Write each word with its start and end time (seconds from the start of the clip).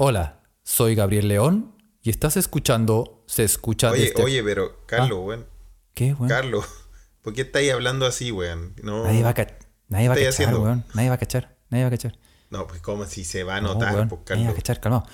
Hola, 0.00 0.42
soy 0.62 0.94
Gabriel 0.94 1.26
León 1.26 1.74
y 2.02 2.10
estás 2.10 2.36
escuchando 2.36 3.24
Se 3.26 3.42
escucha 3.42 3.90
Oye, 3.90 4.02
desde... 4.10 4.22
oye, 4.22 4.44
pero 4.44 4.86
Carlos, 4.86 5.18
weón. 5.24 5.46
¿Qué, 5.94 6.12
weón? 6.14 6.28
Carlos, 6.28 6.64
¿por 7.22 7.32
qué 7.34 7.40
estáis 7.42 7.72
hablando 7.72 8.06
así, 8.06 8.30
weón? 8.30 8.74
No, 8.80 9.02
Nadie 9.02 9.24
va 9.24 9.30
a, 9.30 9.34
ca- 9.34 9.58
nadie 9.88 10.06
va 10.08 10.14
a 10.14 10.16
¿Qué 10.16 10.24
cachar, 10.24 10.34
haciendo? 10.34 10.62
weón. 10.62 10.84
Nadie 10.94 11.08
va 11.08 11.16
a 11.16 11.18
cachar. 11.18 11.56
Nadie 11.70 11.82
va 11.84 11.88
a 11.88 11.90
cachar. 11.90 12.16
no, 12.50 12.66
pues 12.68 12.80
como 12.80 13.06
si 13.06 13.24
se 13.24 13.42
va 13.42 13.56
a 13.56 13.60
No, 13.60 13.74
notar, 13.74 13.92
weón, 13.94 14.08
pues, 14.08 14.20
Nadie 14.28 14.44
va 14.44 14.50
a 14.50 14.54
Carlos. 14.54 14.54
cachar, 14.62 14.80
calmado. 14.80 15.06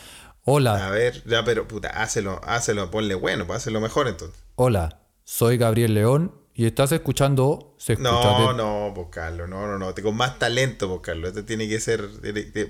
Hola, 0.44 0.86
A 0.86 0.90
ver, 0.90 1.24
ya, 1.24 1.42
pero 1.44 1.66
puta, 1.66 1.88
hácelo, 1.88 2.38
hácelo, 2.44 2.90
ponle 2.90 3.14
bueno, 3.14 3.46
pues 3.46 3.56
hácelo 3.62 3.80
mejor 3.80 4.08
entonces. 4.08 4.38
hola, 4.56 5.00
soy 5.24 5.56
Gabriel 5.56 5.94
León 5.94 6.34
y 6.52 6.66
estás 6.66 6.92
escuchando 6.92 7.74
Se 7.78 7.94
escucha 7.94 8.10
No, 8.12 8.48
de- 8.52 8.54
no, 8.58 8.92
pues 8.94 9.06
Carlos, 9.10 9.48
no, 9.48 9.66
no, 9.66 9.78
no, 9.78 9.94
te- 9.94 10.02
con 10.02 10.14
más 10.14 10.38
talento, 10.38 10.88
pues 10.90 11.00
Carlos, 11.00 11.30
este 11.30 11.42
tiene 11.44 11.66
que 11.66 11.80
ser, 11.80 12.06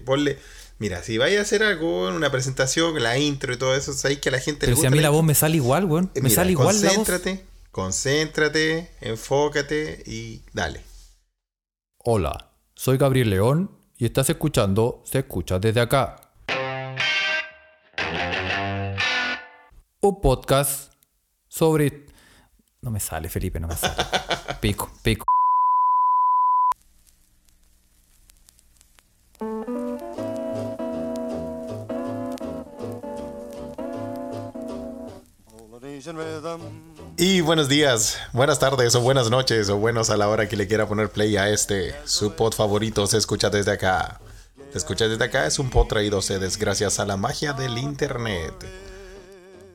ponle, 0.05 0.39
mira, 0.79 1.03
si 1.03 1.19
vais 1.19 1.39
a 1.39 1.43
hacer 1.43 1.63
algo, 1.63 2.09
una 2.09 2.31
presentación, 2.31 3.03
la 3.03 3.19
intro 3.19 3.53
y 3.53 3.57
todo 3.57 3.75
eso, 3.75 3.93
sabéis 3.93 4.21
que 4.21 4.29
a 4.29 4.33
la 4.33 4.41
gente 4.41 4.67
Pero 4.67 4.77
le 4.77 4.81
si 4.81 4.87
a 4.87 4.91
mí 4.91 5.01
la 5.01 5.11
voz 5.11 5.25
me 5.25 5.35
sale 5.35 5.57
igual, 5.57 5.85
weón. 5.85 6.11
Me 6.15 6.23
mira, 6.23 6.35
sale 6.35 6.53
igual 6.53 6.81
la 6.81 6.89
voz. 6.89 6.97
concéntrate, 6.97 7.45
concéntrate, 7.71 8.91
enfócate 9.01 10.03
y 10.07 10.43
dale. 10.53 10.81
Hola, 11.99 12.53
soy 12.75 12.99
Gabriel 12.99 13.31
León 13.31 13.71
y 13.97 14.05
estás 14.07 14.29
escuchando 14.29 15.03
Se 15.07 15.21
escucha 15.21 15.59
desde 15.59 15.81
acá. 15.81 16.17
Un 20.01 20.21
podcast 20.21 20.93
sobre... 21.49 22.07
No 22.83 22.91
me 22.91 23.01
sale, 23.01 23.31
Felipe, 23.31 23.59
no 23.59 23.69
me 23.69 23.77
sale. 23.77 23.95
Pico, 24.61 24.93
pico. 25.03 25.25
Y 37.17 37.41
buenos 37.41 37.69
días, 37.71 38.19
buenas 38.35 38.59
tardes 38.59 38.95
o 38.95 39.01
buenas 39.01 39.31
noches 39.31 39.71
o 39.71 39.79
buenos 39.79 40.11
a 40.11 40.19
la 40.19 40.29
hora 40.29 40.47
que 40.47 40.57
le 40.57 40.67
quiera 40.67 40.87
poner 40.87 41.09
play 41.09 41.37
a 41.39 41.49
este, 41.49 41.95
su 42.05 42.35
pod 42.35 42.53
favorito 42.53 43.07
se 43.07 43.17
escucha 43.17 43.49
desde 43.49 43.73
acá. 43.73 44.21
Se 44.71 44.79
escucha 44.79 45.09
desde 45.09 45.25
acá 45.25 45.47
es 45.47 45.59
un 45.59 45.71
pod 45.71 45.87
traído 45.87 46.17
a 46.17 46.19
ustedes 46.19 46.59
gracias 46.59 47.01
a 47.01 47.07
la 47.07 47.17
magia 47.17 47.55
del 47.55 47.79
internet. 47.79 48.53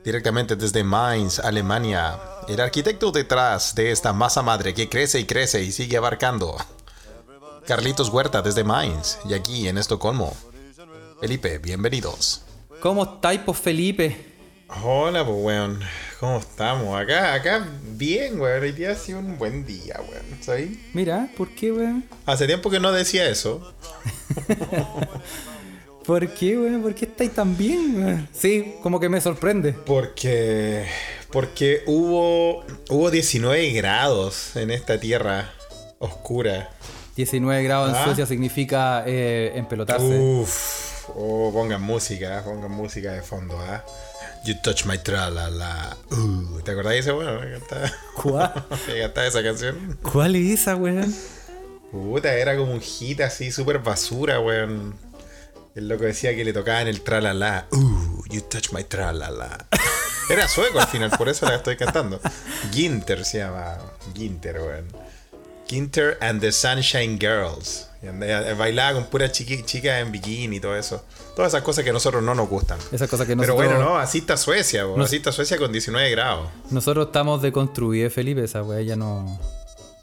Directamente 0.04 0.54
desde 0.54 0.84
Mainz, 0.84 1.40
Alemania, 1.40 2.16
el 2.46 2.60
arquitecto 2.60 3.10
detrás 3.10 3.74
de 3.74 3.90
esta 3.90 4.12
masa 4.12 4.42
madre 4.42 4.72
que 4.72 4.88
crece 4.88 5.18
y 5.18 5.24
crece 5.24 5.64
y 5.64 5.72
sigue 5.72 5.96
abarcando. 5.96 6.56
Carlitos 7.66 8.08
Huerta 8.08 8.40
desde 8.40 8.62
Mainz 8.62 9.18
y 9.28 9.34
aquí 9.34 9.66
en 9.66 9.78
Estocolmo. 9.78 10.36
Felipe, 11.20 11.58
bienvenidos. 11.58 12.42
¿Cómo 12.80 13.02
estáis, 13.02 13.40
Felipe? 13.60 14.29
Hola, 14.82 15.24
pues, 15.26 15.36
weón. 15.40 15.80
¿Cómo 16.20 16.38
estamos? 16.38 16.98
Acá, 17.00 17.34
acá, 17.34 17.66
bien, 17.92 18.40
weón. 18.40 18.62
Hoy 18.62 18.72
día 18.72 18.92
ha 18.92 18.94
sido 18.94 19.18
un 19.18 19.36
buen 19.36 19.66
día, 19.66 20.00
weón. 20.08 20.24
¿Sabes? 20.40 20.70
Mira, 20.94 21.28
¿por 21.36 21.48
qué, 21.50 21.72
weón? 21.72 22.04
Hace 22.26 22.46
tiempo 22.46 22.70
que 22.70 22.80
no 22.80 22.92
decía 22.92 23.28
eso. 23.28 23.74
¿Por 26.06 26.28
qué, 26.34 26.56
weón? 26.56 26.82
¿Por 26.82 26.94
qué 26.94 27.04
estáis 27.06 27.32
tan 27.34 27.56
bien, 27.56 28.02
weón? 28.04 28.28
Sí, 28.32 28.74
como 28.82 29.00
que 29.00 29.08
me 29.08 29.20
sorprende. 29.20 29.72
Porque. 29.72 30.86
Porque 31.32 31.82
hubo. 31.86 32.64
Hubo 32.88 33.10
19 33.10 33.72
grados 33.72 34.56
en 34.56 34.70
esta 34.70 34.98
tierra 35.00 35.52
oscura. 35.98 36.70
19 37.16 37.62
grados 37.64 37.90
en 37.90 37.96
Ah. 37.96 38.04
Suecia 38.04 38.24
significa 38.24 39.02
eh, 39.06 39.52
empelotarse. 39.56 40.06
Uff. 40.06 41.08
Oh, 41.16 41.50
pongan 41.52 41.82
música, 41.82 42.40
pongan 42.44 42.70
música 42.70 43.12
de 43.12 43.20
fondo, 43.22 43.58
¿ah? 43.58 43.84
You 44.44 44.54
touch 44.62 44.86
my 44.86 44.96
tralala. 44.96 45.96
Uh, 46.10 46.60
¿Te 46.62 46.70
acordás 46.70 46.92
de 46.92 46.98
ese 47.00 47.12
weón? 47.12 47.40
¿Cuál? 48.16 48.52
cantaba 49.00 49.26
esa 49.26 49.42
canción? 49.42 49.98
¿Cuál 50.02 50.36
es 50.36 50.60
esa, 50.60 50.76
weón? 50.76 51.14
Puta, 51.90 52.32
era 52.34 52.56
como 52.56 52.72
un 52.72 52.80
hit 52.80 53.20
así, 53.20 53.52
súper 53.52 53.80
basura, 53.80 54.40
weón. 54.40 54.94
El 55.74 55.88
loco 55.88 56.04
decía 56.04 56.34
que 56.34 56.44
le 56.44 56.52
tocaban 56.52 56.88
el 56.88 57.02
tralala. 57.02 57.66
Uh, 57.70 58.22
you 58.30 58.40
touch 58.40 58.72
my 58.72 58.82
tralala. 58.84 59.66
Era 60.30 60.48
sueco 60.48 60.80
al 60.80 60.88
final, 60.88 61.10
por 61.10 61.28
eso 61.28 61.46
la 61.46 61.56
estoy 61.56 61.76
cantando. 61.76 62.20
Ginter 62.72 63.24
se 63.24 63.38
llama. 63.38 63.78
Ginter, 64.14 64.60
weón. 64.60 64.86
Ginter 65.68 66.16
and 66.20 66.40
the 66.40 66.50
Sunshine 66.50 67.18
Girls. 67.20 67.89
Andaba- 68.08 68.54
bailaba 68.54 68.94
con 68.94 69.06
puras 69.06 69.30
chicas 69.32 70.00
en 70.00 70.10
bikini 70.10 70.56
y 70.56 70.60
todo 70.60 70.74
eso. 70.76 71.04
Todas 71.36 71.52
esas 71.52 71.62
cosas 71.62 71.84
que 71.84 71.90
a 71.90 71.92
nosotros 71.92 72.22
no 72.22 72.34
nos 72.34 72.48
gustan. 72.48 72.78
Esa 72.92 73.06
cosa 73.08 73.24
que 73.26 73.36
Pero 73.36 73.54
nosotros, 73.54 73.68
bueno, 73.68 73.78
no, 73.90 73.98
así 73.98 74.18
está 74.18 74.36
Suecia, 74.36 74.84
Así 74.98 75.16
está 75.16 75.32
Suecia 75.32 75.58
con 75.58 75.70
19 75.72 76.10
grados. 76.10 76.48
nosotros 76.70 77.06
estamos 77.06 77.42
deconstruidos, 77.42 78.12
Felipe. 78.12 78.44
Esa 78.44 78.62
weá 78.62 78.80
ya 78.82 78.96
no. 78.96 79.38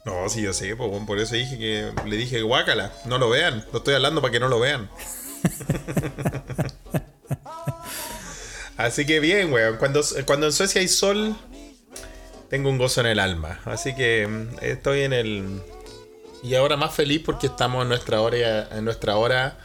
No, 0.04 0.28
sí, 0.28 0.42
yo 0.42 0.52
sé, 0.54 0.74
pues, 0.76 0.90
por 1.06 1.18
eso 1.18 1.34
dije 1.34 1.58
que 1.58 1.92
le 2.08 2.16
dije 2.16 2.40
guácala, 2.42 2.92
no 3.04 3.18
lo 3.18 3.28
vean, 3.28 3.64
lo 3.72 3.78
estoy 3.78 3.94
hablando 3.94 4.22
para 4.22 4.32
que 4.32 4.40
no 4.40 4.48
lo 4.48 4.58
vean. 4.60 4.88
Así 8.76 9.04
que 9.06 9.18
bien, 9.20 9.52
weón, 9.52 9.76
cuando, 9.76 10.00
cuando 10.24 10.46
en 10.46 10.52
Suecia 10.52 10.80
hay 10.80 10.88
sol, 10.88 11.36
tengo 12.48 12.70
un 12.70 12.78
gozo 12.78 13.00
en 13.00 13.06
el 13.08 13.18
alma. 13.18 13.60
Así 13.64 13.94
que 13.94 14.26
mm, 14.26 14.48
estoy 14.64 15.02
en 15.02 15.12
el... 15.12 15.60
Y 16.42 16.54
ahora 16.54 16.76
más 16.76 16.94
feliz 16.94 17.22
porque 17.24 17.48
estamos 17.48 17.82
en 17.82 17.88
nuestra 17.88 18.20
hora, 18.20 18.68
en 18.76 18.84
nuestra 18.84 19.16
hora 19.16 19.58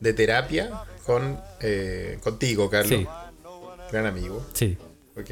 de 0.00 0.12
terapia 0.12 0.70
con 1.04 1.40
eh, 1.60 2.18
contigo, 2.22 2.68
Carlos. 2.68 3.00
Sí. 3.00 3.06
Gran 3.92 4.06
amigo. 4.06 4.44
Sí. 4.52 4.76
Ok. 5.16 5.30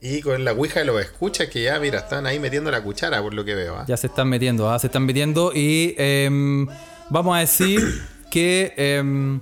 Y 0.00 0.20
con 0.20 0.44
la 0.44 0.52
Ouija 0.52 0.80
de 0.80 0.86
los 0.86 1.00
escuchas 1.00 1.48
que 1.48 1.62
ya, 1.62 1.80
mira, 1.80 2.00
están 2.00 2.26
ahí 2.26 2.38
metiendo 2.38 2.70
la 2.70 2.82
cuchara 2.82 3.22
por 3.22 3.32
lo 3.32 3.44
que 3.44 3.54
veo. 3.54 3.76
¿ah? 3.76 3.84
Ya 3.88 3.96
se 3.96 4.08
están 4.08 4.28
metiendo, 4.28 4.70
¿ah? 4.70 4.78
se 4.78 4.88
están 4.88 5.06
metiendo 5.06 5.52
y 5.54 5.94
em, 5.96 6.66
vamos 7.08 7.36
a 7.36 7.40
decir 7.40 7.80
que... 8.30 8.74
em, 8.76 9.40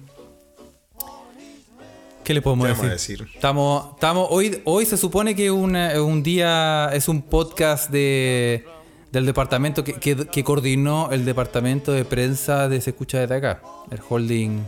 ¿Qué 2.22 2.32
le 2.32 2.41
podemos 2.41 2.66
¿Qué 2.66 2.72
decir? 2.88 3.19
decir? 3.19 3.34
Estamos, 3.34 3.94
estamos, 3.97 4.28
hoy, 4.31 4.62
hoy 4.65 4.87
se 4.87 4.97
supone 4.97 5.34
que 5.37 5.50
un, 5.50 5.76
eh, 5.76 6.00
un 6.00 6.22
día 6.22 6.88
es 6.94 7.06
un 7.09 7.21
podcast 7.21 7.91
de, 7.91 8.65
del 9.14 9.26
departamento 9.26 9.82
que, 9.84 9.94
que- 9.94 10.26
que 10.28 10.44
coordinó 10.44 11.10
el 11.12 11.25
departamento 11.25 11.92
de 11.92 12.04
prensa 12.04 12.69
de 12.69 12.80
Se 12.80 12.91
Escucha 12.91 13.20
desde 13.20 13.36
acá, 13.36 13.62
el 13.91 14.00
holding. 14.08 14.64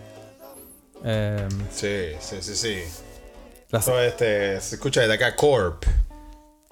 em, 1.05 1.49
Sí, 1.71 2.13
sí, 2.21 2.37
sí, 2.41 2.57
sí. 2.57 2.79
la- 3.71 3.81
Todo 3.81 4.01
este 4.01 4.61
se 4.61 4.77
escucha 4.77 5.03
desde 5.03 5.15
acá 5.15 5.37
Corp. 5.37 5.85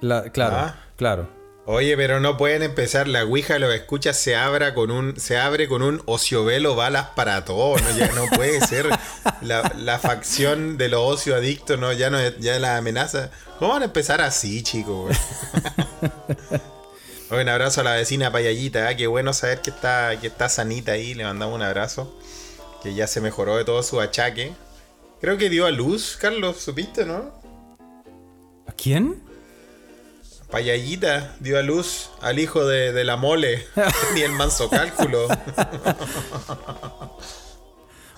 la- 0.00 0.22
claro, 0.30 0.56
Ah. 0.56 0.76
claro. 0.96 1.44
Oye, 1.66 1.96
pero 1.96 2.20
no 2.20 2.36
pueden 2.36 2.62
empezar. 2.62 3.08
La 3.08 3.24
Ouija 3.24 3.54
de 3.54 3.60
los 3.60 3.74
escuchas 3.74 4.18
se 4.18 4.36
abra 4.36 4.74
con 4.74 4.90
un, 4.90 5.18
se 5.18 5.38
abre 5.38 5.66
con 5.66 5.80
un 5.80 6.02
ociovelo 6.04 6.74
balas 6.76 7.06
para 7.16 7.42
todo. 7.46 7.78
No, 7.78 7.90
ya 7.96 8.12
no 8.12 8.26
puede 8.36 8.60
ser 8.60 8.86
la, 9.40 9.72
la 9.78 9.98
facción 9.98 10.76
de 10.76 10.90
los 10.90 11.00
ocio 11.00 11.34
adictos, 11.34 11.78
no, 11.78 11.90
ya 11.94 12.10
no 12.10 12.18
ya 12.38 12.58
la 12.58 12.76
amenaza. 12.76 13.30
¿Cómo 13.58 13.72
van 13.72 13.80
a 13.80 13.86
empezar 13.86 14.20
así, 14.20 14.62
chicos? 14.62 15.16
Un 17.30 17.48
abrazo 17.48 17.80
a 17.80 17.84
la 17.84 17.94
vecina 17.94 18.30
Payallita, 18.30 18.90
¿eh? 18.90 18.96
qué 18.96 19.06
bueno 19.06 19.32
saber 19.32 19.60
que 19.60 19.70
está, 19.70 20.18
que 20.20 20.26
está 20.26 20.48
sanita 20.48 20.92
ahí, 20.92 21.14
le 21.14 21.24
mandamos 21.24 21.54
un 21.54 21.62
abrazo. 21.62 22.18
Que 22.82 22.94
ya 22.94 23.06
se 23.06 23.20
mejoró 23.20 23.56
de 23.56 23.64
todo 23.64 23.82
su 23.82 24.00
achaque. 24.00 24.52
Creo 25.20 25.38
que 25.38 25.48
dio 25.48 25.64
a 25.64 25.70
luz, 25.70 26.18
Carlos, 26.20 26.58
supiste, 26.58 27.06
¿no? 27.06 27.32
¿A 28.66 28.72
quién? 28.72 29.22
Payallita 30.50 31.34
dio 31.40 31.58
a 31.58 31.62
luz 31.62 32.10
al 32.20 32.38
hijo 32.38 32.66
de, 32.66 32.92
de 32.92 33.04
la 33.04 33.16
mole. 33.16 33.66
Ni 34.14 34.20
el 34.20 34.32
manso 34.32 34.68
cálculo. 34.68 35.26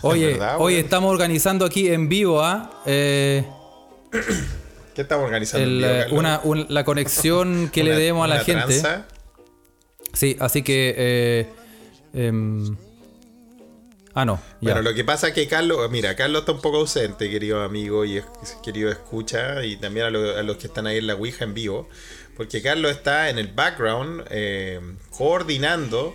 Oye, 0.02 0.32
verdad, 0.32 0.56
oye, 0.58 0.80
estamos 0.80 1.10
organizando 1.10 1.64
aquí 1.64 1.88
en 1.88 2.08
vivo 2.08 2.42
¿ah? 2.42 2.82
Eh, 2.84 3.44
¿Qué 4.96 5.02
estamos 5.02 5.26
organizando? 5.26 5.64
el, 5.66 5.84
eh, 5.84 5.98
Carlos? 6.00 6.18
una, 6.18 6.40
un- 6.42 6.66
la 6.68 6.84
conexión 6.84 7.70
que 7.72 7.84
le 7.84 7.94
demos 7.94 8.24
a 8.24 8.28
la 8.28 8.40
gente. 8.42 8.80
tranza. 8.80 9.06
Sí, 10.14 10.36
así 10.40 10.62
que. 10.62 10.94
eh, 10.96 11.46
em, 12.14 12.76
ah, 14.14 14.24
no. 14.24 14.40
Ya. 14.60 14.72
Bueno, 14.72 14.82
lo 14.82 14.94
que 14.94 15.04
pasa 15.04 15.28
es 15.28 15.34
que 15.34 15.46
Carlos, 15.46 15.88
mira, 15.90 16.16
Carlos 16.16 16.40
está 16.40 16.52
un 16.52 16.60
poco 16.60 16.78
ausente, 16.78 17.30
querido 17.30 17.62
amigo 17.62 18.04
y 18.04 18.22
querido 18.64 18.90
escucha, 18.90 19.62
y 19.64 19.76
también 19.76 20.06
a, 20.06 20.10
lo- 20.10 20.36
a 20.36 20.42
los 20.42 20.56
que 20.56 20.66
están 20.68 20.86
ahí 20.86 20.98
en 20.98 21.06
la 21.06 21.14
Ouija 21.14 21.44
en 21.44 21.52
vivo, 21.54 21.88
porque 22.36 22.62
Carlos 22.62 22.90
está 22.92 23.28
en 23.30 23.38
el 23.38 23.48
background 23.48 24.24
eh, 24.30 24.80
coordinando 25.10 26.14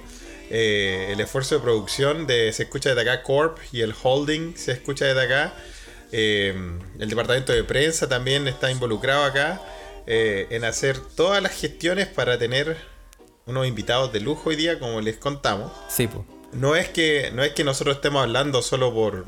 eh, 0.49 1.09
el 1.11 1.19
esfuerzo 1.21 1.55
de 1.55 1.61
producción 1.61 2.27
de 2.27 2.51
Se 2.53 2.63
Escucha 2.63 2.89
desde 2.93 3.09
acá 3.09 3.23
Corp 3.23 3.57
y 3.71 3.81
el 3.81 3.93
holding 4.01 4.55
Se 4.57 4.71
Escucha 4.73 5.05
desde 5.05 5.21
acá. 5.21 5.53
Eh, 6.11 6.53
el 6.99 7.09
departamento 7.09 7.53
de 7.53 7.63
prensa 7.63 8.07
también 8.09 8.47
está 8.47 8.69
involucrado 8.69 9.23
acá 9.23 9.61
eh, 10.07 10.47
en 10.49 10.65
hacer 10.65 10.99
todas 10.99 11.41
las 11.41 11.53
gestiones 11.53 12.07
para 12.07 12.37
tener 12.37 12.77
unos 13.45 13.67
invitados 13.67 14.11
de 14.11 14.19
lujo 14.19 14.49
hoy 14.49 14.55
día, 14.55 14.79
como 14.79 15.01
les 15.01 15.17
contamos. 15.17 15.71
Sí, 15.87 16.07
pues. 16.07 16.25
No 16.53 16.75
es 16.75 16.89
que 16.89 17.31
no 17.33 17.43
es 17.43 17.53
que 17.53 17.63
nosotros 17.63 17.95
estemos 17.95 18.23
hablando 18.23 18.61
solo 18.61 18.93
por 18.93 19.25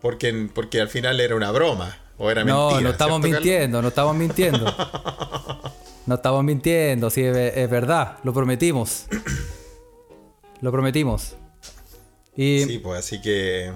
porque, 0.00 0.48
porque 0.54 0.80
al 0.80 0.88
final 0.88 1.20
era 1.20 1.34
una 1.34 1.50
broma. 1.50 1.96
O 2.18 2.30
era 2.30 2.44
mentira. 2.44 2.70
No, 2.70 2.80
no 2.80 2.90
estamos 2.90 3.20
mintiendo, 3.20 3.80
no 3.80 3.88
estamos 3.88 4.16
mintiendo. 4.16 4.64
no 6.06 6.14
estamos 6.16 6.44
mintiendo, 6.44 7.10
sí, 7.10 7.22
es, 7.22 7.70
verdad, 7.70 8.18
lo 8.24 8.34
prometimos. 8.34 9.06
lo 10.60 10.72
prometimos. 10.72 11.36
Y... 12.36 12.64
Sí, 12.64 12.78
pues 12.78 12.98
así 12.98 13.20
que 13.20 13.72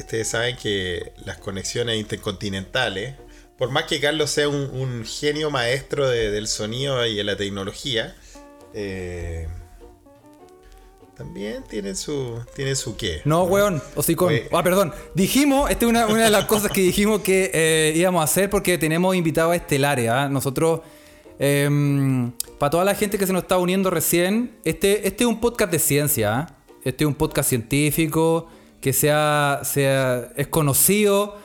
ustedes 0.00 0.28
saben 0.28 0.56
que 0.56 1.12
las 1.24 1.38
conexiones 1.38 1.96
intercontinentales, 1.96 3.14
por 3.56 3.70
más 3.70 3.84
que 3.84 4.00
Carlos 4.00 4.30
sea 4.30 4.48
un, 4.48 5.04
genio 5.04 5.50
maestro 5.50 6.08
del 6.08 6.46
sonido 6.46 7.04
y 7.06 7.16
de 7.16 7.24
la 7.24 7.36
tecnología, 7.36 8.14
eh, 8.74 9.48
también 11.16 11.64
tiene 11.68 11.96
su, 11.96 12.40
tiene 12.54 12.76
su 12.76 12.96
qué. 12.96 13.22
No, 13.24 13.42
weón, 13.42 13.82
con 14.16 14.32
Ah, 14.52 14.62
perdón. 14.62 14.92
Dijimos, 15.14 15.68
esta 15.68 15.84
es 15.84 15.90
una, 15.90 16.06
de 16.06 16.30
las 16.30 16.44
cosas 16.46 16.70
que 16.70 16.80
dijimos 16.80 17.22
que 17.22 17.50
eh, 17.52 17.92
íbamos 17.96 18.20
a 18.20 18.24
hacer 18.24 18.48
porque 18.48 18.78
tenemos 18.78 19.16
invitados 19.16 19.56
estelares. 19.56 20.08
¿ah? 20.08 20.28
Nosotros, 20.28 20.82
em, 21.40 22.30
para 22.58 22.70
toda 22.70 22.84
la 22.84 22.94
gente 22.94 23.18
que 23.18 23.26
se 23.26 23.32
nos 23.32 23.42
está 23.42 23.58
uniendo 23.58 23.90
recién, 23.90 24.58
este, 24.64 25.08
este 25.08 25.24
es 25.24 25.28
un 25.28 25.40
podcast 25.40 25.72
de 25.72 25.80
ciencia. 25.80 26.38
¿ah? 26.38 26.56
Este 26.84 27.02
es 27.02 27.08
un 27.08 27.14
podcast 27.14 27.48
científico 27.48 28.48
que 28.80 28.92
sea, 28.92 29.60
sea, 29.64 30.28
es 30.36 30.48
conocido 30.48 31.36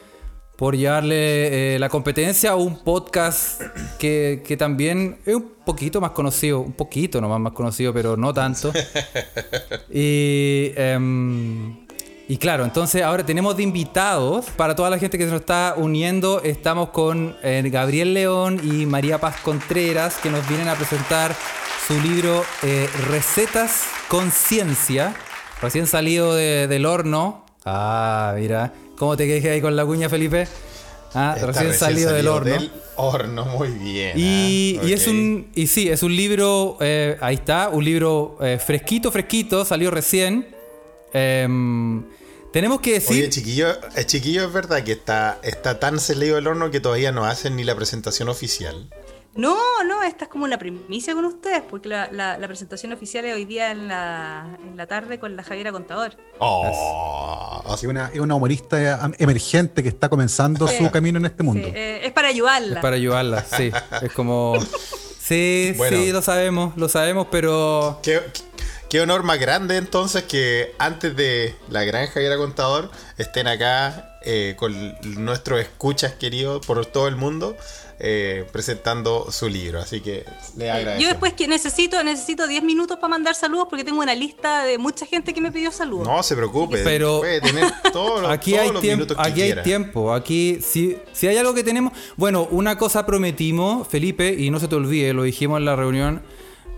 por 0.56 0.78
llevarle 0.78 1.76
eh, 1.76 1.80
la 1.80 1.90
competencia 1.90 2.52
a 2.52 2.56
un 2.56 2.84
podcast 2.84 3.62
que, 4.00 4.44
que, 4.46 4.56
también 4.56 5.20
es 5.26 5.36
un 5.36 5.52
poquito 5.66 6.00
más 6.00 6.12
conocido, 6.12 6.60
un 6.62 6.74
poquito 6.74 7.20
nomás 7.20 7.40
más 7.40 7.54
conocido, 7.54 7.92
pero 7.94 8.16
no 8.16 8.34
tanto. 8.34 8.72
y, 9.92 10.72
em, 10.76 11.86
y 12.28 12.38
claro, 12.38 12.64
entonces 12.64 13.02
ahora 13.02 13.26
tenemos 13.26 13.58
de 13.58 13.64
invitados, 13.64 14.46
para 14.52 14.76
toda 14.76 14.90
la 14.90 15.00
gente 15.00 15.18
que 15.18 15.26
se 15.26 15.32
nos 15.32 15.42
está 15.42 15.74
uniendo, 15.76 16.42
estamos 16.44 16.90
con 16.90 17.36
eh, 17.44 17.68
Gabriel 17.72 18.14
León 18.14 18.62
y 18.64 18.86
María 18.86 19.20
Paz 19.20 19.38
Contreras, 19.44 20.18
que 20.22 20.30
nos 20.30 20.48
vienen 20.48 20.68
a 20.68 20.76
presentar 20.76 21.36
su 21.88 22.00
libro 22.00 22.46
eh, 22.62 22.88
Recetas 23.10 23.84
con 24.08 24.32
Ciencia, 24.32 25.16
recién 25.64 25.88
salido 25.88 26.36
del 26.36 26.86
horno. 26.86 27.46
Ah, 27.66 28.36
mira. 28.38 28.74
¿Cómo 28.98 29.18
te 29.18 29.26
quedé 29.26 29.50
ahí 29.50 29.62
con 29.62 29.76
la 29.76 29.86
cuña, 29.86 30.10
Felipe? 30.10 30.48
Ah, 31.16 31.36
recién, 31.40 31.74
salido, 31.74 32.12
del 32.12 32.28
horno. 32.28 32.54
Del 32.54 32.72
horno, 32.96 33.46
muy 33.46 33.70
bien. 33.70 34.14
Y, 34.16 34.80
ah, 34.82 34.86
es 34.88 35.08
un. 35.08 35.48
Y 35.54 35.68
sí, 35.68 35.90
es 35.90 36.04
un 36.04 36.16
libro. 36.16 36.78
Eh, 36.80 37.18
ahí 37.22 37.36
está, 37.36 37.70
un 37.70 37.86
libro 37.86 38.38
eh, 38.42 38.60
fresquito, 38.64 39.12
fresquito, 39.12 39.64
salió 39.66 39.92
recién. 39.92 40.48
Em, 41.14 42.04
tenemos 42.52 42.82
que 42.82 42.94
decir. 42.94 43.18
Oye, 43.18 43.30
chiquillo, 43.30 43.68
eh, 43.96 44.06
chiquillo, 44.06 44.46
es 44.46 44.54
verdad 44.54 44.84
que 44.84 44.94
está, 44.94 45.40
está 45.44 45.80
tan 45.80 46.00
salido 46.00 46.36
del 46.36 46.48
horno 46.48 46.72
que 46.72 46.80
todavía 46.80 47.12
no 47.12 47.26
hacen 47.26 47.56
ni 47.56 47.64
la 47.64 47.76
presentación 47.76 48.30
oficial. 48.30 48.90
No, 49.36 49.58
no, 49.88 50.04
esta 50.04 50.26
es 50.26 50.30
como 50.30 50.46
una 50.46 50.60
primicia 50.60 51.16
con 51.16 51.26
ustedes, 51.26 51.64
porque 51.68 51.90
la, 51.90 52.38
presentación 52.48 52.94
oficial 52.94 53.26
es 53.26 53.34
hoy 53.34 53.46
día 53.46 53.72
en 53.72 53.88
la, 53.88 54.58
en 54.64 54.78
la 54.78 54.86
tarde 54.86 55.20
con 55.20 55.36
la 55.36 55.44
Javiera 55.44 55.72
Contador. 55.72 56.16
Oh, 56.38 57.64
es 57.74 57.84
una, 57.84 58.12
una 58.16 58.36
humorista 58.36 59.12
emergente 59.18 59.82
que 59.82 59.90
está 59.90 60.08
comenzando 60.10 60.68
su 60.68 60.92
camino 60.92 61.18
en 61.18 61.26
este 61.26 61.42
mundo. 61.42 61.68
Eh, 61.68 62.02
es 62.04 62.12
para 62.12 62.28
ayudarla. 62.28 62.76
Es 62.76 62.82
para 62.82 62.96
ayudarla, 62.96 63.44
sí. 63.44 63.72
es 64.02 64.12
como. 64.12 64.60
Sí, 65.20 65.74
sí, 65.90 66.12
lo 66.12 66.22
sabemos, 66.22 66.78
lo 66.78 66.88
sabemos, 66.88 67.28
pero. 67.32 68.00
¿Qué, 68.04 68.22
qué 68.94 69.02
honor 69.02 69.24
más 69.24 69.40
grande 69.40 69.78
entonces 69.78 70.22
que 70.24 70.76
antes 70.78 71.16
de 71.16 71.56
la 71.70 71.84
gran 71.84 72.06
Javiera 72.06 72.38
Contador 72.38 72.92
estén 73.18 73.48
acá 73.48 74.20
eh, 74.22 74.56
con 74.56 74.96
nuestros 75.16 75.60
escuchas 75.60 76.14
queridos 76.14 76.64
por 76.66 76.86
todo 76.86 77.08
el 77.08 77.16
mundo 77.16 77.58
eh, 78.06 78.46
presentando 78.52 79.32
su 79.32 79.48
libro. 79.48 79.80
Así 79.80 80.02
que 80.02 80.26
le 80.58 80.70
agradezco. 80.70 81.02
Yo 81.02 81.08
después 81.08 81.32
que 81.32 81.48
necesito 81.48 82.04
necesito 82.04 82.48
10 82.48 82.62
minutos 82.64 82.98
para 82.98 83.08
mandar 83.08 83.34
saludos 83.34 83.68
porque 83.70 83.86
tengo 83.86 84.02
una 84.02 84.14
lista 84.14 84.66
de 84.66 84.78
mucha 84.78 85.06
gente 85.06 85.34
que 85.34 85.40
me 85.40 85.54
pidió 85.54 85.72
saludos. 85.72 86.06
No 86.06 86.22
se 86.22 86.36
preocupe, 86.36 86.80
pero 86.84 87.22
aquí 88.28 88.56
hay 88.56 88.72
tiempo, 88.82 89.14
aquí 89.18 89.42
hay 89.42 89.64
tiempo, 89.64 90.14
aquí 90.14 90.60
si, 90.62 90.98
si 91.14 91.28
hay 91.28 91.38
algo 91.38 91.54
que 91.54 91.64
tenemos, 91.64 91.94
bueno, 92.18 92.46
una 92.52 92.78
cosa 92.78 93.06
prometimos, 93.06 93.88
Felipe, 93.88 94.36
y 94.38 94.50
no 94.50 94.60
se 94.60 94.68
te 94.68 94.76
olvide, 94.76 95.14
lo 95.14 95.24
dijimos 95.24 95.60
en 95.60 95.66
la 95.66 95.78
reunión, 95.78 96.24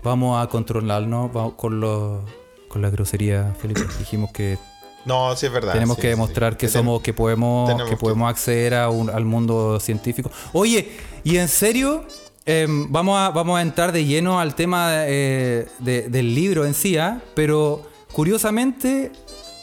vamos 0.04 0.40
a 0.40 0.48
controlarnos 0.48 1.32
con 1.56 1.80
los 1.80 2.20
con 2.68 2.82
la 2.82 2.90
grosería, 2.90 3.52
Felipe. 3.60 3.82
Dijimos 3.98 4.30
que 4.30 4.58
no, 5.06 5.36
sí 5.36 5.46
es 5.46 5.52
verdad. 5.52 5.72
Tenemos 5.72 5.96
que 5.96 6.08
demostrar 6.08 6.56
que 6.56 6.68
somos, 6.68 7.00
que 7.00 7.14
podemos, 7.14 7.88
que 7.88 7.96
podemos 7.96 8.28
acceder 8.28 8.74
a 8.74 8.90
un, 8.90 9.08
al 9.08 9.24
mundo 9.24 9.78
científico. 9.80 10.30
Oye, 10.52 10.90
y 11.22 11.36
en 11.36 11.48
serio, 11.48 12.04
em, 12.44 12.90
vamos, 12.90 13.16
a, 13.18 13.30
vamos 13.30 13.58
a 13.58 13.62
entrar 13.62 13.92
de 13.92 14.04
lleno 14.04 14.40
al 14.40 14.56
tema 14.56 15.04
eh, 15.06 15.68
del 15.78 16.34
libro 16.34 16.66
en 16.66 16.74
sí, 16.74 16.98
¿ah? 16.98 17.22
pero 17.34 17.88
curiosamente 18.12 19.12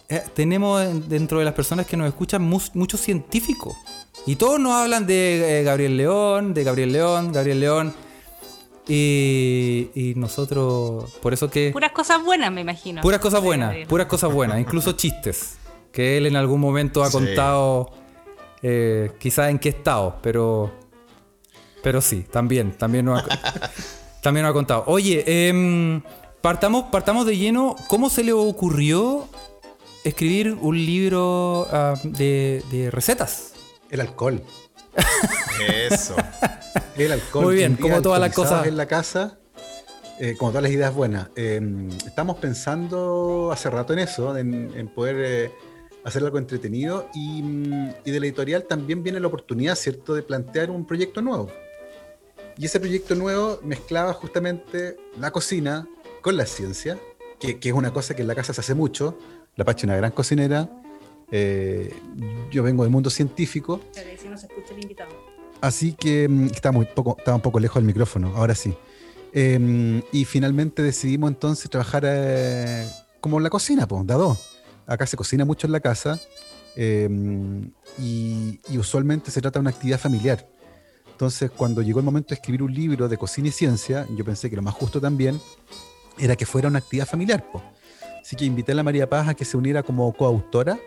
eh, 0.08 0.24
tenemos 0.34 1.10
dentro 1.10 1.40
de 1.40 1.46
las 1.46 1.54
personas 1.54 1.86
que 1.86 1.98
nos 1.98 2.08
escuchan 2.08 2.42
muchos 2.42 3.02
científicos. 3.02 3.76
Y 4.26 4.38
todos 4.38 4.60
nos 4.60 4.74
hablan 4.74 5.06
de 5.06 5.60
eh, 5.60 5.64
Gabriel 5.64 5.98
León, 5.98 6.54
de 6.54 6.64
Gabriel 6.64 6.94
León, 6.94 7.34
Gabriel 7.34 7.60
León. 7.60 7.94
Y, 8.88 9.90
y, 9.96 10.14
nosotros, 10.16 11.14
por 11.22 11.34
eso 11.34 11.50
que... 11.50 11.72
Puras 11.72 11.94
cosas 11.94 12.22
buenas, 12.22 12.52
me 12.52 12.62
imagino. 12.62 13.02
Puras 13.02 13.22
cosas 13.22 13.42
buenas, 13.42 13.76
puras 13.88 14.08
cosas 14.08 14.32
buenas, 14.32 14.60
incluso 14.60 14.92
chistes, 14.98 15.58
que 15.92 16.18
él 16.18 16.26
en 16.26 16.36
algún 16.36 16.60
momento 16.60 17.02
ha 17.04 17.10
contado, 17.10 17.92
eh, 18.62 19.12
quizás 19.20 19.50
en 19.50 19.60
qué 19.60 19.70
estado, 19.70 20.20
pero, 20.22 20.72
pero 21.82 22.02
sí, 22.02 22.26
también, 22.30 22.74
también 22.74 23.06
nos 23.06 23.24
ha, 23.24 23.72
también 24.22 24.46
ha 24.46 24.52
contado. 24.52 24.84
Oye, 24.88 25.24
em, 25.48 26.02
partamos, 26.42 26.86
partamos 26.92 27.26
de 27.26 27.38
lleno, 27.38 27.78
¿cómo 27.88 28.10
se 28.10 28.22
le 28.26 28.34
ocurrió 28.34 29.30
escribir 30.04 30.58
un 30.60 30.76
libro 30.76 31.68
ah, 31.72 31.94
de, 32.04 32.62
de 32.70 32.92
recetas? 32.92 33.54
El 33.90 34.02
alcohol. 34.02 34.44
Eso. 35.68 36.16
El 36.98 37.12
alcohol. 37.12 37.46
Muy 37.46 37.56
bien, 37.56 37.76
como 37.76 38.02
todas 38.02 38.20
las 38.20 38.34
cosas. 38.34 38.68
En 38.68 38.78
la 38.78 38.86
casa, 38.86 39.38
eh, 40.20 40.36
como 40.38 40.52
todas 40.52 40.64
las 40.64 40.72
ideas 40.72 40.94
buenas. 40.94 41.30
Em, 41.36 41.90
estamos 42.06 42.38
pensando 42.38 43.52
hace 43.52 43.70
rato 43.70 43.94
en 43.94 44.00
eso, 44.00 44.38
en, 44.38 44.88
poder 44.94 45.16
eh, 45.20 45.52
hacer 46.04 46.24
algo 46.24 46.38
entretenido 46.38 47.10
mm, 47.14 47.90
y, 48.06 48.12
de 48.12 48.20
la 48.20 48.26
editorial 48.26 48.66
también 48.66 49.04
viene 49.04 49.20
la 49.20 49.28
oportunidad, 49.28 49.76
¿cierto?, 49.76 50.14
de 50.14 50.24
plantear 50.24 50.70
un 50.70 50.86
proyecto 50.86 51.22
nuevo. 51.22 51.50
Y 52.58 52.66
ese 52.66 52.80
proyecto 52.80 53.16
nuevo 53.16 53.60
mezclaba 53.64 54.14
justamente 54.14 54.98
la 55.20 55.32
cocina 55.32 55.88
con 56.22 56.38
la 56.38 56.46
ciencia, 56.46 57.00
que, 57.40 57.60
que 57.60 57.70
es 57.70 57.76
una 57.76 57.92
cosa 57.92 58.16
que 58.16 58.22
en 58.22 58.28
la 58.28 58.36
casa 58.36 58.54
se 58.54 58.62
hace 58.62 58.76
mucho. 58.76 59.18
La 59.56 59.66
Pacha 59.66 59.80
es 59.80 59.84
una 59.86 59.98
gran 59.98 60.12
cocinera 60.12 60.70
eh, 61.36 61.92
yo 62.52 62.62
vengo 62.62 62.84
del 62.84 62.92
mundo 62.92 63.10
científico. 63.10 63.82
Así 65.62 65.94
que 65.94 66.28
mm, 66.30 66.46
estaba, 66.54 66.74
muy 66.74 66.86
poco, 66.86 67.16
estaba 67.18 67.36
un 67.36 67.42
poco 67.42 67.60
lejos 67.60 67.78
del 67.78 67.86
micrófono, 67.86 68.34
ahora 68.36 68.54
sí. 68.54 68.76
Em, 69.32 70.04
y 70.12 70.26
finalmente 70.26 70.84
decidimos 70.84 71.32
entonces 71.32 71.72
trabajar 71.72 72.04
eh, 72.06 72.88
como 73.20 73.38
en 73.38 73.44
la 73.44 73.50
cocina, 73.50 73.88
pues, 73.88 74.06
dado. 74.06 74.38
Acá 74.86 75.08
se 75.08 75.18
cocina 75.18 75.44
mucho 75.44 75.66
en 75.66 75.74
la 75.74 75.80
casa 75.80 76.20
em, 76.76 77.72
y, 77.98 78.60
y, 78.70 78.78
usualmente 78.78 79.32
se 79.32 79.42
trata 79.42 79.58
de 79.58 79.62
una 79.62 79.72
actividad 79.72 80.00
familiar. 80.00 80.48
Entonces, 81.14 81.50
cuando 81.50 81.82
llegó 81.82 81.98
el 81.98 82.06
momento 82.06 82.30
de 82.30 82.36
escribir 82.36 82.62
un 82.62 82.72
libro 82.72 83.08
de 83.08 83.18
cocina 83.18 83.48
y 83.48 83.52
ciencia, 83.52 84.06
yo 84.16 84.24
pensé 84.24 84.52
que 84.52 84.56
lo 84.56 84.62
más 84.62 84.76
justo 84.76 85.02
también 85.02 85.42
era 86.20 86.36
que 86.36 86.46
fuera 86.46 86.68
una 86.68 86.78
actividad 86.78 87.08
familiar. 87.08 87.44
Pues. 87.52 87.64
Así 88.22 88.36
que 88.36 88.46
invité 88.46 88.74
a 88.74 88.76
la 88.76 88.84
María 88.84 89.10
Paz 89.10 89.30
a 89.30 89.34
que 89.34 89.46
se 89.46 89.58
uniera 89.58 89.82
como 89.82 90.14
coautora 90.14 90.78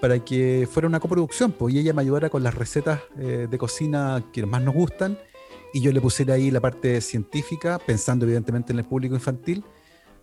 para 0.00 0.24
que 0.24 0.68
fuera 0.70 0.88
una 0.88 1.00
coproducción, 1.00 1.52
pues, 1.52 1.74
y 1.74 1.78
ella 1.78 1.92
me 1.92 2.02
ayudara 2.02 2.30
con 2.30 2.42
las 2.42 2.54
recetas 2.54 3.00
eh, 3.18 3.46
de 3.50 3.58
cocina 3.58 4.24
que 4.32 4.46
más 4.46 4.62
nos 4.62 4.74
gustan, 4.74 5.18
y 5.72 5.80
yo 5.80 5.92
le 5.92 6.00
pusiera 6.00 6.34
ahí 6.34 6.50
la 6.50 6.60
parte 6.60 7.00
científica, 7.00 7.78
pensando 7.78 8.24
evidentemente 8.24 8.72
en 8.72 8.78
el 8.78 8.84
público 8.84 9.14
infantil. 9.14 9.64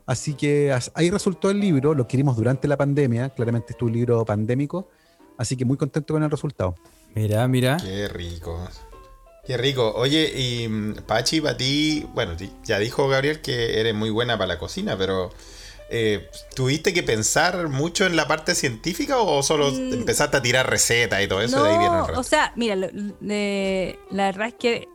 Así 0.06 0.36
que 0.36 0.76
ahí 0.94 1.10
resultó 1.10 1.50
el 1.50 1.60
libro, 1.60 1.94
lo 1.94 2.08
querimos 2.08 2.36
durante 2.36 2.68
la 2.68 2.78
pandemia, 2.78 3.30
claramente 3.30 3.74
es 3.76 3.82
un 3.82 3.92
libro 3.92 4.24
pandémico, 4.24 4.90
así 5.38 5.58
que 5.58 5.66
muy 5.66 5.78
contento 5.78 6.14
con 6.14 6.24
el 6.24 6.30
resultado. 6.30 6.76
Mira, 7.16 7.48
mira. 7.48 7.78
Qué 7.78 8.08
rico. 8.08 8.68
Qué 9.46 9.58
rico. 9.58 9.94
Oye, 9.96 10.32
y 10.36 10.68
mm, 10.68 10.94
Pachi, 11.08 11.42
para 11.42 11.58
ti, 11.58 12.08
bueno, 12.14 12.36
ya 12.64 12.80
dijo 12.80 13.08
Gabriel 13.08 13.42
que 13.42 13.80
eres 13.80 13.94
muy 13.94 14.10
buena 14.10 14.38
para 14.38 14.48
la 14.48 14.60
cocina, 14.60 14.98
pero 14.98 15.32
eh, 15.90 16.30
¿tuviste 16.56 16.94
que 16.94 17.04
pensar 17.04 17.68
mucho 17.70 18.06
en 18.06 18.16
la 18.16 18.28
parte 18.28 18.56
científica 18.56 19.20
o 19.20 19.44
solo 19.44 19.72
mm. 19.72 19.94
empezaste 19.94 20.38
a 20.38 20.42
tirar 20.42 20.70
recetas 20.70 21.24
y 21.24 21.28
todo 21.28 21.42
eso? 21.42 21.64
o 22.16 22.24
sea, 22.24 22.52
mira, 22.56 22.76
la 22.76 22.88
verdad 24.26 24.48
es 24.48 24.56
que 24.56 24.88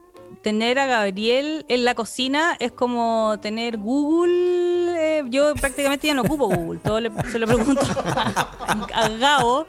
tener 0.42 0.78
a 0.78 0.86
Gabriel 0.86 1.64
en 1.68 1.84
la 1.84 1.94
cocina 1.94 2.56
es 2.60 2.72
como 2.72 3.38
tener 3.40 3.76
Google 3.78 4.80
me, 5.00 5.30
yo 5.30 5.54
prácticamente 5.54 6.06
ya 6.06 6.14
no 6.14 6.22
ocupo 6.22 6.48
Google, 6.48 6.80
todo 6.80 7.00
le- 7.00 7.10
se 7.30 7.38
lo 7.38 7.46
pregunto 7.46 7.80
a, 8.04 8.84
a 8.94 9.08
Gabo. 9.08 9.66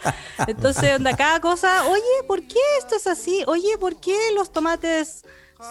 Entonces, 0.48 0.96
onda, 0.96 1.16
cada 1.16 1.40
cosa, 1.40 1.88
oye, 1.88 2.01
¿por 2.28 2.42
qué 2.42 2.60
esto 2.80 2.96
es 2.96 3.08
así? 3.08 3.44
Oye, 3.48 3.78
¿por 3.80 4.00
qué 4.00 4.16
los 4.36 4.51
tomates 4.51 5.24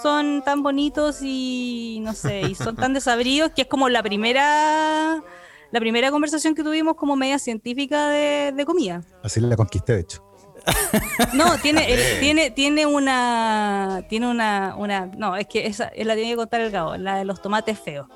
son 0.02 0.42
tan 0.44 0.62
bonitos 0.62 1.18
y 1.22 1.98
no 2.02 2.14
sé, 2.14 2.42
y 2.42 2.54
son 2.54 2.76
tan 2.76 2.94
desabridos? 2.94 3.52
Que 3.52 3.62
es 3.62 3.68
como 3.68 3.88
la 3.88 4.02
primera, 4.02 5.22
la 5.72 5.80
primera 5.80 6.10
conversación 6.10 6.54
que 6.54 6.62
tuvimos 6.64 6.94
como 6.96 7.16
media 7.16 7.38
científica 7.38 8.08
de, 8.08 8.52
de 8.56 8.64
comida. 8.64 9.02
Así 9.22 9.40
la 9.40 9.56
conquisté, 9.56 9.94
de 9.94 10.00
hecho. 10.00 10.24
No, 11.34 11.56
tiene, 11.58 11.92
el- 11.92 12.20
tiene, 12.20 12.50
tiene 12.50 12.84
una, 12.86 14.02
tiene 14.08 14.28
una, 14.28 14.74
una, 14.76 15.06
no, 15.06 15.36
es 15.36 15.46
que 15.46 15.66
esa, 15.66 15.90
la 15.96 16.14
tiene 16.14 16.30
que 16.30 16.36
contar 16.36 16.60
el 16.60 16.70
Gabo, 16.70 16.96
la 16.96 17.16
de 17.18 17.24
los 17.24 17.40
tomates 17.40 17.78
feos. 17.78 18.06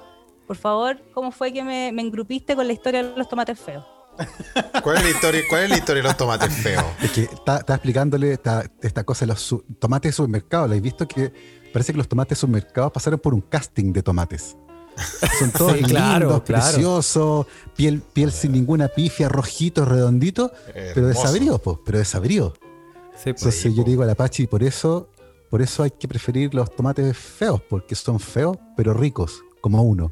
Por 0.47 0.57
favor, 0.57 1.01
¿cómo 1.15 1.31
fue 1.33 1.53
que 1.53 1.63
me, 1.65 1.91
me 1.93 2.03
engrupiste 2.03 2.55
con 2.55 2.67
la 2.67 2.73
historia 2.75 3.03
de 3.03 3.17
los 3.17 3.29
tomates 3.29 3.59
feos? 3.59 3.85
¿Cuál 4.83 4.99
es 4.99 5.03
la 5.05 5.11
historia, 5.11 5.41
cuál 5.49 5.63
es 5.65 5.71
la 5.71 5.77
historia 5.79 6.03
de 6.03 6.09
los 6.09 6.17
tomates 6.17 6.53
feos? 6.55 6.85
Es 7.03 7.11
que 7.13 7.23
está, 7.23 7.59
está 7.59 7.75
explicándole 7.75 8.33
esta, 8.33 8.65
esta 8.83 9.05
cosa 9.05 9.25
de 9.25 9.33
los 9.33 9.41
su- 9.41 9.65
tomates 9.79 10.11
de 10.11 10.17
supermercado. 10.17 10.65
¿Lo 10.65 10.73
habéis 10.73 10.83
visto 10.83 11.09
que 11.09 11.33
parece 11.73 11.93
que 11.93 11.99
los 11.99 12.09
tomates 12.09 12.37
de 12.37 12.41
supermercado 12.41 12.93
pasaron 12.93 13.19
por 13.19 13.33
un 13.35 13.41
casting 13.41 13.93
de 13.93 14.03
tomates? 14.03 14.57
Son 15.39 15.51
todos 15.51 15.73
Sí, 15.73 15.79
lindos, 15.79 15.91
claro, 15.93 16.45
preciosos, 16.45 17.47
piel, 17.77 18.01
piel 18.01 18.31
sin 18.33 18.53
ninguna 18.53 18.89
pifia, 18.89 19.29
rojitos, 19.29 19.87
redonditos, 19.89 20.51
pero 20.95 21.09
desabridos, 21.09 21.61
po, 21.61 21.81
pero 21.85 21.99
desabridos. 21.99 22.53
Sí, 23.17 23.33
pues. 23.33 23.43
Entonces 23.43 23.75
yo 23.75 23.83
le 23.85 23.91
digo 23.91 24.03
a 24.03 24.07
la 24.07 24.15
Pachi, 24.15 24.47
por 24.47 24.63
eso, 24.63 25.09
por 25.51 25.63
eso 25.63 25.83
hay 25.83 25.91
que 25.91 26.07
preferir 26.09 26.55
los 26.55 26.75
tomates 26.75 27.17
feos, 27.17 27.61
porque 27.69 27.95
son 27.95 28.19
feos, 28.21 28.57
pero 28.77 28.95
ricos, 28.95 29.43
como 29.61 29.83
uno. 29.83 30.11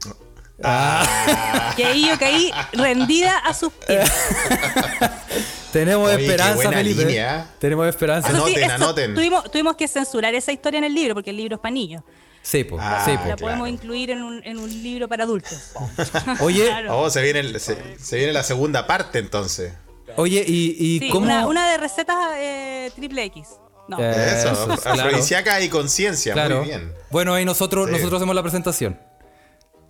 Que 1.76 1.84
ahí 1.84 2.06
yo 2.08 2.18
caí 2.18 2.50
rendida 2.72 3.38
a 3.38 3.52
sus 3.54 3.72
pies. 3.72 4.10
Tenemos 5.72 6.08
Oye, 6.08 6.16
qué 6.18 6.22
esperanza, 6.24 6.54
buena 6.54 6.72
Felipe. 6.76 7.04
línea. 7.06 7.50
Tenemos 7.58 7.86
esperanza. 7.88 8.28
Sí, 8.28 8.34
Anoten, 8.36 8.62
eso- 8.64 8.74
anoten. 8.74 9.14
Tuvimos, 9.14 9.50
tuvimos 9.50 9.74
que 9.76 9.88
censurar 9.88 10.34
esa 10.34 10.52
historia 10.52 10.78
en 10.78 10.84
el 10.84 10.94
libro, 10.94 11.14
porque 11.14 11.30
el 11.30 11.36
libro 11.38 11.56
es 11.56 11.60
para 11.60 11.72
niños. 11.72 12.02
Sí, 12.42 12.64
pues. 12.64 12.82
Ah, 12.84 13.02
sí, 13.04 13.12
La 13.12 13.22
claro. 13.22 13.36
podemos 13.38 13.68
incluir 13.68 14.10
en 14.10 14.22
un, 14.22 14.42
en 14.44 14.58
un 14.58 14.68
libro 14.82 15.08
para 15.08 15.24
adultos. 15.24 15.72
Oye, 16.40 16.66
Claro. 16.66 16.98
Oh, 17.00 17.08
se 17.10 17.22
viene, 17.22 17.40
el- 17.40 17.60
se, 17.60 17.76
se 17.98 18.16
viene 18.16 18.32
la 18.32 18.42
segunda 18.42 18.86
parte 18.86 19.18
entonces. 19.20 19.72
oye, 20.16 20.44
y, 20.46 20.76
y 20.78 20.98
Sí, 20.98 21.08
cómo. 21.10 21.26
una, 21.26 21.46
una 21.46 21.70
de 21.70 21.76
recetas 21.78 22.16
eh, 22.36 22.90
triple 22.96 23.24
X. 23.26 23.46
No. 23.88 23.98
Eh, 24.00 24.12
Eso, 24.38 24.52
Eso, 24.52 24.66
claro. 24.82 25.02
afrodisíaca 25.02 25.60
y 25.60 25.68
conciencia, 25.68 26.32
Claro. 26.34 26.58
muy 26.58 26.66
bien. 26.68 26.92
Bueno, 27.10 27.32
ahí 27.34 27.44
nosotros, 27.44 27.86
Sí. 27.86 27.92
nosotros 27.92 28.20
hacemos 28.20 28.34
la 28.34 28.42
presentación. 28.42 28.98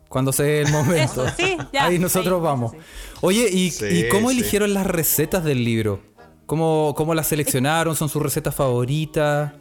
Cuando 0.08 0.30
sea 0.32 0.46
el 0.60 0.68
momento. 0.70 1.24
Eso, 1.26 1.34
sí, 1.36 1.56
ya, 1.72 1.86
ahí 1.86 1.98
nosotros 1.98 2.34
ahí, 2.38 2.44
vamos. 2.44 2.72
sí. 2.72 2.78
Oye, 3.22 3.48
¿y, 3.50 3.70
Sí, 3.70 3.86
y 3.86 4.08
cómo 4.10 4.30
sí. 4.30 4.36
eligieron 4.38 4.74
las 4.74 4.86
recetas 4.86 5.42
del 5.44 5.64
libro? 5.64 6.02
¿Cómo, 6.46 6.92
¿Cómo 6.96 7.14
las 7.14 7.28
seleccionaron? 7.28 7.96
¿Son 7.96 8.08
sus 8.10 8.22
recetas 8.22 8.54
favoritas? 8.54 9.52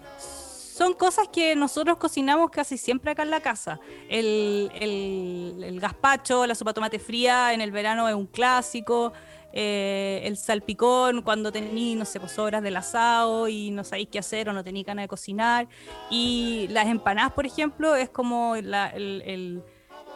Son 0.71 0.93
cosas 0.93 1.27
que 1.27 1.53
nosotros 1.55 1.97
cocinamos 1.97 2.49
casi 2.49 2.77
siempre 2.77 3.11
acá 3.11 3.23
en 3.23 3.29
la 3.29 3.41
casa. 3.41 3.79
El, 4.07 4.71
el, 4.79 5.79
gazpacho, 5.81 6.47
la 6.47 6.55
sopa 6.55 6.71
de 6.71 6.75
tomate 6.75 6.99
fría 6.99 7.53
en 7.53 7.59
el 7.59 7.71
verano 7.71 8.07
es 8.07 8.15
un 8.15 8.25
clásico. 8.25 9.11
eh, 9.53 10.21
el 10.23 10.37
salpicón 10.37 11.23
cuando 11.23 11.51
tení, 11.51 11.95
no 11.95 12.05
sé, 12.05 12.21
pues 12.21 12.31
sobras 12.31 12.63
del 12.63 12.77
asado 12.77 13.49
y 13.49 13.69
no 13.69 13.83
sabéis 13.83 14.07
qué 14.09 14.19
hacer 14.19 14.47
o 14.47 14.53
no 14.53 14.63
tenéis 14.63 14.85
ganas 14.85 15.03
de 15.03 15.09
cocinar. 15.09 15.67
Y 16.09 16.67
las 16.69 16.87
empanadas, 16.87 17.33
por 17.33 17.45
ejemplo, 17.45 17.95
es 17.95 18.09
como 18.09 18.55
la, 18.55 18.93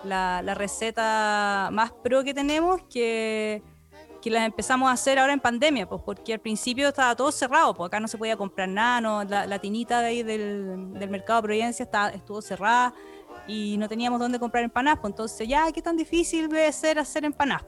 la, 0.04 0.42
la 0.42 0.54
receta 0.56 1.68
más 1.74 1.92
pro 1.92 2.24
que 2.24 2.34
tenemos 2.34 2.82
que 2.90 3.62
que 4.25 4.32
las 4.32 4.44
empezamos 4.44 4.89
a 4.89 4.94
hacer 4.94 5.20
ahora 5.20 5.34
en 5.34 5.39
pandemia, 5.39 5.88
pues 5.88 6.01
porque 6.03 6.34
al 6.34 6.39
principio 6.39 6.88
estaba 6.88 7.15
todo 7.15 7.32
cerrado, 7.32 7.75
pues 7.75 7.89
acá 7.89 8.00
no 8.00 8.08
se 8.08 8.17
podía 8.17 8.36
comprar 8.36 8.67
nada, 8.67 9.00
no, 9.00 9.24
la, 9.24 9.46
la 9.46 9.60
tinita 9.60 10.00
de 10.00 10.08
ahí 10.08 10.24
del, 10.24 10.94
del 10.94 11.10
mercado 11.12 11.44
de 11.44 11.44
Providencia 11.44 11.84
estaba, 11.84 12.10
estuvo 12.10 12.41
cerrada 12.41 12.91
y 13.48 13.77
no 13.77 13.88
teníamos 13.88 14.20
dónde 14.20 14.39
comprar 14.39 14.63
empanadas, 14.63 15.00
pues 15.00 15.12
entonces 15.12 15.48
ya, 15.48 15.72
¿qué 15.72 15.79
tan 15.79 15.96
difícil 15.96 16.50
debe 16.50 16.72
ser 16.72 16.98
hacer 16.98 17.24
empanadas? 17.24 17.67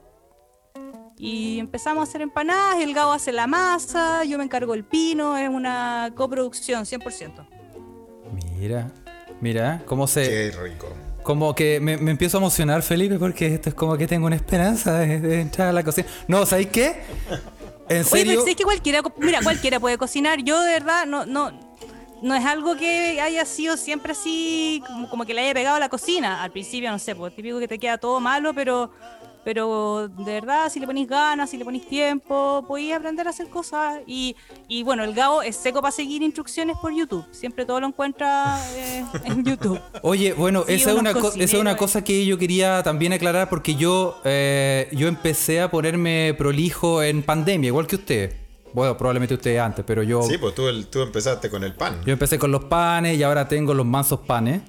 Y 1.15 1.59
empezamos 1.59 2.01
a 2.01 2.09
hacer 2.09 2.23
empanadas, 2.23 2.79
el 2.79 2.91
Gabo 2.91 3.11
hace 3.11 3.31
la 3.31 3.45
masa, 3.45 4.23
yo 4.23 4.39
me 4.39 4.43
encargo 4.43 4.73
el 4.73 4.83
pino, 4.83 5.37
es 5.37 5.49
una 5.49 6.11
coproducción 6.15 6.85
100%. 6.85 7.47
Mira, 8.57 8.91
mira, 9.41 9.83
cómo 9.85 10.07
se. 10.07 10.23
Qué 10.23 10.57
rico. 10.59 10.87
Como 11.27 11.53
que 11.53 11.81
me, 11.81 11.97
me 11.97 12.11
empiezo 12.11 12.37
a 12.37 12.39
emocionar, 12.39 12.81
Felipe, 12.83 13.19
porque 13.19 13.53
esto 13.53 13.67
es 13.67 13.75
como 13.75 13.97
que 13.97 14.07
tengo 14.07 14.27
una 14.27 14.37
esperanza 14.37 14.97
de, 14.99 15.19
de 15.19 15.41
entrar 15.41 15.67
a 15.67 15.73
la 15.73 15.83
cocina. 15.83 16.07
No, 16.25 16.45
¿sabéis 16.45 16.69
qué? 16.69 17.01
En 17.89 17.97
Oye, 17.97 18.03
serio. 18.05 18.31
pero 18.31 18.43
si 18.45 18.49
es 18.51 18.55
que 18.55 18.63
cualquiera, 18.63 19.01
mira, 19.17 19.41
cualquiera 19.43 19.77
puede 19.77 19.97
cocinar. 19.97 20.41
Yo 20.41 20.61
de 20.61 20.71
verdad 20.71 21.05
no, 21.05 21.25
no, 21.25 21.51
no 22.21 22.33
es 22.33 22.45
algo 22.45 22.77
que 22.77 23.19
haya 23.19 23.43
sido 23.43 23.75
siempre 23.75 24.13
así, 24.13 24.81
como, 24.87 25.09
como 25.09 25.25
que 25.25 25.33
le 25.33 25.41
haya 25.41 25.53
pegado 25.53 25.75
a 25.75 25.79
la 25.81 25.89
cocina. 25.89 26.41
Al 26.41 26.51
principio, 26.51 26.89
no 26.91 26.97
sé, 26.97 27.13
pues 27.13 27.35
típico 27.35 27.59
que 27.59 27.67
te 27.67 27.77
queda 27.77 27.97
todo 27.97 28.21
malo, 28.21 28.53
pero, 28.53 28.89
pero 29.47 30.09
de 30.09 30.33
verdad, 30.33 30.69
si 30.69 30.77
le 30.77 30.85
ponéis 30.85 31.07
ganas, 31.07 31.49
si 31.49 31.55
le 31.57 31.63
ponéis 31.63 31.87
tiempo, 31.87 32.65
podéis 32.67 32.93
aprender 32.95 33.27
a 33.27 33.29
hacer 33.29 33.47
cosas. 33.47 34.01
Y, 34.05 34.35
y 34.67 34.83
bueno, 34.83 35.05
el 35.05 35.13
Gabo 35.13 35.41
es 35.41 35.55
seco 35.55 35.81
para 35.81 35.93
seguir 35.93 36.21
instrucciones 36.21 36.75
por 36.81 36.93
YouTube. 36.93 37.23
Siempre 37.31 37.63
todo 37.65 37.79
lo 37.79 37.87
encuentra 37.87 38.59
eh, 38.75 39.05
en 39.23 39.45
YouTube. 39.45 39.79
Oye, 40.01 40.33
bueno, 40.33 40.65
Sí, 40.67 40.73
esa, 40.73 40.91
es 40.91 40.97
una 40.97 41.11
esa 41.11 41.33
es 41.37 41.53
una 41.53 41.77
cosa 41.77 42.03
que 42.03 42.25
yo 42.25 42.37
quería 42.37 42.83
también 42.83 43.13
aclarar 43.13 43.47
porque 43.47 43.75
yo, 43.75 44.19
eh, 44.25 44.89
yo 44.91 45.07
empecé 45.07 45.61
a 45.61 45.71
ponerme 45.71 46.35
prolijo 46.37 47.01
en 47.01 47.23
pandemia, 47.23 47.69
igual 47.69 47.87
que 47.87 47.95
usted. 47.95 48.33
Bueno, 48.73 48.97
probablemente 48.97 49.33
usted 49.35 49.59
antes, 49.59 49.85
pero 49.87 50.03
yo, 50.03 50.23
Sí, 50.23 50.37
pues 50.37 50.55
tú, 50.55 50.67
el- 50.67 50.87
tú 50.87 50.99
empezaste 51.03 51.49
con 51.49 51.63
el 51.63 51.73
pan. 51.73 52.01
yo 52.05 52.11
empecé 52.11 52.37
con 52.37 52.51
los 52.51 52.65
panes 52.65 53.17
y 53.17 53.23
ahora 53.23 53.47
tengo 53.47 53.73
los 53.73 53.85
mansos 53.85 54.19
panes. 54.27 54.61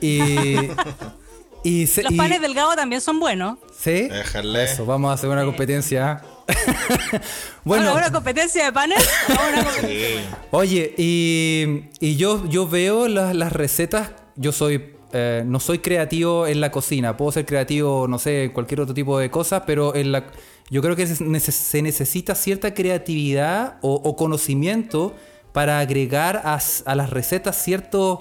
Y, 0.00 0.26
y, 1.64 1.86
se- 1.88 2.02
Los 2.04 2.12
y- 2.12 2.16
panes 2.16 2.40
del 2.40 2.54
Gabo 2.54 2.76
también 2.76 3.00
son 3.00 3.18
buenos. 3.18 3.58
¿Sí? 3.76 4.08
Déjale. 4.08 4.64
Eso, 4.64 4.86
vamos 4.86 5.10
a 5.10 5.14
hacer 5.14 5.28
una 5.30 5.44
competencia. 5.44 6.22
bueno, 7.64 7.94
una 7.94 8.10
competencia 8.12 8.66
de 8.66 8.72
panes. 8.72 8.98
Una 9.28 9.64
competencia 9.64 10.20
Sí. 10.20 10.24
Oye, 10.50 10.94
y, 10.96 11.84
y 12.00 12.16
yo, 12.16 12.46
yo 12.48 12.68
veo 12.68 13.08
las, 13.08 13.34
las 13.34 13.52
recetas, 13.52 14.10
yo 14.36 14.52
soy, 14.52 14.94
eh, 15.12 15.42
no 15.46 15.60
soy 15.60 15.78
creativo 15.78 16.46
en 16.46 16.60
la 16.60 16.70
cocina, 16.70 17.16
puedo 17.16 17.32
ser 17.32 17.46
creativo, 17.46 18.06
no 18.08 18.18
sé, 18.18 18.44
en 18.44 18.50
cualquier 18.52 18.80
otro 18.82 18.94
tipo 18.94 19.18
de 19.18 19.30
cosas, 19.30 19.62
pero 19.66 19.94
en 19.94 20.12
la, 20.12 20.26
yo 20.70 20.82
creo 20.82 20.96
que 20.96 21.06
se, 21.06 21.24
neces- 21.24 21.52
se 21.52 21.82
necesita 21.82 22.34
cierta 22.34 22.74
creatividad 22.74 23.78
o, 23.80 23.94
o 23.94 24.16
conocimiento 24.16 25.14
para 25.52 25.78
agregar 25.78 26.42
a 26.44 26.94
las 26.94 27.10
recetas 27.10 27.62
ciertos 27.62 28.20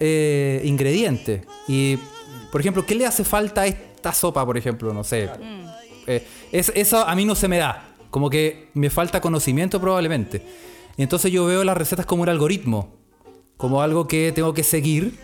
eh, 0.00 0.60
ingredientes. 0.64 1.42
Y, 1.66 1.98
por 2.54 2.60
ejemplo, 2.60 2.86
¿qué 2.86 2.94
le 2.94 3.04
hace 3.04 3.24
falta 3.24 3.62
a 3.62 3.66
esta 3.66 4.12
sopa, 4.12 4.46
por 4.46 4.56
ejemplo? 4.56 4.92
No 4.94 5.02
sé. 5.02 5.28
Eh, 6.06 6.24
es- 6.52 6.70
eso 6.76 6.98
a 7.04 7.12
mí 7.16 7.24
no 7.24 7.34
se 7.34 7.48
me 7.48 7.58
da. 7.58 7.88
Como 8.10 8.30
que 8.30 8.68
me 8.74 8.90
falta 8.90 9.20
conocimiento 9.20 9.80
probablemente. 9.80 10.46
Y 10.96 11.02
entonces 11.02 11.32
yo 11.32 11.46
veo 11.46 11.64
las 11.64 11.76
recetas 11.76 12.06
como 12.06 12.22
un 12.22 12.28
algoritmo. 12.28 12.94
Como 13.56 13.82
algo 13.82 14.06
que 14.06 14.30
tengo 14.32 14.54
que 14.54 14.62
seguir 14.62 15.18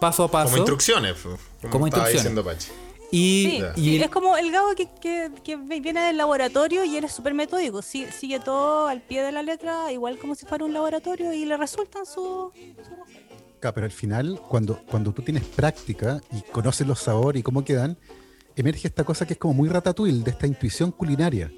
paso 0.00 0.24
a 0.24 0.30
paso. 0.30 0.46
Como 0.46 0.56
instrucciones. 0.56 1.12
pues, 1.22 1.36
Como, 1.60 1.72
Como 1.72 1.86
instrucciones. 1.88 2.22
diciendo 2.22 2.42
Pachi. 2.42 2.68
Y, 3.10 3.44
Sí, 3.44 3.62
y 3.76 3.80
sí, 3.98 4.02
es 4.02 4.08
como 4.08 4.38
el 4.38 4.50
Gabo 4.50 4.68
que, 4.74 4.88
que- 4.98 5.30
que 5.44 5.56
viene 5.56 6.00
del 6.00 6.16
laboratorio 6.16 6.84
y 6.86 6.96
él 6.96 7.04
es 7.04 7.12
súper 7.12 7.34
metódico. 7.34 7.82
si- 7.82 8.06
Sigue 8.06 8.40
todo 8.40 8.86
al 8.88 9.02
pie 9.02 9.22
de 9.22 9.30
la 9.32 9.42
letra, 9.42 9.92
igual 9.92 10.16
como 10.16 10.34
si 10.34 10.46
fuera 10.46 10.64
un 10.64 10.72
laboratorio 10.72 11.34
y 11.34 11.44
le 11.44 11.58
resultan 11.58 12.06
sus. 12.06 12.50
Claro, 13.62 13.74
pero 13.76 13.84
al 13.84 13.92
final, 13.92 14.40
cuando, 14.48 14.82
cuando 14.90 15.12
tú 15.12 15.22
tienes 15.22 15.44
práctica 15.44 16.20
y 16.32 16.40
conoces 16.50 16.84
los 16.84 16.98
sabores 16.98 17.38
y 17.38 17.42
cómo 17.44 17.64
quedan, 17.64 17.96
emerge 18.56 18.88
esta 18.88 19.04
cosa 19.04 19.24
que 19.24 19.34
es 19.34 19.38
como 19.38 19.54
muy 19.54 19.68
ratatouille, 19.68 20.24
de 20.24 20.32
esta 20.32 20.48
intuición 20.48 20.90
culinaria 20.90 21.48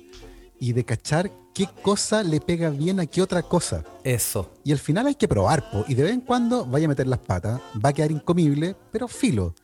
y 0.60 0.74
de 0.74 0.84
cachar 0.84 1.30
qué 1.54 1.66
cosa 1.82 2.22
le 2.22 2.42
pega 2.42 2.68
bien 2.68 3.00
a 3.00 3.06
qué 3.06 3.22
otra 3.22 3.42
cosa. 3.42 3.84
eso. 4.04 4.52
Y 4.64 4.72
al 4.72 4.78
final 4.78 5.06
hay 5.06 5.14
que 5.14 5.26
probar, 5.26 5.70
po, 5.70 5.86
y 5.88 5.94
de 5.94 6.02
vez 6.02 6.12
en 6.12 6.20
cuando 6.20 6.66
vaya 6.66 6.84
a 6.84 6.88
meter 6.90 7.06
las 7.06 7.20
patas, 7.20 7.58
va 7.82 7.88
a 7.88 7.92
quedar 7.94 8.10
incomible, 8.10 8.76
pero 8.92 9.08
filo. 9.08 9.54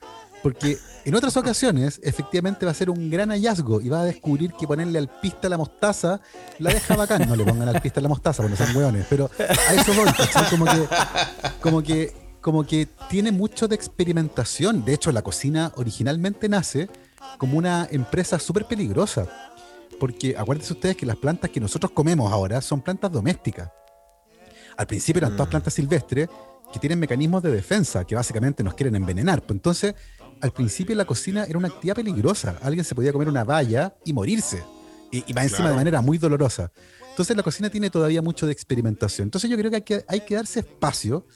Porque 0.43 0.79
en 1.05 1.15
otras 1.15 1.37
ocasiones, 1.37 2.01
efectivamente 2.03 2.65
va 2.65 2.73
a 2.73 2.75
ser 2.75 2.89
un 2.89 3.11
gran 3.11 3.29
hallazgo 3.29 3.83
y 3.83 3.91
va 3.91 4.01
a 4.01 4.05
descubrir 4.05 4.53
que 4.55 4.67
ponerle 4.67 4.99
al 4.99 5.09
pista 5.21 5.51
la 5.51 5.59
mostaza 5.59 6.23
la 6.59 6.73
deja 6.73 6.97
bacán. 6.97 7.29
No 7.29 7.37
le 7.37 7.45
pongan 7.45 7.69
al 7.69 7.83
pista 7.83 8.01
la 8.01 8.09
mostaza, 8.09 8.43
porque 8.43 8.57
no 8.59 8.67
son 8.67 8.75
hueones, 8.75 9.05
pero 9.11 9.31
a 9.39 9.75
eso 9.75 9.93
voy. 9.93 10.09
Como 10.49 10.65
que, 10.65 10.89
como 11.61 11.83
que, 11.83 12.20
como 12.41 12.67
que 12.67 12.89
tiene 13.09 13.33
mucho 13.33 13.69
de 13.69 13.75
experimentación. 13.75 14.85
De 14.85 14.95
hecho, 14.95 15.13
la 15.13 15.23
cocina 15.23 15.73
originalmente 15.77 16.49
nace 16.49 16.89
como 17.39 17.59
una 17.59 17.87
empresa 17.91 18.39
súper 18.39 18.67
peligrosa. 18.67 19.27
Porque 19.99 20.35
acuérdense 20.37 20.73
ustedes 20.73 20.97
que 20.97 21.05
las 21.07 21.17
plantas 21.17 21.51
que 21.51 21.61
nosotros 21.61 21.93
comemos 21.93 22.33
ahora 22.33 22.61
son 22.63 22.81
plantas 22.81 23.13
domésticas. 23.13 23.71
Al 24.77 24.87
principio 24.87 25.19
eran 25.21 25.33
todas 25.33 25.49
plantas 25.49 25.75
silvestres 25.75 26.29
que 26.73 26.79
tienen 26.79 26.99
mecanismos 26.99 27.43
de 27.43 27.51
defensa, 27.51 28.05
que 28.07 28.15
básicamente 28.15 28.63
nos 28.63 28.75
quieren 28.75 28.95
envenenar. 28.97 29.43
Pues 29.43 29.57
entonces, 29.57 29.95
al 30.41 30.53
principio 30.53 30.97
la 30.97 31.05
cocina 31.05 31.45
era 31.45 31.59
una 31.59 31.69
actividad 31.69 31.97
peligrosa. 31.97 32.57
Alguien 32.63 32.85
se 32.85 32.95
podía 32.95 33.13
comer 33.13 33.29
una 33.29 33.45
valla 33.45 33.95
y 34.05 34.13
morirse. 34.15 34.63
Y, 35.11 35.25
y 35.31 35.35
más 35.35 35.45
encima 35.45 35.59
Claro. 35.59 35.71
de 35.73 35.77
manera 35.77 36.01
muy 36.01 36.17
dolorosa. 36.17 36.73
Entonces 37.11 37.37
la 37.37 37.43
cocina 37.43 37.69
tiene 37.69 37.91
todavía 37.91 38.23
mucho 38.23 38.47
de 38.47 38.53
experimentación. 38.53 39.27
Entonces 39.27 39.51
yo 39.51 39.57
creo 39.59 39.71
que 39.71 39.77
hay 39.77 39.83
que, 39.83 40.05
hay 40.09 40.21
que 40.21 40.37
darse 40.37 40.61
espacio 40.61 41.27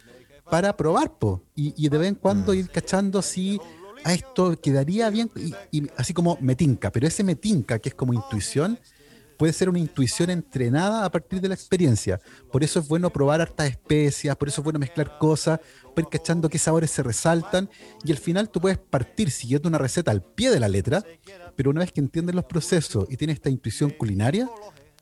para 0.50 0.76
probar, 0.76 1.18
po. 1.18 1.42
Y, 1.54 1.74
y 1.76 1.88
de 1.88 1.98
vez 1.98 2.08
en 2.08 2.14
cuando 2.14 2.54
ir 2.54 2.68
cachando 2.70 3.22
si 3.22 3.60
a 4.04 4.12
esto 4.12 4.58
quedaría 4.60 5.08
bien, 5.10 5.30
y, 5.36 5.54
y 5.78 5.90
así 5.96 6.12
como 6.12 6.36
metinca, 6.40 6.92
pero 6.92 7.06
ese 7.06 7.24
metinca 7.24 7.78
que 7.78 7.88
es 7.88 7.94
como 7.94 8.12
intuición, 8.12 8.78
puede 9.38 9.52
ser 9.52 9.68
una 9.68 9.78
intuición 9.78 10.30
entrenada 10.30 11.04
a 11.04 11.10
partir 11.10 11.40
de 11.40 11.48
la 11.48 11.54
experiencia. 11.54 12.20
Por 12.52 12.62
eso 12.62 12.78
es 12.78 12.86
bueno 12.86 13.10
probar 13.10 13.40
hartas 13.40 13.68
especias, 13.68 14.36
por 14.36 14.48
eso 14.48 14.60
es 14.60 14.64
bueno 14.64 14.78
mezclar 14.78 15.18
cosas, 15.18 15.58
para 15.94 16.06
ir 16.06 16.10
cachando 16.10 16.48
qué 16.48 16.58
sabores 16.58 16.90
se 16.90 17.02
resaltan, 17.02 17.68
y 18.04 18.12
al 18.12 18.18
final 18.18 18.48
tú 18.48 18.60
puedes 18.60 18.78
partir 18.78 19.30
siguiendo 19.30 19.68
una 19.68 19.78
receta 19.78 20.10
al 20.10 20.22
pie 20.22 20.50
de 20.50 20.60
la 20.60 20.68
letra, 20.68 21.04
pero 21.56 21.70
una 21.70 21.80
vez 21.80 21.92
que 21.92 22.00
entiendes 22.00 22.34
los 22.34 22.44
procesos 22.44 23.06
y 23.08 23.16
tienes 23.16 23.36
esta 23.36 23.50
intuición 23.50 23.90
culinaria, 23.90 24.48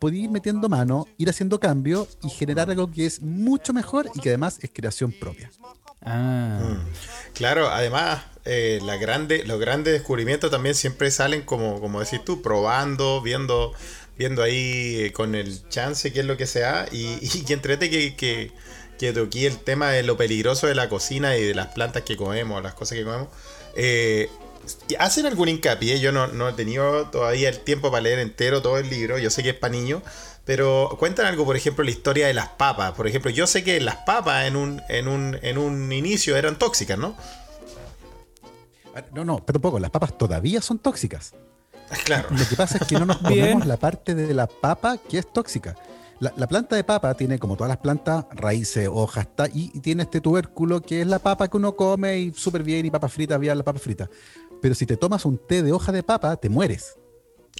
puedes 0.02 0.18
ir 0.18 0.30
metiendo 0.30 0.68
mano, 0.68 1.06
ir 1.16 1.30
haciendo 1.30 1.60
cambios 1.60 2.18
y 2.24 2.28
generar 2.28 2.68
algo 2.68 2.90
que 2.90 3.06
es 3.06 3.22
mucho 3.22 3.72
mejor 3.72 4.10
y 4.16 4.18
que 4.18 4.30
además 4.30 4.58
es 4.60 4.68
creación 4.74 5.12
propia. 5.12 5.48
Ah. 6.04 6.82
Claro, 7.34 7.68
además, 7.68 8.20
eh, 8.44 8.80
la 8.82 8.96
grande, 8.96 9.44
los 9.44 9.60
grandes 9.60 9.92
descubrimientos 9.92 10.50
también 10.50 10.74
siempre 10.74 11.12
salen 11.12 11.42
como, 11.42 11.80
como 11.80 12.00
decís 12.00 12.20
tú, 12.24 12.42
probando, 12.42 13.22
viendo, 13.22 13.74
viendo 14.18 14.42
ahí 14.42 15.02
eh, 15.02 15.12
con 15.12 15.36
el 15.36 15.68
chance 15.68 16.12
qué 16.12 16.18
es 16.18 16.26
lo 16.26 16.36
que 16.36 16.48
sea. 16.48 16.86
Y, 16.90 17.18
y 17.22 17.44
que 17.44 17.52
entrete 17.52 17.88
que, 17.88 18.16
que, 18.16 18.50
que 18.98 19.12
toqué 19.12 19.46
el 19.46 19.58
tema 19.58 19.90
de 19.90 20.02
lo 20.02 20.16
peligroso 20.16 20.66
de 20.66 20.74
la 20.74 20.88
cocina 20.88 21.36
y 21.36 21.44
de 21.44 21.54
las 21.54 21.68
plantas 21.68 22.02
que 22.02 22.16
comemos, 22.16 22.60
las 22.60 22.74
cosas 22.74 22.98
que 22.98 23.04
comemos. 23.04 23.28
Eh, 23.76 24.28
¿Hacen 24.98 25.26
algún 25.26 25.48
hincapié? 25.48 26.00
Yo 26.00 26.12
no, 26.12 26.26
no 26.28 26.48
he 26.48 26.52
tenido 26.52 27.06
todavía 27.06 27.48
el 27.48 27.60
tiempo 27.60 27.90
para 27.90 28.02
leer 28.02 28.18
entero 28.18 28.62
todo 28.62 28.78
el 28.78 28.88
libro, 28.88 29.18
yo 29.18 29.30
sé 29.30 29.42
que 29.42 29.50
es 29.50 29.56
para 29.56 29.72
niños, 29.72 30.02
pero 30.44 30.96
cuentan 30.98 31.26
algo, 31.26 31.44
por 31.44 31.56
ejemplo, 31.56 31.84
la 31.84 31.90
historia 31.90 32.26
de 32.26 32.34
las 32.34 32.48
papas. 32.48 32.92
Por 32.92 33.06
ejemplo, 33.06 33.30
yo 33.30 33.46
sé 33.46 33.64
que 33.64 33.80
las 33.80 33.96
papas 33.96 34.46
en 34.46 34.56
un, 34.56 34.82
en 34.88 35.08
un, 35.08 35.38
en 35.42 35.58
un 35.58 35.92
inicio 35.92 36.36
eran 36.36 36.58
tóxicas, 36.58 36.98
¿no? 36.98 37.16
Ah, 38.94 39.02
No, 39.14 39.24
no, 39.24 39.36
pero 39.44 39.54
tampoco, 39.54 39.78
las 39.78 39.90
papas 39.90 40.16
todavía 40.18 40.60
son 40.60 40.78
tóxicas. 40.78 41.32
Claro. 42.04 42.28
Lo 42.30 42.48
que 42.48 42.56
pasa 42.56 42.78
es 42.80 42.86
que 42.86 42.98
no 42.98 43.04
nos 43.06 43.18
comemos 43.22 43.66
la 43.66 43.76
parte 43.76 44.14
de 44.14 44.32
la 44.34 44.46
papa 44.46 44.96
que 44.96 45.18
es 45.18 45.32
tóxica. 45.32 45.76
La, 46.20 46.32
la 46.36 46.46
planta 46.46 46.76
de 46.76 46.84
papa 46.84 47.14
tiene, 47.14 47.38
como 47.38 47.56
todas 47.56 47.68
las 47.68 47.78
plantas, 47.78 48.26
raíces, 48.30 48.88
hojas, 48.90 49.26
y, 49.52 49.72
y 49.74 49.80
tiene 49.80 50.04
este 50.04 50.20
tubérculo 50.20 50.80
que 50.80 51.00
es 51.00 51.06
la 51.06 51.18
papa 51.18 51.48
que 51.48 51.56
uno 51.56 51.74
come 51.74 52.18
y 52.18 52.32
súper 52.32 52.62
bien, 52.62 52.86
y 52.86 52.90
papas 52.90 53.12
fritas, 53.12 53.40
bien 53.40 53.58
la 53.58 53.64
papa 53.64 53.78
frita. 53.80 54.08
Pero 54.62 54.74
si 54.74 54.86
te 54.86 54.96
tomas 54.96 55.26
un 55.26 55.36
té 55.36 55.62
de 55.62 55.72
hoja 55.72 55.92
de 55.92 56.02
papa, 56.02 56.36
te 56.36 56.48
mueres. 56.48 56.94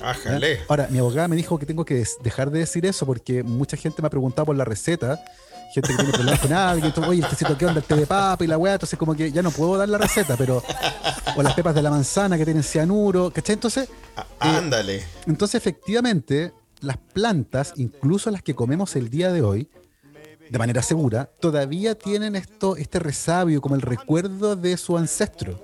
Ájale. 0.01 0.61
Ahora, 0.69 0.89
mi 0.91 0.99
abogada 0.99 1.29
me 1.29 1.37
dijo 1.37 1.59
que 1.59 1.67
tengo 1.67 1.85
que 1.85 2.03
dejar 2.23 2.51
de 2.51 2.61
decir 2.61 2.87
eso 2.87 3.05
porque 3.05 3.43
mucha 3.43 3.77
gente 3.77 4.01
me 4.01 4.07
ha 4.07 4.11
preguntado 4.11 4.47
por 4.47 4.57
la 4.57 4.65
receta. 4.65 5.21
Gente 5.75 5.89
que 5.91 5.97
tiene 5.97 6.13
problemas 6.13 6.41
con 6.41 6.53
alguien, 6.53 6.87
entonces, 6.87 7.11
oye, 7.11 7.23
el 7.23 7.29
tecito 7.29 7.57
que 7.57 7.65
onda, 7.67 7.81
el 7.81 7.87
té 7.87 7.97
de 7.97 8.07
papa 8.07 8.45
y 8.45 8.47
la 8.47 8.59
weá, 8.59 8.75
entonces 8.75 8.99
como 8.99 9.15
que 9.15 9.33
ya 9.33 9.43
no 9.43 9.51
puedo 9.51 9.77
dar 9.79 9.89
la 9.89 9.99
receta, 9.99 10.37
pero. 10.37 10.63
O 11.37 11.43
las 11.43 11.55
pepas 11.55 11.75
de 11.75 11.81
la 11.83 11.91
manzana 11.91 12.37
que 12.37 12.45
tienen 12.45 12.63
cianuro, 12.63 13.31
¿cachai? 13.31 13.55
Entonces, 13.55 13.89
Á- 14.17 14.27
Ándale. 14.59 15.03
entonces, 15.27 15.55
efectivamente, 15.55 16.53
las 16.81 16.99
plantas, 16.99 17.73
incluso 17.77 18.31
las 18.31 18.43
que 18.43 18.55
comemos 18.55 18.97
el 18.97 19.09
día 19.09 19.33
de 19.33 19.41
hoy, 19.43 19.71
de 20.51 20.59
manera 20.59 20.83
segura, 20.83 21.31
todavía 21.41 21.95
tienen 21.95 22.37
esto, 22.37 22.77
este 22.77 22.99
resabio, 22.99 23.63
como 23.63 23.75
el 23.75 23.81
recuerdo 23.81 24.57
de 24.57 24.77
su 24.77 24.99
ancestro. 24.99 25.59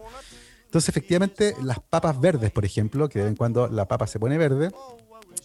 Entonces, 0.68 0.90
efectivamente, 0.90 1.54
las 1.62 1.80
papas 1.80 2.20
verdes, 2.20 2.50
por 2.50 2.66
ejemplo, 2.66 3.08
que 3.08 3.20
de 3.20 3.24
vez 3.24 3.30
en 3.30 3.36
cuando 3.36 3.68
la 3.68 3.88
papa 3.88 4.06
se 4.06 4.18
pone 4.20 4.36
verde, 4.36 4.70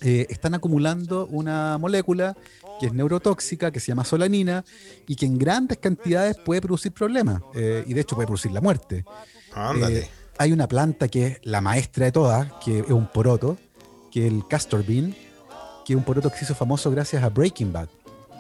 eh, 0.02 0.28
están 0.30 0.54
acumulando 0.54 1.28
una 1.28 1.78
molécula 1.78 2.36
que 2.78 2.88
es 2.88 2.94
neurotóxica, 2.94 3.72
que 3.72 3.80
se 3.80 3.88
llama 3.88 4.04
solanina, 4.04 4.66
y 5.08 5.16
que 5.16 5.26
en 5.26 5.38
grandes 5.38 5.78
cantidades 5.78 6.36
puede 6.38 6.60
producir 6.60 6.92
problemas, 6.92 7.42
eh, 7.56 7.86
y 7.88 7.94
de 7.94 8.02
hecho 8.02 8.16
puede 8.16 8.28
producir 8.28 8.52
la 8.52 8.60
muerte. 8.60 9.06
Ándale. 9.54 10.00
Eh, 10.00 10.10
hay 10.40 10.52
una 10.52 10.68
planta 10.68 11.08
que 11.08 11.28
es 11.28 11.40
la 11.44 11.62
maestra 11.62 12.06
de 12.06 12.12
todas, 12.12 12.52
que 12.66 12.80
es 12.80 12.90
un 12.90 13.08
poroto, 13.08 13.58
que 14.12 14.28
es 14.28 14.34
el 14.34 14.46
castor 14.46 14.86
bean, 14.86 15.16
que 15.86 15.94
es 15.94 15.98
un 15.98 16.04
poroto 16.04 16.30
que 16.30 16.38
se 16.38 16.44
hizo 16.44 16.56
famoso 16.56 16.92
gracias 16.92 17.24
a 17.24 17.30
Breaking 17.30 17.72
Bad, 17.72 17.88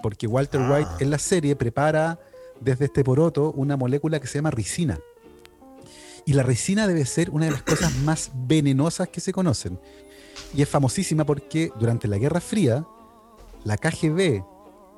porque 0.01 0.27
Walter 0.27 0.59
Ah. 0.59 0.73
White 0.73 1.03
en 1.03 1.11
la 1.11 1.17
serie 1.17 1.55
prepara 1.55 2.19
desde 2.59 2.85
este 2.85 3.05
poroto 3.05 3.51
una 3.51 3.77
molécula 3.77 4.19
que 4.19 4.27
se 4.27 4.39
llama 4.39 4.51
ricina. 4.51 4.99
Y 6.25 6.33
la 6.33 6.43
ricina 6.43 6.87
debe 6.87 7.05
ser 7.05 7.29
una 7.31 7.45
de 7.45 7.51
las 7.51 7.63
cosas 7.63 7.93
más 7.97 8.31
venenosas 8.33 9.09
que 9.09 9.19
se 9.19 9.33
conocen. 9.33 9.79
Y 10.55 10.61
es 10.61 10.69
famosísima 10.69 11.25
porque 11.25 11.71
durante 11.79 12.07
la 12.07 12.17
Guerra 12.17 12.39
Fría, 12.39 12.85
la 13.63 13.77
KGB 13.77 14.43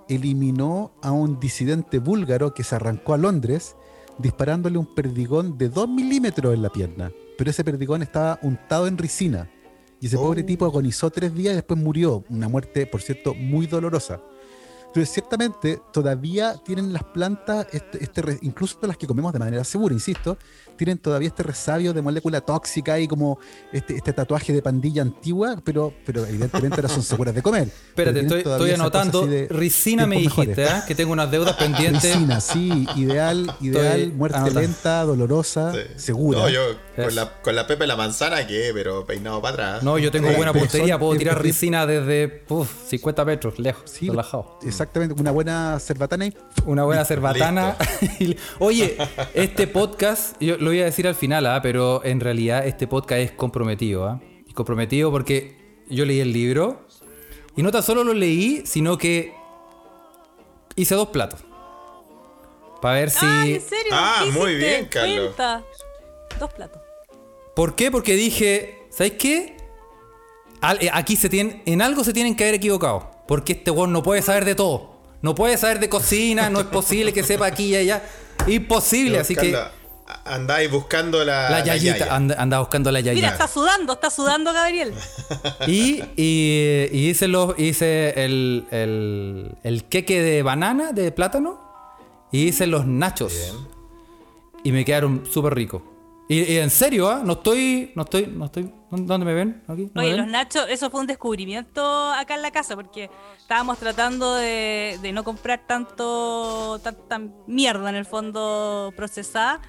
eliminó 0.08 0.92
a 1.02 1.12
un 1.12 1.40
disidente 1.40 2.00
búlgaro 2.00 2.54
que 2.54 2.64
se 2.64 2.76
arrancó 2.76 3.14
a 3.14 3.18
Londres 3.18 3.76
disparándole 4.18 4.78
un 4.78 4.94
perdigón 4.94 5.58
de 5.58 5.70
2 5.70 5.90
milímetros 5.90 6.54
en 6.54 6.62
la 6.62 6.70
pierna. 6.70 7.12
Pero 7.38 7.50
ese 7.50 7.64
perdigón 7.64 8.02
estaba 8.02 8.40
untado 8.44 8.88
en 8.88 8.98
ricina. 8.98 9.50
Y 10.00 10.08
ese 10.08 10.18
Oh. 10.18 10.22
pobre 10.22 10.44
tipo 10.44 10.66
agonizó 10.66 11.10
tres 11.10 11.34
días 11.34 11.54
y 11.54 11.56
después 11.56 11.80
murió. 11.80 12.24
Una 12.30 12.48
muerte, 12.48 12.86
por 12.86 13.02
cierto, 13.02 13.34
muy 13.34 13.66
dolorosa. 13.68 14.22
Pero 14.96 15.06
ciertamente 15.06 15.82
todavía 15.92 16.56
tienen 16.64 16.94
las 16.94 17.04
plantas, 17.04 17.68
este, 17.74 18.02
este 18.02 18.22
re- 18.22 18.40
incluso 18.44 18.78
las 18.84 18.96
que 18.96 19.06
comemos 19.06 19.34
de 19.34 19.40
manera 19.40 19.62
segura, 19.66 19.94
insisto, 19.94 20.38
tienen 20.78 20.98
todavía 21.00 21.28
este 21.28 21.44
resabio 21.44 21.94
de 21.94 22.02
molécula 22.02 22.40
tóxica 22.40 22.98
y 22.98 23.06
como 23.08 23.38
este, 23.74 23.96
este 23.98 24.14
tatuaje 24.14 24.54
de 24.54 24.62
pandilla 24.62 25.02
antigua, 25.02 25.58
pero, 25.66 25.94
pero 26.06 26.26
evidentemente 26.26 26.78
ahora 26.78 26.88
son 26.88 27.04
seguras 27.04 27.36
de 27.36 27.42
comer. 27.42 27.68
Espérate, 27.90 28.22
estoy, 28.22 28.40
estoy 28.40 28.72
anotando. 28.72 29.28
Ricina 29.50 30.08
me 30.08 30.18
dijiste. 30.20 30.64
¿ah? 30.66 30.86
Que 30.88 30.96
tengo 30.96 31.12
unas 31.12 31.30
deudas 31.30 31.56
pendientes. 31.60 32.16
Ricina, 32.16 32.40
sí, 32.40 32.88
ideal, 32.96 33.54
ideal, 33.60 34.14
muerte 34.14 34.38
anotando. 34.38 34.62
lenta, 34.62 35.04
dolorosa, 35.04 35.74
Sí. 35.74 35.80
segura. 35.98 36.40
No, 36.40 36.50
yo 36.50 36.62
con 36.96 37.16
la, 37.16 37.42
con 37.42 37.56
la 37.56 37.68
pepa 37.68 37.84
y 37.84 37.88
la 37.88 37.96
manzana, 37.96 38.46
¿qué? 38.48 38.72
Pero 38.74 39.06
peinado 39.06 39.42
para 39.42 39.54
atrás. 39.54 39.84
No, 39.84 39.98
yo 39.98 40.12
tengo 40.12 40.30
buena 40.32 40.54
puntería, 40.54 40.98
puedo 40.98 41.18
tirar 41.18 41.42
ricina 41.42 41.86
desde 41.86 42.44
uf, 42.50 42.70
50 42.88 43.26
metros, 43.26 43.60
lejos, 43.60 43.84
Sí, 43.90 44.10
relajado. 44.10 44.60
exactamente, 44.64 45.20
una 45.20 45.32
buena 45.32 45.80
cerbatana 45.80 46.28
y 46.28 46.34
Una 46.66 46.84
buena 46.84 47.04
cerbatana. 47.06 47.76
Y- 48.20 48.38
Oye, 48.60 48.98
este 49.34 49.68
podcast, 49.68 50.36
yo 50.40 50.58
lo 50.58 50.66
voy 50.72 50.82
a 50.82 50.86
decir 50.86 51.08
al 51.08 51.16
final, 51.16 51.46
¿ah? 51.48 51.60
pero 51.62 52.04
en 52.06 52.20
realidad 52.20 52.66
este 52.66 52.88
podcast 52.88 53.22
es 53.22 53.32
comprometido. 53.32 54.06
¿ah? 54.08 54.22
Y 54.48 54.54
comprometido 54.54 55.12
porque 55.12 55.84
yo 55.90 56.06
leí 56.06 56.20
el 56.20 56.32
libro 56.34 56.86
y 57.56 57.64
no 57.64 57.72
tan 57.72 57.84
solo 57.84 58.04
lo 58.04 58.14
leí, 58.14 58.64
sino 58.66 58.98
que 58.98 59.34
hice 60.76 60.96
dos 60.96 61.10
platos. 61.10 61.42
Para 62.82 62.96
ver 63.00 63.10
si... 63.10 63.26
Ay, 63.26 63.54
¿en 63.56 63.62
serio? 63.62 63.92
Ah, 63.94 64.22
¿Qué 64.26 64.32
muy 64.32 64.56
bien, 64.56 64.86
Carlos. 64.86 65.34
Cuenta. 65.36 65.64
Dos 66.40 66.54
platos. 66.54 66.82
¿Por 67.56 67.76
qué? 67.76 67.92
Porque 67.92 68.16
dije, 68.16 68.80
¿sabes 68.90 69.14
qué? 69.14 69.58
Al- 70.62 70.82
eh, 70.84 70.90
aquí 70.94 71.16
se 71.16 71.30
tienen, 71.30 71.62
en 71.66 71.82
algo 71.82 72.04
se 72.04 72.14
tienen 72.14 72.36
que 72.36 72.44
haber 72.44 72.56
equivocado. 72.56 73.12
Porque 73.28 73.54
este 73.54 73.72
weón 73.72 73.92
no 73.92 74.04
puede 74.04 74.22
saber 74.22 74.46
de 74.46 74.56
todo. 74.56 74.96
No 75.22 75.34
puede 75.36 75.58
saber 75.58 75.80
de 75.80 75.90
cocina, 75.90 76.50
no 76.50 76.60
es 76.60 76.68
posible 76.68 77.12
que 77.14 77.24
sepa 77.24 77.48
aquí 77.48 77.66
y 77.68 77.76
allá. 77.76 78.04
Imposible, 78.48 79.18
así 79.20 79.36
que 79.36 79.56
Andáis 80.24 80.70
buscando 80.70 81.26
la. 81.26 81.50
la 81.50 81.64
yayita, 81.64 81.98
yaya. 81.98 82.16
anda, 82.16 82.36
anda 82.38 82.60
buscando 82.60 82.92
la 82.92 83.00
Mira, 83.00 83.14
yayita. 83.14 83.30
está 83.30 83.48
sudando, 83.48 83.94
está 83.94 84.12
sudando 84.12 84.54
Gabriel. 84.54 84.94
Y, 85.68 86.04
y- 86.16 86.90
y 86.92 87.10
hice, 87.10 87.28
los, 87.28 87.58
hice 87.58 88.24
el, 88.24 88.68
el, 88.70 89.56
el 89.64 89.84
queque 89.86 90.22
de 90.22 90.44
banana, 90.44 90.92
de 90.92 91.12
plátano, 91.12 91.60
y 92.32 92.44
hice 92.50 92.68
los 92.68 92.86
nachos. 92.86 93.34
Y 94.64 94.72
me 94.72 94.86
quedaron 94.86 95.24
súper 95.32 95.56
ricos. 95.56 95.82
Y, 96.28 96.42
y 96.54 96.58
en 96.58 96.70
serio, 96.72 97.08
¿ah? 97.10 97.22
No 97.24 97.34
estoy, 97.34 97.92
no 97.96 98.04
estoy, 98.04 98.26
no 98.28 98.46
estoy. 98.46 98.72
¿Dónde 98.90 99.26
me 99.26 99.34
ven? 99.34 99.64
¿Aquí? 99.68 99.92
¿No 99.94 100.02
me 100.02 100.08
Oye, 100.08 100.10
ven? 100.12 100.18
los 100.22 100.28
nachos, 100.28 100.66
eso 100.70 100.90
fue 100.90 101.02
un 101.02 101.08
descubrimiento 101.08 101.84
acá 102.14 102.36
en 102.36 102.42
la 102.42 102.50
casa, 102.52 102.76
porque 102.76 103.10
estábamos 103.38 103.78
tratando 103.78 104.34
de, 104.36 104.98
de 105.02 105.12
no 105.12 105.24
comprar 105.24 105.68
tanto, 105.68 106.80
tanta 106.82 107.20
mierda 107.46 107.90
en 107.90 107.96
el 107.96 108.06
fondo 108.06 108.92
procesada. 108.96 109.62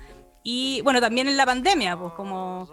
Y 0.42 0.80
bueno, 0.82 1.00
también 1.00 1.28
en 1.28 1.36
la 1.36 1.44
pandemia, 1.44 1.96
pues 1.98 2.12
como 2.14 2.68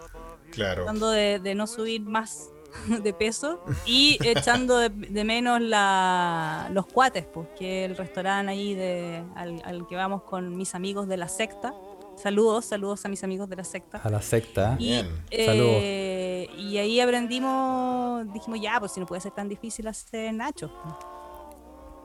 Claro. 0.52 0.84
tratando 0.84 1.10
de, 1.10 1.40
de 1.40 1.54
no 1.56 1.66
subir 1.66 2.00
más 2.02 2.48
de 3.02 3.12
peso 3.12 3.64
y 3.84 4.16
echando 4.24 4.78
de, 4.78 4.88
de 4.88 5.24
menos 5.24 5.60
la, 5.60 6.68
los 6.72 6.86
cuates, 6.86 7.26
pues, 7.26 7.48
que 7.58 7.84
el 7.84 7.96
restaurante 7.96 8.50
ahí 8.52 8.74
de, 8.74 9.24
al, 9.34 9.60
al 9.64 9.86
que 9.88 9.96
vamos 9.96 10.22
con 10.22 10.56
mis 10.56 10.74
amigos 10.74 11.06
de 11.08 11.16
la 11.16 11.28
secta. 11.28 11.74
Saludos, 12.16 12.64
saludos 12.66 13.04
a 13.04 13.08
mis 13.08 13.22
amigos 13.24 13.48
de 13.48 13.56
la 13.56 13.64
secta. 13.64 13.98
A 14.02 14.08
la 14.08 14.22
secta. 14.22 14.76
Y, 14.78 14.88
Bien. 14.88 15.08
eh, 15.30 16.48
y 16.56 16.78
ahí 16.78 17.00
aprendimos, 17.00 18.32
dijimos, 18.32 18.60
ya, 18.60 18.78
pues 18.78 18.92
si 18.92 19.00
no 19.00 19.06
puede 19.06 19.20
ser 19.20 19.32
tan 19.32 19.48
difícil 19.48 19.86
hacer 19.88 20.32
nachos. 20.32 20.70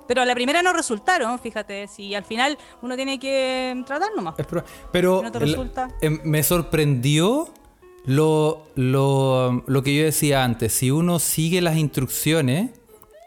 Pero 0.08 0.22
a 0.24 0.26
la 0.26 0.34
primera 0.34 0.63
no 0.63 0.74
resultaron, 0.74 1.38
fíjate, 1.38 1.88
si 1.88 2.15
al 2.15 2.26
final 2.26 2.58
uno 2.82 2.95
tiene 2.95 3.19
que 3.19 3.82
tratar 3.86 4.10
nomás. 4.15 4.34
Pero 4.91 5.22
¿No 5.22 5.32
te 5.32 5.38
el- 5.38 5.50
resulta? 5.52 5.88
em, 6.02 6.19
me 6.24 6.41
sorprendió 6.41 7.48
lo, 8.06 8.63
lo, 8.76 9.63
lo 9.67 9.84
que 9.84 9.95
yo 9.95 10.04
decía 10.04 10.43
antes. 10.43 10.74
Si 10.74 10.89
uno 10.89 11.19
sigue 11.19 11.62
las 11.62 11.78
instrucciones 11.78 12.72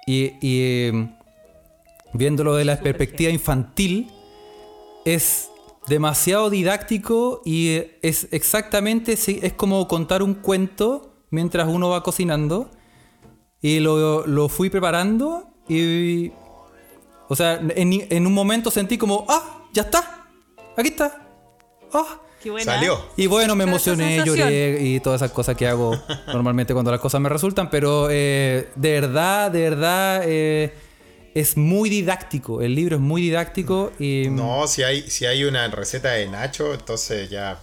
y, 0.08 0.32
y, 0.40 0.86
em, 0.88 1.14
viéndolo 2.12 2.56
de 2.56 2.64
la 2.64 2.80
perspectiva 2.80 3.30
infantil, 3.30 4.10
es 5.04 5.50
demasiado 5.86 6.50
didáctico 6.50 7.42
y 7.44 7.82
es 8.02 8.28
exactamente, 8.30 9.12
es 9.12 9.52
como 9.54 9.88
contar 9.88 10.22
un 10.22 10.34
cuento 10.34 11.14
mientras 11.30 11.68
uno 11.68 11.88
va 11.88 12.02
cocinando. 12.02 12.70
Y 13.60 13.80
lo, 13.80 14.26
lo 14.26 14.48
fui 14.48 14.70
preparando 14.70 15.54
y... 15.68 16.32
O 17.28 17.36
sea, 17.36 17.54
en, 17.54 18.06
en 18.10 18.26
un 18.26 18.34
momento 18.34 18.70
sentí 18.70 18.98
como, 18.98 19.24
ah, 19.28 19.62
ya 19.72 19.82
está, 19.82 20.26
aquí 20.76 20.88
está. 20.88 21.28
Ah. 21.92 22.18
Qué 22.42 22.50
buena. 22.50 22.74
Salió. 22.74 22.98
Y 23.16 23.28
bueno, 23.28 23.54
me 23.54 23.62
emocioné, 23.64 24.22
lloré 24.24 24.78
y 24.82 24.98
todas 24.98 25.22
esas 25.22 25.30
cosas 25.30 25.56
que 25.56 25.68
hago 25.68 25.96
normalmente 26.26 26.72
cuando 26.72 26.90
las 26.90 26.98
cosas 26.98 27.20
me 27.20 27.28
resultan, 27.28 27.70
pero 27.70 28.08
eh, 28.10 28.68
de 28.74 28.92
verdad, 29.00 29.50
de 29.50 29.60
verdad, 29.60 30.22
eh, 30.24 30.74
es 31.34 31.56
muy 31.56 31.88
didáctico. 31.90 32.62
El 32.62 32.74
libro 32.74 32.96
es 32.96 33.02
muy 33.02 33.22
didáctico 33.22 33.92
y... 33.98 34.28
No, 34.30 34.66
si 34.66 34.82
hay, 34.82 35.02
si 35.10 35.26
hay 35.26 35.44
una 35.44 35.66
receta 35.68 36.10
de 36.12 36.28
Nacho, 36.28 36.74
entonces 36.74 37.30
ya. 37.30 37.60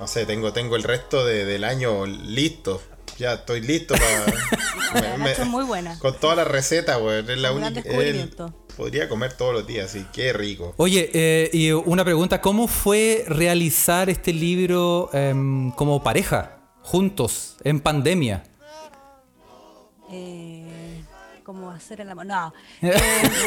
No 0.00 0.06
sé, 0.08 0.26
tengo, 0.26 0.52
tengo 0.52 0.76
el 0.76 0.82
resto 0.82 1.24
de- 1.24 1.44
del 1.44 1.64
año 1.64 2.06
listo. 2.06 2.80
Ya 3.18 3.34
estoy 3.34 3.60
listo 3.60 3.94
para. 3.94 5.16
Nacho 5.18 5.42
es 5.42 5.48
muy 5.48 5.64
buena. 5.64 5.98
Con 6.00 6.18
toda 6.18 6.34
la 6.34 6.44
receta, 6.44 6.98
weón. 6.98 7.30
Es 7.30 7.38
la 7.38 7.52
única. 7.52 7.82
podría 8.76 9.08
comer 9.08 9.32
todos 9.34 9.52
los 9.54 9.66
días, 9.66 9.90
sí. 9.92 10.04
Qué 10.12 10.32
rico. 10.32 10.74
Oye, 10.78 11.10
eh, 11.14 11.48
y 11.52 11.70
una 11.70 12.04
pregunta, 12.04 12.40
¿cómo 12.40 12.66
fue 12.66 13.24
realizar 13.28 14.10
este 14.10 14.32
libro 14.32 15.10
em, 15.12 15.70
como 15.72 16.02
pareja, 16.02 16.58
juntos, 16.82 17.56
en 17.62 17.78
pandemia? 17.78 18.42
Eh, 20.10 20.43
¿Cómo 21.44 21.70
hacer 21.70 22.00
el 22.00 22.10
amor? 22.10 22.24
No. 22.24 22.52
Eh, 22.80 22.92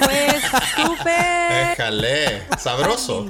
fue 0.01 0.27
súper. 0.75 1.69
Déjale. 1.69 2.43
Sabroso. 2.57 3.25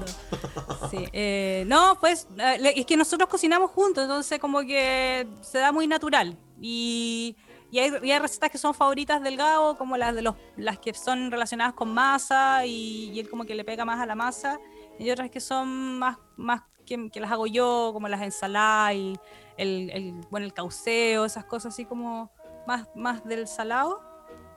Sí, 0.92 1.08
eh, 1.14 1.64
no, 1.68 1.98
pues 2.00 2.28
eh, 2.38 2.74
es 2.76 2.86
que 2.86 2.98
nosotros 2.98 3.30
cocinamos 3.30 3.72
juntos, 3.72 4.04
entonces 4.04 4.40
como 4.40 4.60
que 4.62 5.26
se 5.42 5.60
da 5.60 5.72
muy 5.72 5.88
natural. 5.88 6.38
Y, 6.60 7.38
y 7.72 7.80
hay, 7.80 7.94
y 8.04 8.12
hay 8.12 8.20
recetas 8.20 8.52
que 8.52 8.58
son 8.58 8.74
favoritas 8.74 9.22
del 9.24 9.38
Gabo, 9.38 9.78
como 9.78 9.96
las 9.96 10.14
de 10.14 10.22
los 10.22 10.36
las 10.58 10.80
que 10.80 10.94
son 10.94 11.32
relacionadas 11.32 11.74
con 11.74 11.94
masa 11.94 12.66
y, 12.66 13.12
y 13.14 13.20
él 13.22 13.30
como 13.30 13.46
que 13.46 13.56
le 13.56 13.64
pega 13.64 13.86
más 13.86 14.02
a 14.02 14.06
la 14.06 14.16
masa. 14.16 14.60
Y 15.00 15.10
otras 15.12 15.30
que 15.30 15.40
son 15.40 15.98
más, 15.98 16.18
más 16.36 16.62
que, 16.86 17.10
que 17.10 17.20
las 17.22 17.32
hago 17.32 17.48
yo, 17.48 17.92
como 17.94 18.10
las 18.10 18.22
ensaladas 18.22 18.96
y 18.96 19.18
el, 19.58 19.90
el, 19.92 20.12
bueno, 20.30 20.46
el 20.46 20.54
cauceo, 20.54 21.24
esas 21.24 21.46
cosas 21.46 21.74
así 21.74 21.86
como 21.86 22.32
más, 22.68 22.90
más 22.96 23.24
del 23.24 23.48
salado, 23.48 24.02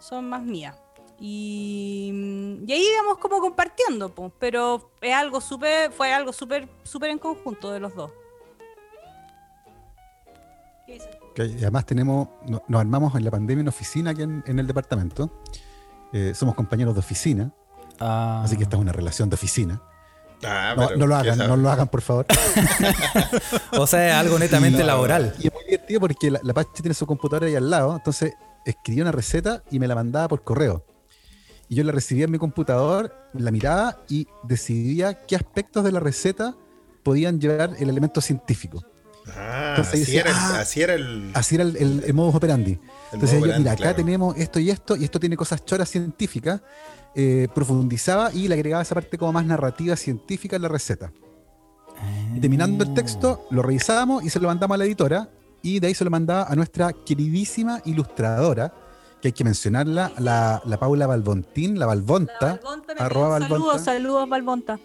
son 0.01 0.29
más 0.29 0.43
mías. 0.43 0.75
Y, 1.23 2.11
mm, 2.13 2.69
y 2.69 2.73
ahí 2.73 2.83
íbamos 2.95 3.19
como 3.19 3.41
compartiendo, 3.41 4.09
pues, 4.15 4.33
pero 4.39 4.91
es 5.01 5.15
algo 5.15 5.41
súper, 5.41 5.93
fue 5.93 6.13
algo 6.13 6.33
súper, 6.33 6.69
súper 6.83 7.11
en 7.11 7.19
conjunto 7.19 7.71
de 7.71 7.79
los 7.81 7.95
dos. 7.95 8.11
Que 11.35 11.43
además 11.43 11.87
tenemos, 11.87 12.29
no- 12.49 12.63
nos 12.67 12.81
armamos 12.81 13.15
en 13.15 13.25
la 13.25 13.31
pandemia 13.31 13.63
una 13.63 13.69
oficina 13.71 14.11
aquí 14.11 14.23
en, 14.23 14.43
en 14.47 14.59
el 14.59 14.67
departamento. 14.67 15.31
Eh, 16.13 16.33
somos 16.35 16.55
compañeros 16.55 16.95
de 16.95 17.01
oficina, 17.01 17.53
Ah, 18.03 18.41
así 18.43 18.57
que 18.57 18.63
esta 18.63 18.77
es 18.77 18.81
una 18.83 18.93
relación 18.93 19.29
de 19.29 19.35
oficina. 19.35 19.83
Ah, 20.43 20.73
No, 20.75 21.07
lo 21.07 21.07
¿qué 21.23 21.31
hagan, 21.31 21.39
no 21.47 21.55
lo 21.59 21.71
hagan, 21.71 21.87
por 21.89 22.01
favor. 22.01 22.25
O 23.79 23.87
sea, 23.87 24.09
es 24.09 24.15
algo 24.15 24.39
netamente 24.39 24.81
Y- 24.83 24.87
laboral. 24.87 25.35
Y 25.39 25.49
es 25.49 25.53
muy 25.53 25.65
divertido 25.65 26.01
porque 26.01 26.31
la, 26.31 26.41
la 26.43 26.55
tiene 26.65 26.95
su 26.95 27.07
computadora 27.07 27.47
ahí 27.47 27.55
al 27.57 27.69
lado, 27.69 27.95
entonces 27.95 28.33
escribía 28.65 29.05
una 29.05 29.13
receta 29.13 29.63
y 29.71 29.79
me 29.79 29.89
la 29.89 29.95
mandaba 29.95 30.29
por 30.29 30.43
correo. 30.43 30.85
Y 31.69 31.77
yo 31.77 31.85
la 31.85 31.93
recibía 31.93 32.25
en 32.25 32.33
mi 32.33 32.39
computador, 32.39 33.15
la 33.33 33.51
miraba 33.51 34.03
y 34.09 34.27
decidía 34.43 35.25
qué 35.27 35.37
aspectos 35.37 35.85
de 35.85 35.93
la 35.93 36.01
receta 36.01 36.57
podían 37.03 37.41
llevar 37.41 37.77
el 37.79 37.89
elemento 37.89 38.21
científico. 38.21 38.85
Ah, 39.37 39.75
Entonces 39.77 39.95
así, 39.95 40.01
decía, 40.01 40.21
era 40.23 40.31
el, 40.31 40.37
ah, 40.37 40.61
así 40.61 40.83
era 40.83 40.95
el. 40.95 41.31
Así 41.35 41.55
era 41.55 41.65
el, 41.65 41.77
el, 41.77 42.03
el 42.07 42.15
modus 42.15 42.35
operandi. 42.35 42.79
Entonces 43.13 43.41
yo, 43.41 43.47
mira, 43.47 43.73
acá 43.73 43.77
claro. 43.77 43.97
tenemos 43.97 44.37
esto 44.37 44.59
y 44.59 44.71
esto, 44.71 44.97
y 44.97 45.05
esto 45.05 45.21
tiene 45.21 45.37
cosas 45.37 45.65
choras 45.65 45.89
científicas, 45.89 46.61
eh, 47.15 47.49
profundizaba 47.55 48.33
y 48.33 48.49
le 48.49 48.55
agregaba 48.55 48.83
esa 48.83 48.95
parte 48.95 49.19
como 49.19 49.33
más 49.33 49.45
narrativa 49.45 49.97
científica 49.97 50.57
en 50.57 50.63
la 50.63 50.69
receta. 50.69 51.13
Y 52.35 52.41
terminando 52.41 52.83
el 52.85 52.95
texto, 52.95 53.47
lo 53.51 53.63
revisábamos 53.63 54.25
y 54.25 54.31
se 54.31 54.41
lo 54.41 54.49
mandamos 54.49 54.75
a 54.75 54.79
la 54.79 54.85
editora, 54.85 55.29
y 55.63 55.81
de 55.81 55.89
ahí 55.89 55.95
se 55.95 56.05
lo 56.05 56.11
mandaba 56.11 56.45
a 56.45 56.55
nuestra 56.55 56.93
queridísima 56.93 57.81
ilustradora, 57.85 58.73
que 59.21 59.29
hay 59.29 59.33
que 59.33 59.45
mencionarla, 59.45 60.13
la, 60.19 60.63
la 60.65 60.79
Paula 60.79 61.07
Balbontín, 61.07 61.79
la 61.79 61.87
Balbonta, 61.87 62.59
Balbonta 62.63 62.93
arroba 62.99 63.37
pidió 63.39 63.49
Saludos, 63.49 63.67
Balbonta. 63.67 63.85
saludos, 63.85 64.29
Balbonta. 64.29 64.81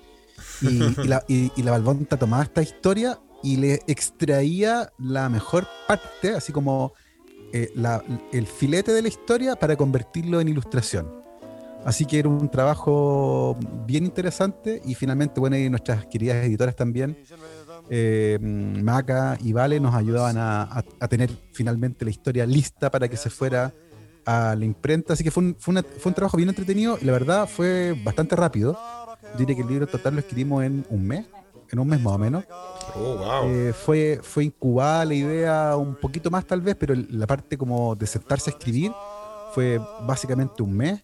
y, 0.62 0.84
y 1.02 1.08
la, 1.08 1.24
y- 1.28 1.52
y 1.56 1.64
la 1.64 1.72
Balbonta 1.72 2.18
tomaba 2.18 2.44
esta 2.44 2.62
historia 2.62 3.20
y 3.44 3.58
le 3.58 3.80
extraía 3.88 4.92
la 4.98 5.30
mejor 5.30 5.68
parte, 5.88 6.34
así 6.36 6.52
como 6.52 6.94
eh, 7.54 7.72
la- 7.76 8.04
el 8.34 8.48
filete 8.48 8.92
de 8.92 9.02
la 9.02 9.08
historia 9.08 9.56
para 9.56 9.76
convertirlo 9.78 10.42
en 10.42 10.50
ilustración. 10.50 11.24
Así 11.86 12.06
que 12.06 12.18
era 12.20 12.28
un 12.28 12.50
trabajo 12.50 13.56
bien 13.86 14.06
interesante 14.06 14.82
y 14.86 14.96
finalmente, 14.96 15.40
bueno, 15.40 15.56
y 15.56 15.70
nuestras 15.70 16.06
queridas 16.08 16.38
editoras 16.44 16.76
también, 16.76 17.16
eh, 17.90 18.38
Maca 18.42 19.38
y 19.44 19.54
Vale, 19.54 19.80
nos 19.80 19.94
ayudaban 19.96 20.38
a, 20.38 20.64
a- 20.64 20.84
a 21.00 21.08
tener 21.08 21.30
finalmente 21.52 22.06
la 22.06 22.12
historia 22.12 22.46
lista 22.46 22.90
para 22.90 23.08
que 23.08 23.18
se 23.18 23.30
fuera 23.30 23.74
a 24.26 24.56
la 24.56 24.66
imprenta. 24.66 25.14
Así 25.14 25.24
que 25.24 25.32
fue 25.32 25.44
un, 25.44 25.56
fue 25.60 25.72
una- 25.74 25.84
fue 26.00 26.10
un 26.10 26.14
trabajo 26.16 26.38
bien 26.38 26.50
entretenido 26.50 26.98
y 27.02 27.06
la 27.06 27.12
verdad 27.12 27.48
fue 27.48 27.96
bastante 28.04 28.36
rápido. 28.36 28.74
Yo 29.34 29.40
diría 29.40 29.56
que 29.56 29.62
el 29.62 29.68
libro 29.68 29.88
total 29.88 30.14
lo 30.16 30.20
escribimos 30.20 30.64
en 30.64 30.86
un 30.90 31.08
mes, 31.08 31.26
en 31.72 31.80
un 31.80 31.88
mes 31.88 32.02
más 32.02 32.14
o 32.14 32.18
menos. 32.18 32.44
Oh, 32.96 33.16
wow. 33.18 33.50
Eh, 33.50 33.74
fue, 33.74 34.20
fue 34.22 34.46
incubada 34.46 35.06
la 35.06 35.14
idea 35.14 35.76
un 35.76 35.96
poquito 35.96 36.30
más 36.32 36.46
tal 36.46 36.62
vez, 36.62 36.76
pero 36.76 36.94
la 36.96 37.28
parte 37.28 37.58
como 37.58 37.96
de 37.96 38.08
sentarse 38.08 38.50
a 38.50 38.54
escribir 38.54 38.92
fue 39.54 39.80
básicamente 40.08 40.62
un 40.64 40.76
mes. 40.76 41.04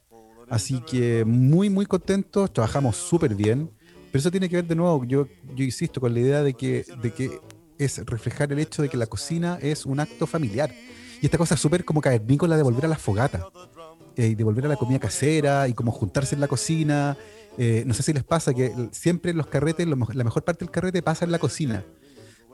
Así 0.49 0.81
que 0.81 1.23
muy, 1.25 1.69
muy 1.69 1.85
contentos, 1.85 2.51
trabajamos 2.51 2.97
súper 2.97 3.35
bien. 3.35 3.69
Pero 4.12 4.19
eso 4.19 4.32
tiene 4.32 4.50
que 4.50 4.58
ver 4.58 4.65
de 4.65 4.76
nuevo, 4.76 5.04
yo, 5.06 5.28
yo 5.56 5.63
insisto, 5.63 6.02
con 6.02 6.13
la 6.13 6.19
idea 6.19 6.43
de 6.43 6.54
que, 6.54 6.86
de 7.02 7.13
que 7.13 7.39
es 7.78 8.06
reflejar 8.06 8.52
el 8.52 8.60
hecho 8.60 8.82
de 8.82 8.89
que 8.89 8.97
la 8.97 9.08
cocina 9.08 9.58
es 9.62 9.86
un 9.86 10.00
acto 10.00 10.28
familiar. 10.28 10.74
Y 11.21 11.26
esta 11.26 11.38
cosa 11.38 11.56
súper 11.56 11.86
como 11.86 12.02
cavernícola 12.02 12.58
de 12.58 12.63
volver 12.63 12.86
a 12.86 12.88
las 12.89 13.02
fogatas. 13.02 13.43
eh, 14.17 14.36
de 14.36 14.43
volver 14.43 14.65
a 14.65 14.69
la 14.69 14.76
comida 14.76 15.00
casera 15.00 15.67
y 15.67 15.74
como 15.74 15.91
juntarse 15.91 16.36
en 16.36 16.41
la 16.41 16.47
cocina. 16.47 17.17
Eh, 17.58 17.84
no 17.86 17.93
sé 17.93 18.04
si 18.04 18.13
les 18.13 18.24
pasa 18.24 18.54
que 18.54 18.74
siempre 18.91 19.34
los 19.34 19.47
carretes, 19.47 19.88
lo 19.88 19.95
la 20.13 20.24
mejor 20.24 20.43
parte 20.43 20.65
del 20.65 20.71
carrete 20.71 21.02
pasa 21.02 21.26
en 21.26 21.32
la 21.32 21.39
cocina. 21.39 21.86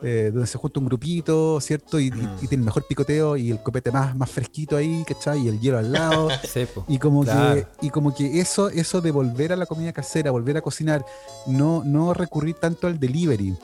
Eh, 0.04 0.30
donde 0.32 0.48
se 0.48 0.58
junta 0.58 0.80
un 0.80 0.86
grupito, 0.86 1.60
¿cierto? 1.60 2.00
Y, 2.00 2.08
y- 2.08 2.30
y 2.42 2.48
tiene 2.48 2.62
el 2.62 2.66
mejor 2.66 2.86
picoteo 2.88 3.36
y 3.36 3.52
el 3.52 3.62
copete 3.64 3.92
más, 3.92 4.16
más 4.16 4.30
fresquito 4.30 4.78
ahí, 4.78 5.04
¿cachai? 5.08 5.40
Y 5.46 5.48
el 5.48 5.60
hielo 5.60 5.78
al 5.80 5.92
lado. 5.92 6.30
Sí, 6.48 6.66
po. 6.74 6.86
Y 6.88 6.98
como, 7.00 7.24
Claro. 7.24 7.56
que, 7.80 7.88
y 7.88 7.90
como 7.90 8.14
que 8.14 8.40
eso, 8.40 8.70
eso 8.70 9.02
de 9.02 9.12
volver 9.12 9.54
a 9.54 9.56
la 9.56 9.66
comida 9.66 9.92
casera, 9.94 10.32
volver 10.32 10.58
a 10.58 10.62
cocinar, 10.62 11.04
no, 11.48 11.84
no 11.84 12.14
recurrir 12.14 12.56
tanto 12.56 12.88
al 12.88 13.00
delivery. 13.00 13.56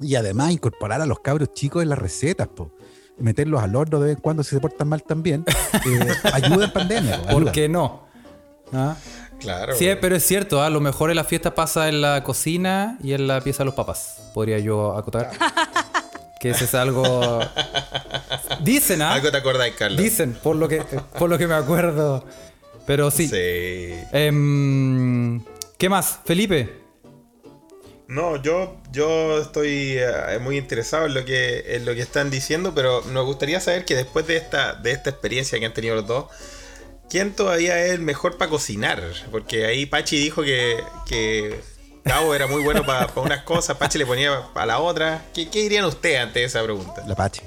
Y 0.00 0.14
además 0.14 0.52
incorporar 0.52 1.00
a 1.02 1.06
los 1.06 1.20
cabros 1.20 1.52
chicos 1.54 1.82
en 1.82 1.88
las 1.90 1.98
recetas, 1.98 2.48
po. 2.48 2.70
meterlos 3.18 3.60
al 3.62 3.74
horno 3.76 3.98
de 4.00 4.06
vez 4.06 4.16
en 4.16 4.22
cuando 4.22 4.42
si 4.44 4.50
se 4.50 4.60
portan 4.60 4.88
mal 4.88 5.02
también, 5.02 5.44
eh, 5.86 6.08
ayuda 6.32 6.66
en 6.66 6.72
pandemia. 6.72 7.16
po, 7.18 7.22
¿Por 7.24 7.34
ayuda. 7.36 7.52
qué 7.52 7.68
no? 7.68 8.04
¿Ah? 8.72 8.96
Claro. 9.38 9.74
Sí, 9.76 9.88
pero 10.00 10.16
es 10.16 10.24
cierto, 10.24 10.62
a 10.62 10.70
lo 10.70 10.80
mejor 10.80 11.10
en 11.10 11.16
la 11.16 11.24
fiesta 11.24 11.54
pasa 11.54 11.88
en 11.88 12.00
la 12.00 12.22
cocina 12.24 12.98
y 13.02 13.12
en 13.12 13.26
la 13.26 13.40
pieza 13.40 13.58
de 13.58 13.66
los 13.66 13.74
papás. 13.74 14.18
Podría 14.34 14.58
yo 14.58 14.96
acotar. 14.96 15.30
que 16.40 16.50
ese 16.50 16.64
es 16.64 16.74
algo. 16.74 17.40
Dicen, 18.60 19.02
¿ah? 19.02 19.14
Algo 19.14 19.30
te 19.30 19.36
acordáis, 19.36 19.74
Carlos. 19.74 20.00
Dicen, 20.00 20.34
por 20.42 20.56
lo 20.56 20.68
que, 20.68 20.82
por 21.18 21.28
lo 21.28 21.38
que 21.38 21.46
me 21.46 21.54
acuerdo. 21.54 22.24
Pero 22.86 23.10
sí. 23.10 23.28
Sí. 23.28 23.94
Em, 24.12 25.44
¿Qué 25.76 25.88
más? 25.88 26.20
Felipe. 26.24 26.88
No, 28.08 28.40
yo, 28.40 28.80
yo 28.90 29.38
estoy 29.38 29.98
eh, 29.98 30.38
muy 30.40 30.56
interesado 30.56 31.04
en 31.04 31.12
lo 31.12 31.26
que 31.26 31.76
en 31.76 31.84
lo 31.84 31.94
que 31.94 32.00
están 32.00 32.30
diciendo, 32.30 32.72
pero 32.74 33.02
nos 33.12 33.26
gustaría 33.26 33.60
saber 33.60 33.84
que 33.84 33.94
después 33.94 34.26
de 34.26 34.38
esta 34.38 34.72
de 34.72 34.92
esta 34.92 35.10
experiencia 35.10 35.58
que 35.58 35.66
han 35.66 35.74
tenido 35.74 35.94
los 35.94 36.06
dos, 36.06 36.24
¿quién 37.08 37.34
todavía 37.34 37.78
es 37.84 37.92
el 37.92 38.00
mejor 38.00 38.36
para 38.38 38.50
cocinar? 38.50 39.02
Porque 39.30 39.66
ahí 39.66 39.86
Pachi 39.86 40.18
dijo 40.18 40.42
que, 40.42 40.82
que 41.06 41.60
Gabo 42.04 42.34
era 42.34 42.46
muy 42.46 42.62
bueno 42.62 42.84
para 42.86 43.10
unas 43.16 43.42
cosas, 43.42 43.76
Pachi 43.76 43.98
le 43.98 44.06
ponía 44.06 44.42
a 44.54 44.66
la 44.66 44.78
otra. 44.80 45.24
¿Qué, 45.34 45.48
qué 45.50 45.60
dirían 45.62 45.84
ustedes 45.84 46.20
ante 46.20 46.44
esa 46.44 46.62
pregunta? 46.62 47.02
La 47.06 47.14
Pache. 47.14 47.42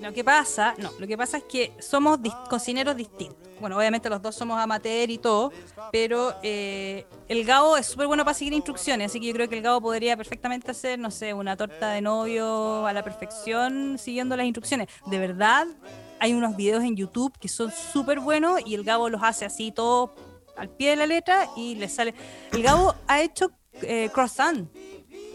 Lo 0.00 0.14
que 0.14 0.24
pasa, 0.24 0.74
no, 0.78 0.90
lo 0.98 1.06
que 1.06 1.18
pasa 1.18 1.36
es 1.36 1.44
que 1.44 1.72
somos 1.78 2.18
dis- 2.20 2.48
cocineros 2.48 2.96
distintos. 2.96 3.36
bueno, 3.60 3.76
obviamente 3.76 4.08
los 4.08 4.22
dos 4.22 4.34
somos 4.34 4.58
amateur 4.58 5.10
y 5.10 5.18
todo, 5.18 5.52
pero 5.92 6.34
eh, 6.42 7.04
el 7.28 7.44
Gabo 7.44 7.76
es 7.76 7.84
súper 7.84 8.06
bueno 8.06 8.24
para 8.24 8.32
seguir 8.32 8.54
instrucciones, 8.54 9.10
así 9.10 9.20
que 9.20 9.26
yo 9.26 9.34
creo 9.34 9.46
que 9.50 9.58
el 9.58 9.62
Gabo 9.62 9.82
podría 9.82 10.16
perfectamente 10.16 10.70
hacer, 10.70 10.98
no 10.98 11.10
sé, 11.10 11.34
una 11.34 11.54
torta 11.54 11.90
de 11.90 12.00
novio 12.00 12.86
a 12.86 12.94
la 12.94 13.02
perfección 13.04 13.98
siguiendo 13.98 14.38
las 14.38 14.46
instrucciones. 14.46 14.88
De 15.04 15.18
verdad, 15.18 15.66
hay 16.20 16.32
unos 16.34 16.56
videos 16.56 16.84
en 16.84 16.96
YouTube 16.96 17.32
que 17.38 17.48
son 17.48 17.72
súper 17.72 18.20
buenos 18.20 18.60
y 18.64 18.74
el 18.74 18.84
Gabo 18.84 19.08
los 19.08 19.22
hace 19.22 19.44
así 19.44 19.72
todo 19.72 20.14
al 20.56 20.68
pie 20.68 20.90
de 20.90 20.96
la 20.96 21.06
letra 21.06 21.48
y 21.56 21.74
le 21.76 21.88
sale. 21.88 22.14
El 22.52 22.62
Gabo 22.62 22.94
ha 23.08 23.22
hecho 23.22 23.50
eh, 23.82 24.10
croissant, 24.12 24.68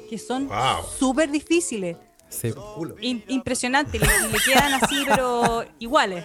que 0.09 0.17
son 0.17 0.47
Wow. 0.47 0.83
súper 0.97 1.31
difíciles. 1.31 1.97
Sí. 2.29 2.53
In- 3.01 3.23
impresionante, 3.29 3.97
le, 3.99 4.07
quedan 4.45 4.73
así, 4.75 5.03
pero 5.07 5.63
iguales. 5.79 6.23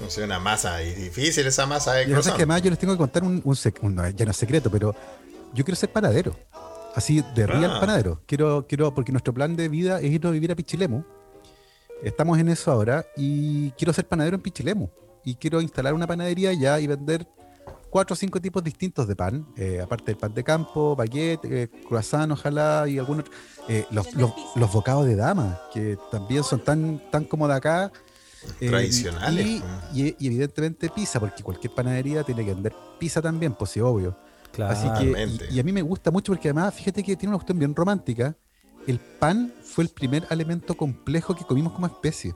No 0.00 0.08
sé, 0.08 0.24
una 0.24 0.38
masa 0.38 0.82
y 0.82 0.92
difícil 0.94 1.46
esa 1.46 1.66
masa 1.66 1.92
de 1.94 2.08
Y 2.08 2.12
es 2.12 2.24
que 2.26 2.30
además 2.32 2.62
yo 2.62 2.70
les 2.70 2.78
tengo 2.78 2.94
que 2.94 2.98
contar 2.98 3.22
un, 3.24 3.40
un 3.44 3.54
sec- 3.54 3.78
un- 3.82 3.96
ya 4.16 4.24
no 4.24 4.30
es 4.30 4.36
secreto, 4.36 4.70
pero 4.70 4.94
yo 5.52 5.64
quiero 5.64 5.76
ser 5.76 5.90
panadero. 5.92 6.34
Así 6.94 7.22
de 7.34 7.46
real 7.46 7.72
Ah. 7.76 7.80
panadero. 7.80 8.20
Quiero, 8.26 8.66
quiero, 8.66 8.94
porque 8.94 9.12
nuestro 9.12 9.32
plan 9.34 9.56
de 9.56 9.68
vida 9.68 9.98
es 10.00 10.10
irnos 10.10 10.30
a 10.30 10.32
vivir 10.32 10.52
a 10.52 10.54
Pichilemu. 10.54 11.02
Estamos 12.02 12.38
en 12.38 12.48
eso 12.48 12.70
ahora 12.72 13.06
y 13.16 13.70
quiero 13.72 13.92
ser 13.92 14.06
panadero 14.06 14.36
en 14.36 14.42
Pichilemu. 14.42 14.88
Y 15.24 15.36
quiero 15.36 15.60
instalar 15.60 15.94
una 15.94 16.06
panadería 16.06 16.50
allá 16.50 16.80
y 16.80 16.88
vender 16.88 17.26
cuatro 17.90 18.14
o 18.14 18.16
cinco 18.16 18.40
tipos 18.40 18.62
distintos 18.64 19.06
de 19.06 19.14
pan. 19.14 19.46
eh, 19.56 19.80
aparte 19.80 20.06
del 20.06 20.16
pan 20.16 20.34
de 20.34 20.42
campo, 20.42 20.96
baguette, 20.96 21.44
eh, 21.44 21.68
croissant, 21.86 22.32
ojalá, 22.32 22.86
y 22.88 22.98
algunos. 22.98 23.24
eh, 23.68 23.86
los, 23.92 24.12
los, 24.16 24.32
los 24.56 24.72
bocados 24.72 25.06
de 25.06 25.14
dama, 25.14 25.60
que 25.72 25.96
también 26.10 26.42
son 26.42 26.58
tan, 26.64 27.00
tan 27.12 27.24
como 27.24 27.46
de 27.46 27.54
acá. 27.54 27.92
eh, 28.60 28.66
Tradicionales, 28.68 29.46
Y, 29.94 30.02
y- 30.08 30.16
y 30.18 30.26
evidentemente 30.26 30.88
pizza, 30.88 31.20
porque 31.20 31.44
cualquier 31.44 31.72
panadería 31.72 32.24
tiene 32.24 32.44
que 32.44 32.52
vender 32.54 32.74
pizza 32.98 33.22
también, 33.22 33.54
pues 33.54 33.70
sí, 33.70 33.80
obvio. 33.80 34.16
Claro. 34.50 34.72
Así 34.72 34.88
que, 34.98 35.24
y, 35.50 35.56
y 35.56 35.60
a 35.60 35.62
mí 35.62 35.72
me 35.72 35.82
gusta 35.82 36.10
mucho 36.10 36.32
porque 36.32 36.48
además, 36.48 36.74
fíjate 36.74 37.04
que 37.04 37.14
tiene 37.16 37.30
una 37.30 37.38
cuestión 37.38 37.58
bien 37.60 37.74
romántica. 37.76 38.36
El 38.86 38.98
pan 38.98 39.52
fue 39.62 39.84
el 39.84 39.90
primer 39.90 40.26
elemento 40.30 40.76
complejo 40.76 41.34
que 41.34 41.44
comimos 41.44 41.72
como 41.72 41.86
especie. 41.86 42.34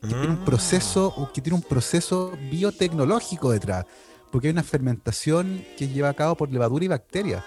Que 0.00 0.08
tiene 0.08 0.26
un 0.26 0.42
Mm. 0.42 0.44
proceso, 0.44 1.30
que 1.32 1.40
tiene 1.40 1.56
un 1.56 1.62
proceso 1.62 2.32
biotecnológico 2.50 3.50
detrás. 3.52 3.86
Porque 4.32 4.48
hay 4.48 4.52
una 4.52 4.62
fermentación 4.64 5.64
que 5.76 5.88
lleva 5.88 6.08
a 6.08 6.14
cabo 6.14 6.34
por 6.36 6.50
levadura 6.50 6.84
y 6.84 6.88
bacterias. 6.88 7.44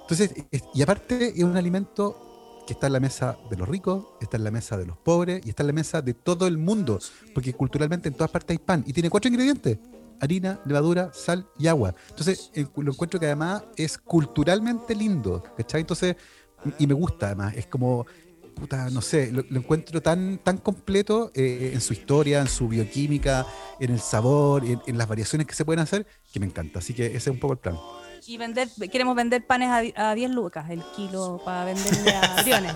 Entonces, 0.00 0.32
es- 0.50 0.64
y 0.74 0.82
aparte 0.82 1.32
es 1.36 1.44
un 1.44 1.56
alimento 1.56 2.62
que 2.66 2.72
está 2.72 2.88
en 2.88 2.94
la 2.94 3.00
mesa 3.00 3.36
de 3.48 3.56
los 3.56 3.68
ricos, 3.68 4.06
está 4.20 4.36
en 4.36 4.44
la 4.44 4.50
mesa 4.50 4.76
de 4.76 4.86
los 4.86 4.96
pobres 4.96 5.44
y 5.44 5.50
está 5.50 5.62
en 5.62 5.68
la 5.68 5.72
mesa 5.72 6.02
de 6.02 6.14
todo 6.14 6.48
el 6.48 6.58
mundo. 6.58 6.98
Porque 7.34 7.52
culturalmente 7.54 8.08
en 8.08 8.14
todas 8.14 8.30
partes 8.30 8.54
hay 8.54 8.58
pan 8.58 8.82
y 8.86 8.92
tiene 8.92 9.08
cuatro 9.10 9.28
ingredientes. 9.28 9.78
Harina, 10.18 10.58
levadura, 10.64 11.12
sal 11.12 11.46
y 11.58 11.66
agua. 11.66 11.94
Entonces, 12.08 12.50
lo 12.76 12.90
encuentro 12.92 13.20
que 13.20 13.26
además 13.26 13.62
es 13.76 13.98
culturalmente 13.98 14.94
lindo, 14.94 15.44
¿cachai? 15.56 15.82
Entonces, 15.82 16.16
y 16.78 16.86
me 16.86 16.94
gusta 16.94 17.26
además, 17.26 17.54
es 17.56 17.66
como, 17.66 18.06
puta, 18.54 18.88
no 18.90 19.00
sé, 19.02 19.30
lo, 19.32 19.44
lo 19.48 19.58
encuentro 19.60 20.00
tan, 20.00 20.38
tan 20.38 20.58
completo 20.58 21.30
eh, 21.34 21.70
en 21.74 21.80
su 21.80 21.92
historia, 21.92 22.40
en 22.40 22.48
su 22.48 22.68
bioquímica, 22.68 23.46
en 23.80 23.92
el 23.92 24.00
sabor, 24.00 24.64
en, 24.64 24.80
en 24.86 24.98
las 24.98 25.06
variaciones 25.08 25.46
que 25.46 25.54
se 25.54 25.64
pueden 25.64 25.80
hacer, 25.80 26.06
que 26.32 26.40
me 26.40 26.46
encanta. 26.46 26.78
Así 26.80 26.94
que 26.94 27.06
ese 27.06 27.16
es 27.16 27.26
un 27.28 27.38
poco 27.38 27.52
el 27.54 27.58
plan. 27.58 27.76
Y 28.28 28.38
vender, 28.38 28.68
queremos 28.90 29.14
vender 29.14 29.46
panes 29.46 29.94
a, 29.96 30.10
a 30.10 30.14
10 30.14 30.30
lucas 30.32 30.68
el 30.70 30.82
kilo 30.96 31.40
para 31.44 31.64
venderle 31.66 32.12
a 32.12 32.42
Briones. 32.42 32.74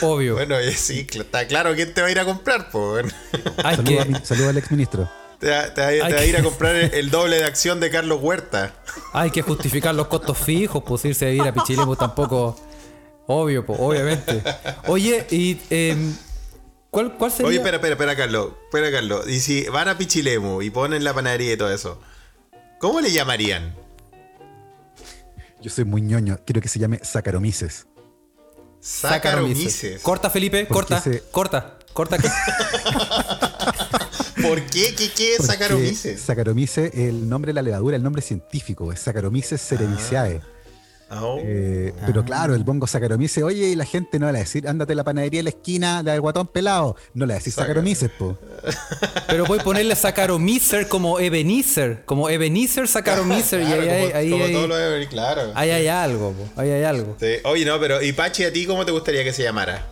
Obvio. 0.00 0.34
Bueno, 0.36 0.56
sí, 0.74 1.06
está 1.12 1.46
claro 1.46 1.74
quién 1.74 1.92
te 1.92 2.00
va 2.00 2.06
a 2.06 2.10
ir 2.10 2.18
a 2.18 2.24
comprar, 2.24 2.70
pues. 2.70 3.14
Hay 3.62 3.76
Saludos 3.76 4.06
que, 4.06 4.24
saludo 4.24 4.48
al 4.48 4.56
exministro. 4.56 5.10
Te, 5.38 5.50
va- 5.50 5.74
te 5.74 5.82
va, 5.82 5.88
te 6.08 6.14
va 6.14 6.20
a 6.20 6.24
ir 6.24 6.36
a 6.38 6.42
comprar 6.44 6.74
el, 6.76 7.10
doble 7.10 7.36
de 7.36 7.44
acción 7.44 7.78
de 7.78 7.90
Carlos 7.90 8.20
Huerta. 8.22 8.72
hay 9.12 9.30
que 9.30 9.42
justificar 9.42 9.94
los 9.94 10.06
costos 10.06 10.38
fijos, 10.38 10.82
pues 10.86 11.04
irse 11.04 11.26
a 11.26 11.28
vivir 11.28 11.48
a 11.48 11.52
Pichilemu 11.52 11.94
tampoco. 11.94 12.56
Obvio, 13.26 13.64
obviamente. 13.66 14.42
Oye, 14.86 15.26
y 15.30 15.58
em, 15.70 16.14
¿cuál, 16.90 17.14
¿cuál 17.16 17.30
sería? 17.32 17.48
Oye, 17.48 17.56
espera, 17.58 17.76
espera, 17.76 17.94
espera, 17.94 18.16
Carlos. 18.16 18.52
Espera, 18.64 18.90
Carlos. 18.92 19.28
Y 19.28 19.40
si 19.40 19.64
van 19.64 19.88
a 19.88 19.98
Pichilemu 19.98 20.62
y 20.62 20.70
ponen 20.70 21.02
la 21.04 21.12
panadería 21.12 21.52
y 21.54 21.56
todo 21.56 21.72
eso, 21.72 22.00
¿cómo 22.78 23.00
le 23.00 23.10
llamarían? 23.12 23.74
Yo 25.60 25.70
soy 25.70 25.84
muy 25.84 26.02
ñoño, 26.02 26.38
quiero 26.46 26.60
que 26.60 26.68
se 26.68 26.78
llame 26.78 27.00
Saccharomyces. 27.02 27.86
Saccharomyces. 28.78 30.00
Corta, 30.02 30.30
Felipe, 30.30 30.68
corta, 30.68 31.00
se- 31.00 31.22
corta, 31.32 31.78
corta. 31.92 32.18
¿Por 34.42 34.62
qué? 34.66 34.94
¿Qué, 34.94 35.10
qué 35.10 35.32
es 35.32 35.38
Porque 35.38 35.52
Saccharomyces? 35.52 36.20
Saccharomyces, 36.20 36.94
el 36.94 37.28
nombre 37.28 37.50
de 37.50 37.54
la 37.54 37.62
levadura, 37.62 37.96
el 37.96 38.02
nombre 38.02 38.22
científico, 38.22 38.92
es 38.92 39.00
Saccharomyces 39.00 39.60
cerevisiae. 39.60 40.40
Ah, 40.44 40.46
oh. 41.10 41.38
Eh, 41.42 41.92
Pero 42.06 42.24
claro, 42.24 42.54
el 42.54 42.64
bongo 42.64 42.86
Saccharomyces, 42.86 43.42
oye, 43.44 43.68
y 43.68 43.74
la 43.76 43.84
gente 43.84 44.18
no 44.18 44.26
le 44.26 44.32
va 44.32 44.38
a 44.38 44.40
decir, 44.40 44.66
ándate 44.68 44.92
a 44.92 44.96
la 44.96 45.04
panadería 45.04 45.38
de 45.40 45.44
la 45.44 45.50
esquina, 45.50 46.02
la 46.02 46.12
del 46.12 46.20
guatón 46.20 46.46
pelado. 46.48 46.96
No 47.14 47.26
le 47.26 47.32
va 47.32 47.36
a 47.36 47.38
decir 47.38 47.52
Saca- 47.52 47.66
Saccharomyces, 47.68 48.10
po. 48.10 48.36
Pero 49.28 49.44
voy 49.46 49.58
a 49.58 49.62
ponerle 49.64 49.94
Saccharomyces 49.96 50.86
como 50.86 51.18
Ebenezer, 51.20 52.04
como 52.04 52.28
Ebenezer 52.28 52.88
Saccharomyces, 52.88 53.62
y 53.62 53.66
Claro, 53.66 53.82
ahí, 53.82 53.88
hay- 53.88 54.06
como, 54.10 54.16
ahí, 54.18 54.30
como 54.30 54.44
hay- 54.44 54.52
todo 54.52 54.66
lo 54.68 54.76
de 54.76 54.88
ver, 54.90 55.08
claro. 55.08 55.52
ahí 55.54 55.70
hay 55.70 55.88
algo, 55.88 56.32
po, 56.32 56.60
ahí 56.60 56.70
hay 56.70 56.82
algo. 56.84 57.16
Sí. 57.20 57.34
Oye, 57.44 57.64
no, 57.64 57.78
pero 57.80 58.02
¿y 58.02 58.12
Pachi 58.12 58.44
a 58.44 58.52
ti 58.52 58.66
cómo 58.66 58.84
te 58.84 58.92
gustaría 58.92 59.22
que 59.24 59.32
se 59.32 59.42
llamara? 59.42 59.86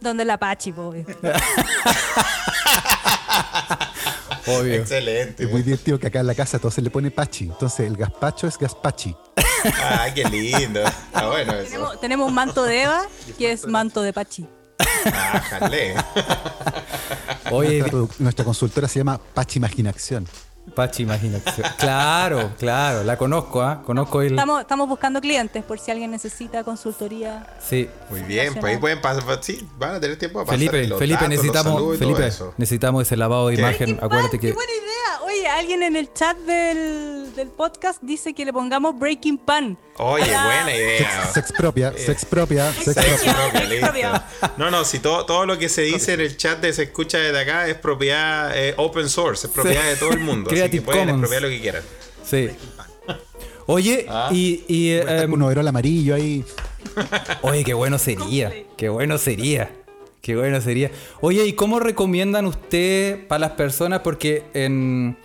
Donde 0.00 0.24
la 0.26 0.38
Pachi, 0.38 0.72
po, 0.72 0.88
obvio. 0.88 1.06
Obvio. 4.46 4.74
Excelente. 4.74 5.44
Es 5.44 5.50
muy 5.50 5.62
divertido 5.62 5.98
que 5.98 6.06
acá 6.06 6.20
en 6.20 6.26
la 6.28 6.34
casa 6.34 6.58
todo 6.60 6.70
se 6.70 6.80
le 6.80 6.88
pone 6.90 7.10
pachi. 7.10 7.44
Entonces 7.46 7.80
el 7.86 7.96
gazpacho 7.96 8.46
es 8.46 8.56
gazpachi. 8.56 9.16
Ah, 9.82 10.08
qué 10.14 10.24
lindo. 10.24 10.82
Está 10.82 11.28
bueno 11.28 11.52
eso. 11.54 11.70
Tenemos, 11.70 12.00
tenemos 12.00 12.28
un 12.28 12.34
manto 12.34 12.64
de 12.64 12.82
Eva, 12.82 13.02
que 13.38 13.52
es 13.52 13.66
manto 13.66 14.02
de 14.02 14.12
Pachi. 14.12 14.46
Ah, 15.06 15.40
jale. 15.40 15.94
Oye, 17.50 17.84
nuestra 18.18 18.44
consultora 18.44 18.88
se 18.88 18.98
llama 19.00 19.18
Pachi 19.18 19.58
Imaginación. 19.58 20.26
Pachi, 20.74 21.04
imaginación. 21.04 21.66
Claro, 21.78 22.50
claro, 22.58 23.02
la 23.04 23.16
conozco, 23.16 23.62
¿ah? 23.62 23.82
Conozco 23.84 24.20
el. 24.22 24.32
Estamos, 24.32 24.60
estamos 24.60 24.88
buscando 24.88 25.20
clientes 25.20 25.62
por 25.64 25.78
si 25.78 25.90
alguien 25.90 26.10
necesita 26.10 26.64
consultoría. 26.64 27.46
Sí. 27.66 27.88
Muy 28.10 28.22
bien, 28.22 28.54
pues 28.54 28.74
ahí 28.74 28.78
pueden 28.80 29.00
pasar. 29.00 29.22
Sí, 29.42 29.66
van 29.78 29.94
a 29.94 30.00
tener 30.00 30.18
tiempo 30.18 30.38
para 30.40 30.46
pasar 30.46 30.58
Felipe, 30.58 30.88
los 30.88 30.98
Felipe, 30.98 31.14
datos, 31.20 31.28
los 31.34 31.44
necesitamos, 31.44 31.78
todo 31.78 31.94
Felipe, 31.96 32.30
necesitamos 32.58 33.02
ese 33.06 33.16
lavado 33.16 33.48
de 33.48 33.54
¿Qué? 33.56 33.60
imagen. 33.62 33.98
Acuérdate 34.02 34.38
¡Qué 34.38 34.48
que. 34.48 34.52
buena 34.54 34.72
idea! 34.72 34.82
Oye, 35.24 35.48
alguien 35.48 35.82
en 35.82 35.96
el 35.96 36.12
chat 36.12 36.36
del, 36.38 37.32
del 37.34 37.48
podcast 37.48 38.00
dice 38.02 38.32
que 38.34 38.44
le 38.44 38.52
pongamos 38.52 38.98
Breaking 38.98 39.38
Pan. 39.38 39.76
Oye, 39.98 40.24
Hola. 40.24 40.44
buena 40.44 40.74
idea. 40.76 41.26
Sex 41.32 41.52
propia, 41.52 41.92
sex 41.96 42.24
propia, 42.24 42.72
sex 42.72 42.84
Sex 42.94 43.06
propia. 43.06 43.34
propia, 43.34 43.60
Sex 43.60 43.68
listo. 43.70 43.86
propia. 43.86 44.24
No, 44.56 44.70
no, 44.70 44.84
si 44.84 44.98
todo, 45.00 45.24
todo 45.26 45.46
lo 45.46 45.58
que 45.58 45.68
se 45.68 45.82
dice 45.82 46.12
en 46.14 46.20
el 46.20 46.36
chat 46.36 46.60
de 46.60 46.72
se 46.72 46.84
escucha 46.84 47.18
desde 47.18 47.40
acá 47.40 47.66
es 47.66 47.76
propiedad 47.76 48.52
eh, 48.56 48.74
open 48.76 49.08
source, 49.08 49.46
es 49.46 49.52
propiedad 49.52 49.84
de 49.84 49.96
todo 49.96 50.10
el 50.12 50.20
mundo. 50.20 50.50
así 50.60 50.70
que 50.78 50.82
Creative 50.82 50.84
pueden 50.84 51.08
expropiar 51.10 51.42
lo 51.42 51.48
que 51.48 51.60
quieran. 51.60 51.82
Sí. 52.24 52.48
Oye, 53.66 54.06
Ah. 54.08 54.28
y. 54.32 54.64
y, 54.68 55.00
con 55.00 55.32
un 55.34 55.42
overol 55.42 55.66
amarillo 55.68 56.14
ahí. 56.14 56.44
Oye, 57.42 57.64
qué 57.64 57.74
bueno 57.74 57.98
sería. 57.98 58.52
Qué 58.76 58.88
bueno 58.88 59.18
sería. 59.18 59.70
Qué 60.22 60.36
bueno 60.36 60.60
sería. 60.60 60.90
Oye, 61.20 61.44
¿y 61.46 61.52
cómo 61.52 61.78
recomiendan 61.80 62.46
ustedes 62.46 63.16
para 63.26 63.40
las 63.40 63.50
personas? 63.52 64.00
Porque 64.00 64.44
en. 64.54 65.16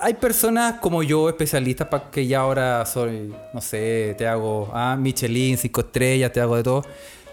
Hay 0.00 0.14
personas 0.14 0.74
como 0.80 1.02
yo, 1.02 1.28
especialistas, 1.28 1.88
para 1.88 2.10
que 2.10 2.26
ya 2.26 2.40
ahora 2.40 2.86
soy, 2.86 3.34
no 3.52 3.60
sé, 3.60 4.14
te 4.16 4.28
hago 4.28 4.70
ah, 4.72 4.96
Michelin, 4.98 5.58
cinco 5.58 5.80
estrellas, 5.80 6.32
te 6.32 6.40
hago 6.40 6.54
de 6.56 6.62
todo. 6.62 6.84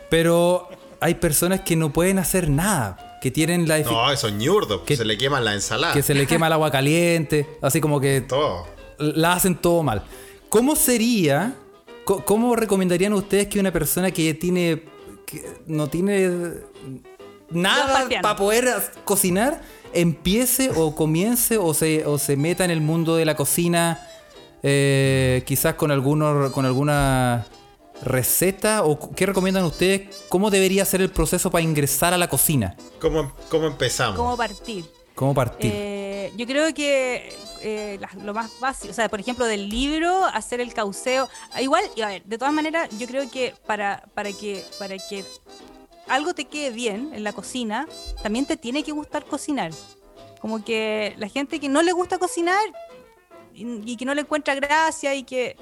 Pero 0.10 0.68
hay 1.00 1.14
personas 1.16 1.62
que 1.62 1.76
no 1.76 1.94
pueden 1.94 2.18
hacer 2.18 2.50
nada, 2.50 3.15
que 3.26 3.32
tienen 3.32 3.68
la 3.68 3.80
No, 3.80 4.12
esos 4.12 4.32
ñurdos, 4.34 4.82
Que- 4.82 4.96
se 4.96 5.04
le 5.04 5.18
queman 5.18 5.44
la 5.44 5.56
ensalada. 5.56 5.96
que 5.96 6.04
se 6.04 6.14
le 6.14 6.28
quema 6.28 6.46
el 6.46 6.54
agua 6.54 6.70
caliente, 6.70 7.58
así 7.60 7.82
como 7.82 8.00
que 8.00 8.22
Todo. 8.22 8.68
la 9.00 9.34
hacen 9.34 9.56
todo 9.56 9.82
mal. 9.82 10.04
¿Cómo 10.48 10.76
sería, 10.76 11.56
cómo 12.04 12.56
recomendarían 12.56 13.14
ustedes 13.14 13.48
que 13.48 13.60
una 13.60 13.72
persona 13.74 14.12
que 14.12 14.36
tiene, 14.36 14.84
que 15.26 15.44
no 15.66 15.88
tiene 15.88 16.30
nada 17.50 18.08
para 18.22 18.36
poder 18.36 18.72
cocinar, 19.06 19.60
empiece 19.92 20.70
o 20.76 20.94
comience 20.96 21.58
o 21.58 21.74
se, 21.74 22.06
o 22.06 22.20
se 22.20 22.38
meta 22.38 22.64
en 22.64 22.70
el 22.70 22.80
mundo 22.82 23.16
de 23.16 23.26
la 23.26 23.36
cocina, 23.36 24.08
eh, 24.62 25.42
quizás 25.48 25.74
con, 25.74 25.90
algunos, 25.90 26.52
con 26.52 26.64
alguna 26.68 27.48
receta? 28.04 28.84
¿O 28.84 29.12
qué 29.16 29.26
recomiendan 29.26 29.64
ustedes? 29.66 30.24
¿Cómo 30.30 30.50
debería 30.52 30.86
ser 30.86 31.02
el 31.02 31.10
proceso 31.12 31.50
para 31.52 31.64
ingresar 31.64 32.14
a 32.14 32.18
la 32.18 32.28
cocina? 32.28 32.76
¿Cómo, 33.00 33.32
cómo 33.50 33.68
empezamos? 33.68 34.16
¿Cómo 34.18 34.36
partir? 34.38 34.86
¿Cómo 35.16 35.34
partir? 35.34 35.72
Eh, 35.74 36.34
yo 36.36 36.46
creo 36.46 36.74
que 36.74 37.34
eh, 37.62 37.98
la- 38.00 38.10
lo 38.24 38.34
más 38.34 38.52
básico, 38.60 38.92
o 38.92 38.94
sea, 38.94 39.08
por 39.10 39.20
ejemplo, 39.20 39.46
del 39.46 39.70
libro, 39.70 40.26
hacer 40.26 40.60
el 40.62 40.74
cauceo. 40.74 41.30
Ah, 41.54 41.62
Igual, 41.62 41.84
y 41.96 42.02
a 42.02 42.08
ver, 42.08 42.24
de 42.26 42.38
todas 42.38 42.54
maneras, 42.54 42.90
yo 43.00 43.08
creo 43.08 43.30
que 43.32 43.54
para, 43.66 44.04
para 44.14 44.32
que 44.34 44.64
para 44.78 44.98
que 44.98 45.24
algo 46.08 46.34
te 46.36 46.46
quede 46.46 46.70
bien 46.72 47.12
en 47.14 47.24
la 47.24 47.34
cocina, 47.34 47.88
también 48.22 48.46
te 48.46 48.58
tiene 48.58 48.84
que 48.84 48.92
gustar 48.92 49.26
cocinar. 49.26 49.72
Como 50.42 50.64
que 50.64 51.16
la 51.18 51.28
gente 51.30 51.60
que 51.60 51.70
no 51.70 51.82
le 51.82 51.92
gusta 51.94 52.20
cocinar 52.20 52.62
y, 53.54 53.92
y 53.92 53.96
que 53.98 54.06
no 54.06 54.14
le 54.14 54.22
encuentra 54.22 54.54
gracia 54.56 55.16
y 55.16 55.24
que 55.24 55.56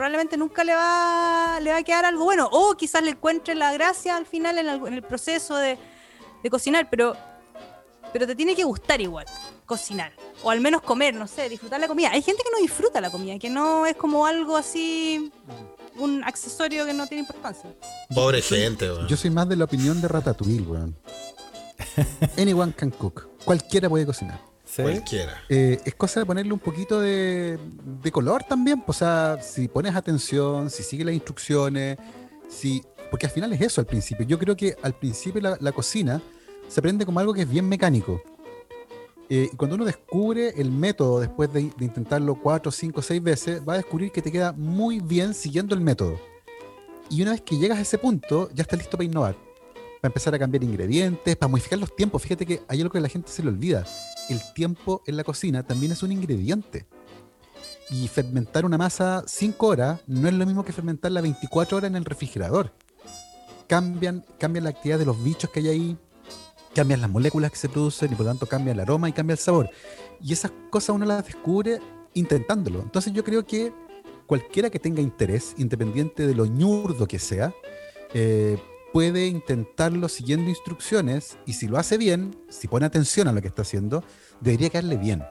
probablemente 0.00 0.38
nunca 0.38 0.64
le 0.64 0.74
va, 0.74 1.60
le 1.60 1.72
va 1.72 1.76
a 1.76 1.82
quedar 1.82 2.06
algo 2.06 2.24
bueno. 2.24 2.48
O 2.50 2.74
quizás 2.74 3.02
le 3.02 3.10
encuentre 3.10 3.54
la 3.54 3.70
gracia 3.74 4.16
al 4.16 4.24
final 4.24 4.56
en, 4.56 4.94
el 4.94 5.02
proceso 5.02 5.56
de, 5.56 5.76
de 6.42 6.48
cocinar, 6.48 6.88
pero, 6.88 7.14
pero 8.10 8.26
te 8.26 8.34
tiene 8.34 8.56
que 8.56 8.64
gustar 8.64 9.02
igual 9.02 9.26
cocinar. 9.66 10.14
O 10.42 10.50
al 10.50 10.62
menos 10.62 10.80
comer, 10.80 11.12
no 11.12 11.26
sé, 11.26 11.50
disfrutar 11.50 11.78
la 11.80 11.86
comida. 11.86 12.12
Hay 12.12 12.22
gente 12.22 12.42
que 12.42 12.50
no 12.50 12.62
disfruta 12.62 12.98
la 13.02 13.10
comida, 13.10 13.38
que 13.38 13.50
no 13.50 13.84
es 13.84 13.94
como 13.94 14.24
algo 14.24 14.56
así, 14.56 15.30
un 15.96 16.24
accesorio 16.24 16.86
que 16.86 16.94
no 16.94 17.06
tiene 17.06 17.20
importancia. 17.20 17.70
Pobre 18.14 18.40
gente, 18.40 18.90
weón. 18.90 19.06
Yo 19.06 19.18
soy 19.18 19.28
más 19.28 19.50
de 19.50 19.56
la 19.56 19.66
opinión 19.66 20.00
de 20.00 20.08
Ratatouille, 20.08 20.62
weón. 20.62 20.96
Anyone 22.38 22.72
can 22.72 22.90
cook. 22.90 23.28
Cualquiera 23.44 23.90
puede 23.90 24.06
cocinar. 24.06 24.49
¿Sí? 24.70 24.82
Cualquiera. 24.82 25.42
Eh, 25.48 25.80
es 25.84 25.94
cosa 25.96 26.20
de 26.20 26.26
ponerle 26.26 26.52
un 26.52 26.58
poquito 26.60 27.00
de, 27.00 27.58
de 28.02 28.12
color 28.12 28.44
también. 28.44 28.82
pues, 28.82 28.98
O 28.98 29.00
sea, 29.00 29.38
si 29.42 29.66
pones 29.66 29.94
atención, 29.96 30.70
si 30.70 30.82
sigues 30.82 31.06
las 31.06 31.14
instrucciones, 31.14 31.98
si. 32.48 32.82
Porque 33.10 33.26
al 33.26 33.32
final 33.32 33.52
es 33.52 33.60
eso 33.60 33.80
al 33.80 33.86
principio. 33.86 34.24
Yo 34.24 34.38
creo 34.38 34.56
que 34.56 34.76
al 34.82 34.94
principio 34.94 35.40
la, 35.40 35.56
la 35.60 35.72
cocina 35.72 36.22
se 36.68 36.78
aprende 36.78 37.04
como 37.04 37.18
algo 37.18 37.34
que 37.34 37.42
es 37.42 37.50
bien 37.50 37.68
mecánico. 37.68 38.22
Eh, 39.28 39.48
y 39.52 39.56
cuando 39.56 39.74
uno 39.76 39.84
descubre 39.84 40.50
el 40.56 40.70
método 40.70 41.18
después 41.20 41.52
de, 41.52 41.72
de 41.76 41.84
intentarlo 41.84 42.36
cuatro, 42.36 42.70
cinco, 42.70 43.02
seis 43.02 43.20
veces, 43.22 43.62
va 43.68 43.74
a 43.74 43.76
descubrir 43.76 44.12
que 44.12 44.22
te 44.22 44.30
queda 44.30 44.52
muy 44.52 45.00
bien 45.00 45.34
siguiendo 45.34 45.74
el 45.74 45.80
método. 45.80 46.20
Y 47.08 47.22
una 47.22 47.32
vez 47.32 47.40
que 47.40 47.56
llegas 47.56 47.78
a 47.78 47.82
ese 47.82 47.98
punto, 47.98 48.48
ya 48.54 48.62
estás 48.62 48.78
listo 48.78 48.96
para 48.96 49.04
innovar. 49.04 49.36
Para 50.00 50.10
empezar 50.10 50.34
a 50.34 50.38
cambiar 50.38 50.64
ingredientes, 50.64 51.36
para 51.36 51.48
modificar 51.48 51.78
los 51.78 51.94
tiempos. 51.94 52.22
Fíjate 52.22 52.46
que 52.46 52.62
hay 52.68 52.80
algo 52.80 52.92
que 52.92 53.00
la 53.00 53.08
gente 53.08 53.30
se 53.30 53.42
le 53.42 53.50
olvida. 53.50 53.84
El 54.28 54.40
tiempo 54.54 55.02
en 55.06 55.16
la 55.16 55.24
cocina 55.24 55.62
también 55.62 55.92
es 55.92 56.02
un 56.02 56.12
ingrediente. 56.12 56.86
Y 57.90 58.08
fermentar 58.08 58.64
una 58.64 58.78
masa 58.78 59.24
5 59.26 59.66
horas 59.66 60.00
no 60.06 60.28
es 60.28 60.34
lo 60.34 60.46
mismo 60.46 60.64
que 60.64 60.72
fermentarla 60.72 61.20
24 61.20 61.78
horas 61.78 61.90
en 61.90 61.96
el 61.96 62.04
refrigerador. 62.04 62.72
Cambian, 63.66 64.24
cambian 64.38 64.64
la 64.64 64.70
actividad 64.70 64.98
de 64.98 65.04
los 65.04 65.22
bichos 65.22 65.50
que 65.50 65.60
hay 65.60 65.68
ahí, 65.68 65.98
cambian 66.74 67.00
las 67.00 67.10
moléculas 67.10 67.50
que 67.50 67.56
se 67.56 67.68
producen 67.68 68.12
y 68.12 68.14
por 68.14 68.26
lo 68.26 68.30
tanto 68.32 68.46
cambia 68.46 68.72
el 68.72 68.80
aroma 68.80 69.08
y 69.08 69.12
cambia 69.12 69.34
el 69.34 69.38
sabor. 69.38 69.70
Y 70.22 70.32
esas 70.32 70.52
cosas 70.70 70.94
uno 70.94 71.04
las 71.04 71.26
descubre 71.26 71.80
intentándolo. 72.14 72.80
Entonces 72.80 73.12
yo 73.12 73.24
creo 73.24 73.44
que 73.44 73.72
cualquiera 74.26 74.70
que 74.70 74.78
tenga 74.78 75.00
interés, 75.00 75.54
independiente 75.58 76.26
de 76.26 76.34
lo 76.34 76.46
ñurdo 76.46 77.06
que 77.06 77.18
sea, 77.18 77.52
eh, 78.14 78.58
puede 78.92 79.26
intentarlo 79.26 80.08
siguiendo 80.08 80.50
instrucciones 80.50 81.38
y 81.46 81.54
si 81.54 81.66
lo 81.66 81.78
hace 81.78 81.98
bien, 81.98 82.36
si 82.48 82.68
pone 82.68 82.86
atención 82.86 83.28
a 83.28 83.32
lo 83.32 83.40
que 83.40 83.48
está 83.48 83.62
haciendo, 83.62 84.04
debería 84.40 84.70
quedarle 84.70 84.96
bien. 84.96 85.22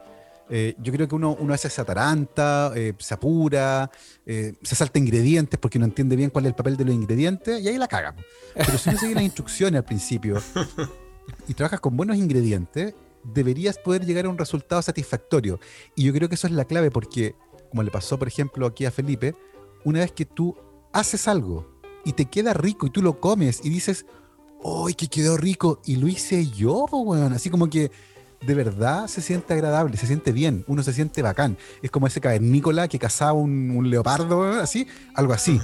Eh, 0.51 0.75
yo 0.79 0.91
creo 0.91 1.07
que 1.07 1.13
uno, 1.13 1.37
uno 1.39 1.53
a 1.53 1.55
veces 1.55 1.73
se 1.73 1.81
ataranta, 1.81 2.71
eh, 2.75 2.93
se 2.97 3.13
apura, 3.13 3.91
eh, 4.25 4.53
se 4.63 4.75
salta 4.75 4.97
ingredientes 4.97 5.59
porque 5.59 5.77
no 5.77 5.85
entiende 5.85 6.15
bien 6.15 6.31
cuál 6.31 6.45
es 6.45 6.49
el 6.49 6.55
papel 6.55 6.75
de 6.75 6.85
los 6.85 6.95
ingredientes 6.95 7.61
y 7.61 7.67
ahí 7.67 7.77
la 7.77 7.87
caga. 7.87 8.15
Pero 8.55 8.77
si 8.77 8.89
uno 8.89 8.97
sigue 8.97 9.13
las 9.13 9.23
instrucciones 9.23 9.77
al 9.77 9.85
principio 9.85 10.41
y 11.47 11.53
trabajas 11.53 11.79
con 11.79 11.95
buenos 11.95 12.17
ingredientes, 12.17 12.95
deberías 13.23 13.77
poder 13.77 14.05
llegar 14.05 14.25
a 14.25 14.29
un 14.29 14.37
resultado 14.37 14.81
satisfactorio. 14.81 15.59
Y 15.95 16.03
yo 16.03 16.13
creo 16.13 16.29
que 16.29 16.35
eso 16.35 16.47
es 16.47 16.53
la 16.53 16.65
clave 16.65 16.89
porque, 16.89 17.35
como 17.69 17.83
le 17.83 17.91
pasó, 17.91 18.17
por 18.17 18.27
ejemplo, 18.27 18.65
aquí 18.65 18.85
a 18.85 18.91
Felipe, 18.91 19.35
una 19.83 19.99
vez 19.99 20.11
que 20.11 20.25
tú 20.25 20.57
haces 20.93 21.27
algo 21.27 21.68
y 22.05 22.13
te 22.13 22.25
queda 22.25 22.53
rico 22.53 22.87
y 22.87 22.89
tú 22.89 23.01
lo 23.01 23.19
comes 23.19 23.61
y 23.63 23.69
dices, 23.69 24.05
¡ay, 24.63 24.93
que 24.93 25.07
quedó 25.07 25.37
rico! 25.37 25.81
Y 25.85 25.97
lo 25.97 26.07
hice 26.07 26.47
yo, 26.47 26.85
weón. 26.91 27.33
Así 27.33 27.49
como 27.49 27.69
que 27.69 27.91
de 28.41 28.53
verdad 28.53 29.07
se 29.07 29.21
siente 29.21 29.53
agradable, 29.53 29.97
se 29.97 30.07
siente 30.07 30.31
bien, 30.31 30.63
uno 30.67 30.83
se 30.83 30.93
siente 30.93 31.21
bacán. 31.21 31.57
Es 31.81 31.91
como 31.91 32.07
ese 32.07 32.21
cavernícola 32.21 32.87
que 32.87 32.99
cazaba 32.99 33.33
un, 33.33 33.71
un 33.71 33.89
leopardo, 33.89 34.43
así, 34.59 34.87
algo 35.13 35.33
así. 35.33 35.59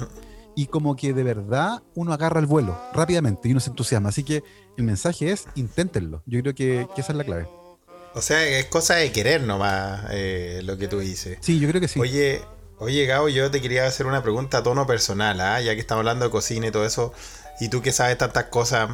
Y 0.54 0.66
como 0.66 0.96
que 0.96 1.12
de 1.12 1.22
verdad 1.22 1.82
uno 1.94 2.12
agarra 2.12 2.40
el 2.40 2.46
vuelo 2.46 2.78
rápidamente 2.94 3.48
y 3.48 3.52
uno 3.52 3.60
se 3.60 3.70
entusiasma. 3.70 4.08
Así 4.08 4.24
que 4.24 4.42
el 4.76 4.84
mensaje 4.84 5.30
es, 5.30 5.46
inténtenlo. 5.54 6.22
Yo 6.26 6.40
creo 6.40 6.54
que, 6.54 6.86
que 6.94 7.00
esa 7.00 7.12
es 7.12 7.18
la 7.18 7.24
clave. 7.24 7.46
O 8.14 8.22
sea, 8.22 8.42
es 8.48 8.64
cosa 8.64 8.94
de 8.94 9.12
querer 9.12 9.42
nomás 9.42 10.06
eh, 10.10 10.62
lo 10.64 10.78
que 10.78 10.88
tú 10.88 10.98
dices. 11.00 11.36
Sí, 11.42 11.58
yo 11.58 11.68
creo 11.68 11.82
que 11.82 11.88
sí. 11.88 12.00
Oye, 12.00 12.40
oye, 12.78 13.06
Gabo, 13.06 13.28
yo 13.28 13.50
te 13.50 13.60
quería 13.60 13.86
hacer 13.86 14.06
una 14.06 14.22
pregunta 14.22 14.58
a 14.58 14.62
tono 14.62 14.86
personal, 14.86 15.40
¿ah? 15.40 15.60
ya 15.60 15.74
que 15.74 15.80
estamos 15.80 16.00
hablando 16.00 16.24
de 16.26 16.30
cocina 16.30 16.66
y 16.66 16.70
todo 16.70 16.84
eso, 16.86 17.12
y 17.60 17.68
tú 17.68 17.82
que 17.82 17.92
sabes 17.92 18.18
tantas 18.18 18.44
cosas. 18.44 18.90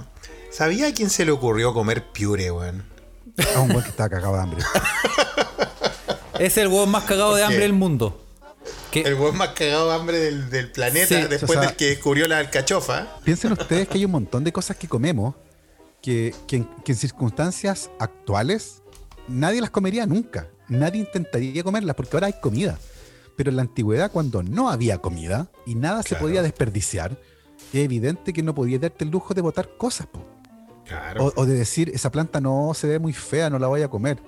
¿Sabía 0.51 0.89
a 0.89 0.93
quién 0.93 1.09
se 1.11 1.25
le 1.25 1.31
ocurrió 1.33 1.73
comer 1.73 2.05
piure, 2.13 2.51
weón? 2.51 2.85
A 3.57 3.61
un 3.61 3.69
buen 3.69 3.83
que 3.83 3.91
estaba 3.91 4.09
cagado 4.11 4.35
de 4.35 4.41
hambre. 4.43 4.63
Es 6.39 6.57
el 6.57 6.69
huevo 6.69 6.87
más 6.87 7.05
cagado 7.05 7.35
de 7.37 7.45
hambre 7.45 7.61
del 7.61 7.73
mundo. 7.73 8.19
El 8.93 9.15
weón 9.15 9.37
más 9.37 9.51
cagado 9.51 9.89
de 9.91 9.95
hambre 9.95 10.19
del, 10.19 10.51
del 10.51 10.73
planeta 10.73 11.07
Sí, 11.07 11.15
después 11.29 11.51
o 11.51 11.53
sea- 11.53 11.63
del 11.69 11.77
que 11.77 11.87
descubrió 11.91 12.27
la 12.27 12.39
alcachofa. 12.39 13.17
Piensen 13.25 13.53
ustedes 13.53 13.87
que 13.89 13.99
hay 13.99 14.05
un 14.07 14.11
montón 14.11 14.43
de 14.43 14.53
cosas 14.53 14.77
que 14.77 14.89
comemos 14.89 15.35
que, 16.01 16.35
que 16.49 16.57
en, 16.57 16.65
que 16.85 16.93
en 16.93 16.99
circunstancias 16.99 17.91
actuales 18.01 18.83
nadie 19.29 19.61
las 19.61 19.71
comería 19.71 20.05
nunca. 20.07 20.49
Nadie 20.69 21.01
intentaría 21.01 21.63
comerlas 21.63 21.95
porque 21.95 22.17
ahora 22.17 22.27
hay 22.27 22.35
comida. 22.41 22.79
Pero 23.37 23.51
en 23.51 23.57
la 23.57 23.63
antigüedad, 23.63 24.13
cuando 24.13 24.43
no 24.43 24.69
había 24.69 24.99
comida 24.99 25.51
y 25.67 25.75
nada 25.75 26.03
se 26.03 26.17
podía 26.17 26.43
desperdiciar, 26.43 27.19
es 27.73 27.81
evidente 27.81 28.33
que 28.33 28.43
no 28.43 28.55
podías 28.55 28.81
darte 28.81 29.05
el 29.05 29.11
lujo 29.11 29.35
de 29.35 29.41
botar 29.41 29.77
cosas. 29.77 30.07
po. 30.07 30.25
Claro. 30.87 31.27
O, 31.27 31.43
o 31.43 31.47
de 31.47 31.55
decir, 31.55 31.91
esa 31.95 32.11
planta 32.11 32.41
no 32.41 32.73
se 32.75 32.87
ve 32.87 32.99
muy 32.99 33.13
fea, 33.13 33.49
no 33.49 33.59
la 33.59 33.69
voy 33.69 33.83
a 33.83 33.89
comer. 33.89 34.23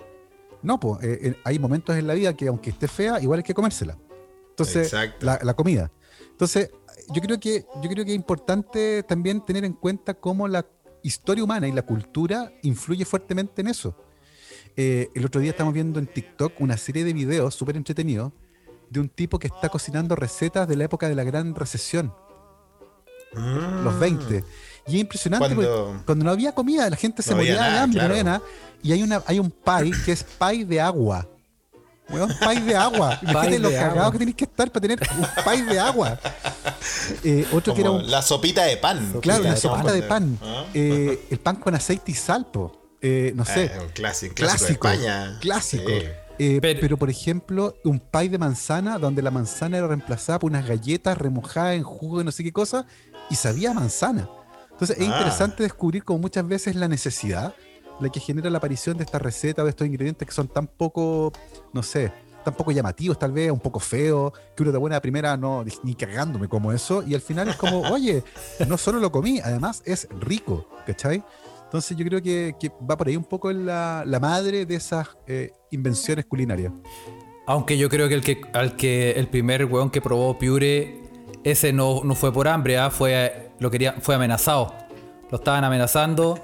No, 0.62 0.80
pues 0.80 0.98
hay 1.44 1.58
momentos 1.58 1.94
en 1.96 2.06
la 2.06 2.14
vida 2.14 2.34
que 2.34 2.48
aunque 2.48 2.70
esté 2.70 2.88
fea, 2.88 3.20
igual 3.20 3.40
hay 3.40 3.44
que 3.44 3.52
comérsela. 3.52 3.98
Entonces, 4.48 4.94
la 5.20 5.54
comida. 5.54 5.90
Entonces, 6.30 6.70
yo 7.12 7.20
creo 7.20 7.38
que 7.38 7.66
yo 7.82 7.90
creo 7.90 8.04
que 8.04 8.12
es 8.12 8.16
importante 8.16 9.02
también 9.02 9.44
tener 9.44 9.64
en 9.64 9.74
cuenta 9.74 10.14
cómo 10.14 10.48
la 10.48 10.66
historia 11.02 11.44
humana 11.44 11.68
y 11.68 11.72
la 11.72 11.82
cultura 11.82 12.52
influye 12.62 13.04
fuertemente 13.04 13.60
en 13.60 13.68
eso. 13.68 13.96
Eh, 14.76 15.08
el 15.14 15.24
otro 15.24 15.40
día 15.40 15.50
estamos 15.50 15.74
viendo 15.74 15.98
en 16.00 16.06
TikTok 16.06 16.60
una 16.60 16.76
serie 16.76 17.04
de 17.04 17.12
videos 17.12 17.54
súper 17.54 17.76
entretenidos 17.76 18.32
de 18.90 19.00
un 19.00 19.08
tipo 19.08 19.38
que 19.38 19.46
está 19.48 19.68
cocinando 19.68 20.14
recetas 20.16 20.68
de 20.68 20.76
la 20.76 20.84
época 20.84 21.08
de 21.08 21.14
la 21.14 21.24
gran 21.24 21.54
recesión, 21.54 22.12
Mm. 23.34 23.82
los 23.84 23.98
20. 23.98 24.44
Y 24.86 24.94
es 24.96 25.00
impresionante 25.00 25.54
Cuando- 25.54 25.86
porque 25.86 26.04
cuando 26.04 26.24
no 26.24 26.30
había 26.30 26.52
comida, 26.52 26.88
la 26.88 26.96
gente 26.96 27.22
se 27.22 27.30
No 27.30 27.38
moría 27.38 27.54
de 27.54 27.78
hambre, 27.78 27.98
claro. 27.98 28.08
no 28.08 28.12
había 28.14 28.24
nada. 28.24 28.42
Y 28.82 28.92
hay, 28.92 29.02
una, 29.02 29.22
hay 29.26 29.38
un 29.40 29.50
pie 29.50 29.90
que 30.04 30.12
es 30.12 30.22
pie 30.24 30.64
de 30.64 30.80
agua. 30.80 31.26
Weón, 32.10 32.30
pie 32.38 32.60
de 32.60 32.76
agua. 32.76 33.18
Imagínate 33.22 33.58
lo 33.58 33.70
cagado 33.70 34.12
que 34.12 34.18
tenéis 34.18 34.36
que 34.36 34.44
estar 34.44 34.70
para 34.70 34.80
tener 34.82 35.00
un 35.18 35.26
pie 35.44 35.62
de 35.64 35.78
agua. 35.80 36.18
Eh, 37.24 37.46
otro 37.52 37.74
que 37.74 37.80
era 37.80 37.90
un, 37.90 38.10
La 38.10 38.20
sopita 38.22 38.64
de 38.64 38.76
pan. 38.76 39.14
Claro, 39.22 39.42
pan. 39.44 39.56
sopita 39.56 39.92
de 39.92 40.02
pan. 40.02 40.38
Ah. 40.42 40.66
Eh, 40.74 41.26
el 41.30 41.38
pan 41.38 41.56
con 41.56 41.74
aceite 41.74 42.12
y 42.12 42.14
salpo. 42.14 42.72
Eh, 43.00 43.32
no 43.34 43.44
sé. 43.44 43.72
Ah, 43.74 43.82
un 43.82 43.88
clásico, 43.88 44.34
clásico, 44.34 44.34
clásico. 44.34 44.88
de 44.88 44.94
España. 44.94 45.38
Clásico. 45.40 45.88
Sí. 45.88 46.02
Eh, 46.38 46.58
Pero- 46.60 46.80
pero, 46.80 46.96
por 46.96 47.10
ejemplo, 47.10 47.76
un 47.84 48.00
pie 48.00 48.28
de 48.28 48.38
manzana 48.38 48.98
donde 48.98 49.22
la 49.22 49.30
manzana 49.30 49.78
era 49.78 49.86
reemplazada 49.86 50.38
por 50.40 50.50
unas 50.50 50.66
galletas 50.66 51.16
remojadas 51.16 51.76
en 51.76 51.84
jugo 51.84 52.18
de 52.18 52.24
no 52.24 52.32
sé 52.32 52.42
qué 52.42 52.52
cosa 52.52 52.86
y 53.30 53.36
sabía 53.36 53.72
manzana. 53.72 54.28
Entonces 54.72 54.96
es 54.98 55.08
Ah. 55.08 55.12
interesante 55.18 55.62
descubrir 55.62 56.02
como 56.02 56.18
muchas 56.18 56.46
veces 56.46 56.74
la 56.74 56.88
necesidad 56.88 57.54
la 58.00 58.08
que 58.08 58.18
genera 58.18 58.50
la 58.50 58.58
aparición 58.58 58.96
de 58.96 59.04
esta 59.04 59.20
receta 59.20 59.62
o 59.62 59.64
de 59.66 59.70
estos 59.70 59.86
ingredientes 59.86 60.26
que 60.26 60.34
son 60.34 60.48
tan 60.48 60.66
poco, 60.66 61.32
no 61.72 61.80
sé, 61.84 62.12
tan 62.44 62.52
poco 62.52 62.72
llamativos, 62.72 63.16
tal 63.20 63.30
vez, 63.30 63.52
un 63.52 63.60
poco 63.60 63.78
feos, 63.78 64.32
que 64.56 64.64
uno 64.64 64.72
de 64.72 64.78
buena 64.78 65.00
primera 65.00 65.36
no, 65.36 65.64
ni 65.84 65.94
cagándome 65.94 66.48
como 66.48 66.72
eso, 66.72 67.04
y 67.06 67.14
al 67.14 67.20
final 67.20 67.48
es 67.48 67.54
como, 67.56 67.80
oye, 67.94 68.24
no 68.66 68.76
solo 68.78 68.98
lo 68.98 69.12
comí, 69.12 69.38
además 69.38 69.80
es 69.86 70.08
rico, 70.20 70.68
¿cachai? 70.84 71.22
Entonces 71.74 71.96
yo 71.96 72.04
creo 72.04 72.22
que, 72.22 72.54
que 72.60 72.70
va 72.88 72.96
por 72.96 73.08
ahí 73.08 73.16
un 73.16 73.24
poco 73.24 73.50
la, 73.50 74.04
la 74.06 74.20
madre 74.20 74.64
de 74.64 74.76
esas 74.76 75.08
eh, 75.26 75.50
invenciones 75.72 76.24
culinarias. 76.24 76.72
Aunque 77.48 77.76
yo 77.76 77.88
creo 77.88 78.08
que 78.08 78.14
el 78.14 78.20
que 78.20 78.42
al 78.52 78.76
que 78.76 79.10
el 79.10 79.26
primer 79.26 79.64
weón 79.64 79.90
que 79.90 80.00
probó 80.00 80.38
piure, 80.38 81.00
ese 81.42 81.72
no, 81.72 82.02
no 82.04 82.14
fue 82.14 82.32
por 82.32 82.46
hambre, 82.46 82.78
¿ah? 82.78 82.90
fue 82.90 83.50
lo 83.58 83.72
quería, 83.72 83.94
fue 84.00 84.14
amenazado. 84.14 84.72
Lo 85.32 85.38
estaban 85.38 85.64
amenazando. 85.64 86.38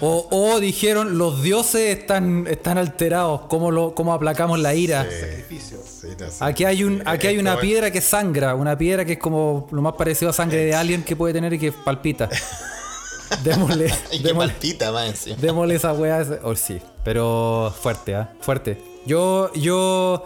O, 0.00 0.26
o 0.30 0.58
dijeron, 0.58 1.18
los 1.18 1.42
dioses 1.42 1.98
están, 1.98 2.46
están 2.46 2.78
alterados, 2.78 3.42
¿cómo, 3.42 3.70
lo, 3.70 3.94
cómo 3.94 4.14
aplacamos 4.14 4.58
la 4.58 4.74
ira? 4.74 5.06
Sí, 5.50 6.08
no 6.18 6.30
sé. 6.30 6.42
Aquí 6.42 6.64
hay 6.64 6.82
un, 6.82 7.02
aquí 7.04 7.26
hay 7.26 7.36
una 7.36 7.58
piedra 7.58 7.90
que 7.90 8.00
sangra, 8.00 8.54
una 8.54 8.78
piedra 8.78 9.04
que 9.04 9.12
es 9.12 9.18
como 9.18 9.68
lo 9.70 9.82
más 9.82 9.92
parecido 9.94 10.30
a 10.30 10.32
sangre 10.32 10.64
de 10.64 10.74
alguien 10.74 11.02
que 11.02 11.14
puede 11.14 11.34
tener 11.34 11.52
y 11.52 11.58
que 11.58 11.72
palpita. 11.72 12.30
Démosle, 13.42 13.92
Y 14.12 14.18
qué 14.18 14.28
démosle, 14.28 14.52
palpita 14.52 14.92
más 14.92 15.08
encima. 15.08 15.36
démosle 15.40 15.74
esa 15.74 15.92
weá. 15.92 16.24
Oh, 16.42 16.54
sí, 16.54 16.78
pero 17.04 17.74
fuerte, 17.80 18.14
¿ah? 18.14 18.32
Fuerte. 18.40 18.78
Yo, 19.06 19.52
yo, 19.54 20.24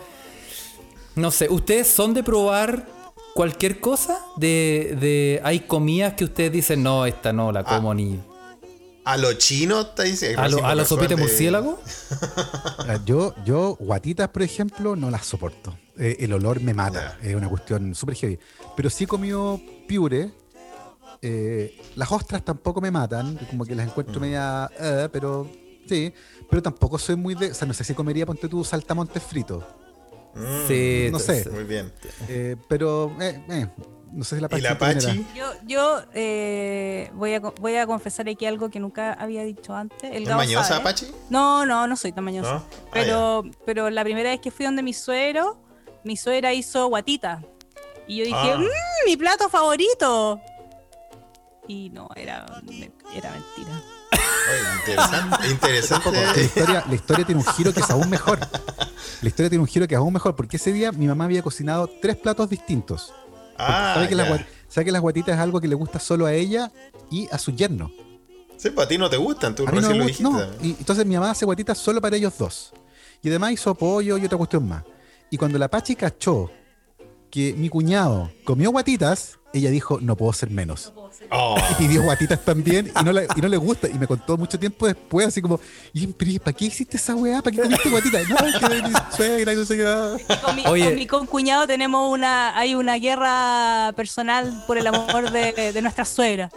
no 1.14 1.30
sé, 1.30 1.48
¿ustedes 1.48 1.88
son 1.88 2.14
de 2.14 2.22
probar 2.22 2.86
cualquier 3.34 3.80
cosa? 3.80 4.18
De, 4.36 4.96
de, 5.00 5.40
hay 5.44 5.60
comidas 5.60 6.14
que 6.14 6.24
ustedes 6.24 6.52
dicen, 6.52 6.82
no, 6.82 7.06
esta 7.06 7.32
no 7.32 7.50
la 7.52 7.64
como 7.64 7.92
ni... 7.94 8.20
¿A 9.04 9.16
los 9.16 9.38
chinos 9.38 9.86
está 9.86 10.02
diciendo? 10.02 10.42
¿A, 10.42 10.48
lo- 10.50 10.64
a 10.66 10.74
la 10.74 10.82
Por 10.82 10.88
sopita 10.88 11.14
de 11.14 11.16
suerte- 11.16 11.22
murciélago? 11.22 11.80
Ah, 12.90 12.98
Yo, 13.04 13.34
yo, 13.44 13.74
guatitas, 13.80 14.28
por 14.28 14.42
ejemplo, 14.42 14.96
no 14.96 15.10
las 15.10 15.26
soporto. 15.26 15.76
Eh, 15.98 16.16
el 16.20 16.32
olor 16.32 16.60
me 16.60 16.72
mata. 16.74 17.18
Es 17.22 17.34
una 17.34 17.48
cuestión 17.48 17.94
súper 17.94 18.14
heavy. 18.16 18.38
Pero 18.76 18.88
sí 18.90 19.04
he 19.04 19.06
comido 19.06 19.60
piure. 19.86 20.30
Eh, 21.22 21.80
las 21.96 22.10
ostras 22.12 22.44
tampoco 22.44 22.80
me 22.80 22.90
matan. 22.90 23.38
Como 23.50 23.64
que 23.64 23.74
las 23.74 23.86
Mm. 23.86 23.90
encuentro 23.90 24.20
media. 24.20 24.70
eh, 24.78 25.08
pero 25.12 25.50
sí. 25.88 26.12
Pero 26.50 26.62
tampoco 26.62 26.98
soy 26.98 27.16
muy 27.16 27.34
de. 27.34 27.50
O 27.50 27.54
sea, 27.54 27.66
no 27.66 27.74
sé 27.74 27.84
si 27.84 27.94
comería, 27.94 28.24
ponte 28.26 28.48
tú, 28.48 28.64
saltamontes 28.64 29.22
fritos. 29.22 29.64
Mm, 30.34 30.66
Sí, 30.68 31.08
no 31.10 31.18
sé. 31.18 31.48
Muy 31.50 31.64
bien. 31.64 31.92
Eh, 32.28 32.56
pero. 32.68 33.12
eh, 33.20 33.42
eh, 33.50 33.66
no 34.12 34.24
sé 34.24 34.36
si 34.36 34.40
la 34.40 34.48
¿Y 34.56 34.60
la 34.62 34.78
Pachi 34.78 35.06
Pachi? 35.06 35.26
Yo, 35.34 35.44
yo 35.66 36.00
eh, 36.14 37.10
voy, 37.14 37.34
a, 37.34 37.40
voy 37.40 37.76
a 37.76 37.86
confesar 37.86 38.26
aquí 38.28 38.46
algo 38.46 38.70
que 38.70 38.80
nunca 38.80 39.12
había 39.12 39.42
dicho 39.44 39.74
antes. 39.74 40.02
El 40.10 40.22
¿Es 40.22 40.28
Gabo 40.30 40.40
mañosa, 40.40 40.64
sabe. 40.64 40.80
Apache? 40.80 41.06
No, 41.28 41.66
no, 41.66 41.86
no 41.86 41.94
soy 41.96 42.12
tan 42.12 42.24
mañosa. 42.24 42.52
¿No? 42.54 42.56
Ah, 42.58 42.90
Pero, 42.94 43.42
pero 43.66 43.90
la 43.90 44.02
primera 44.04 44.30
vez 44.30 44.40
que 44.40 44.50
fui 44.50 44.64
donde 44.64 44.82
mi 44.82 44.94
suegro, 44.94 45.58
mi 46.04 46.16
suegra 46.16 46.54
hizo 46.54 46.86
guatita. 46.88 47.42
Y 48.06 48.16
yo 48.18 48.24
dije, 48.24 48.36
Ah. 48.54 48.56
"Mm, 48.56 48.64
mi 49.10 49.16
plato 49.18 49.50
favorito. 49.50 50.40
Y 51.68 51.90
no, 51.90 52.08
era, 52.16 52.46
era 53.14 53.30
mentira. 53.30 53.82
Oye, 54.12 54.78
interesante. 54.78 55.48
interesante. 55.50 56.10
La 56.12 56.40
historia, 56.42 56.84
la 56.88 56.94
historia 56.94 57.26
tiene 57.26 57.40
un 57.42 57.46
giro 57.54 57.72
que 57.74 57.80
es 57.80 57.90
aún 57.90 58.08
mejor. 58.08 58.38
La 59.20 59.28
historia 59.28 59.50
tiene 59.50 59.60
un 59.62 59.68
giro 59.68 59.86
que 59.86 59.94
es 59.94 59.98
aún 59.98 60.12
mejor, 60.12 60.34
porque 60.34 60.56
ese 60.56 60.72
día 60.72 60.92
mi 60.92 61.06
mamá 61.06 61.24
había 61.24 61.42
cocinado 61.42 61.88
tres 62.00 62.16
platos 62.16 62.48
distintos. 62.48 63.12
Ah, 63.58 63.92
sabe, 63.96 64.08
que 64.08 64.14
las, 64.14 64.28
ya. 64.28 64.34
gua- 64.36 64.46
sabe 64.68 64.84
que 64.86 64.92
las 64.92 65.02
guatitas 65.02 65.34
es 65.34 65.40
algo 65.40 65.60
que 65.60 65.68
le 65.68 65.74
gusta 65.74 65.98
solo 65.98 66.24
a 66.26 66.32
ella 66.32 66.72
y 67.10 67.28
a 67.30 67.38
su 67.38 67.52
yerno. 67.52 67.90
Sí, 68.56 68.70
pues 68.70 68.86
a 68.86 68.88
ti 68.88 68.96
no 68.98 69.10
te 69.10 69.16
gustan, 69.16 69.54
tú 69.54 69.64
A 69.68 69.70
mí 69.72 69.80
no 69.80 69.90
lo 69.92 70.04
no. 70.20 70.40
Y 70.62 70.70
entonces 70.70 71.04
mi 71.06 71.14
mamá 71.16 71.30
hace 71.32 71.44
guatitas 71.44 71.76
solo 71.78 72.00
para 72.00 72.16
ellos 72.16 72.32
dos. 72.38 72.72
Y 73.22 73.28
además 73.28 73.52
hizo 73.52 73.74
pollo 73.74 74.16
y 74.16 74.24
otra 74.24 74.38
cuestión 74.38 74.66
más. 74.66 74.84
Y 75.30 75.36
cuando 75.36 75.58
la 75.58 75.68
Pachi 75.68 75.94
cachó 75.94 76.50
que 77.30 77.52
mi 77.54 77.68
cuñado 77.68 78.30
comió 78.44 78.70
guatitas, 78.70 79.38
ella 79.52 79.70
dijo, 79.70 79.98
no 80.00 80.16
puedo 80.16 80.32
ser 80.32 80.50
menos. 80.50 80.92
Oh, 81.30 81.56
Y 81.70 81.74
pidió 81.74 82.02
guatitas 82.02 82.44
también 82.44 82.92
y 83.00 83.04
no, 83.04 83.12
le, 83.12 83.26
y 83.34 83.40
no 83.40 83.48
le 83.48 83.56
gusta. 83.56 83.88
Y 83.88 83.94
me 83.98 84.06
contó 84.06 84.36
mucho 84.36 84.58
tiempo 84.58 84.86
después, 84.86 85.26
así 85.26 85.42
como, 85.42 85.58
"Y, 85.92 86.06
¿para 86.38 86.52
qué 86.56 86.66
hiciste 86.66 86.96
esa 86.96 87.14
weá? 87.16 87.42
¿Para 87.42 87.56
qué 87.56 87.62
comiste 87.62 87.88
guatitas? 87.90 88.28
No, 88.28 88.36
es 88.46 88.56
que 88.56 88.82
mi 88.82 88.92
suegra 89.16 89.52
y 89.52 89.56
no 89.56 89.64
sé 89.64 89.76
qué. 89.76 90.36
Con 90.42 90.56
mi, 90.56 90.66
Oye. 90.66 90.84
con 90.84 90.94
mi 90.94 91.06
concuñado 91.06 91.66
tenemos 91.66 92.10
una, 92.12 92.56
hay 92.56 92.74
una 92.74 92.96
guerra 92.96 93.92
personal 93.96 94.62
por 94.66 94.78
el 94.78 94.86
amor 94.86 95.30
de, 95.30 95.72
de 95.72 95.82
nuestra 95.82 96.04
suegra. 96.04 96.50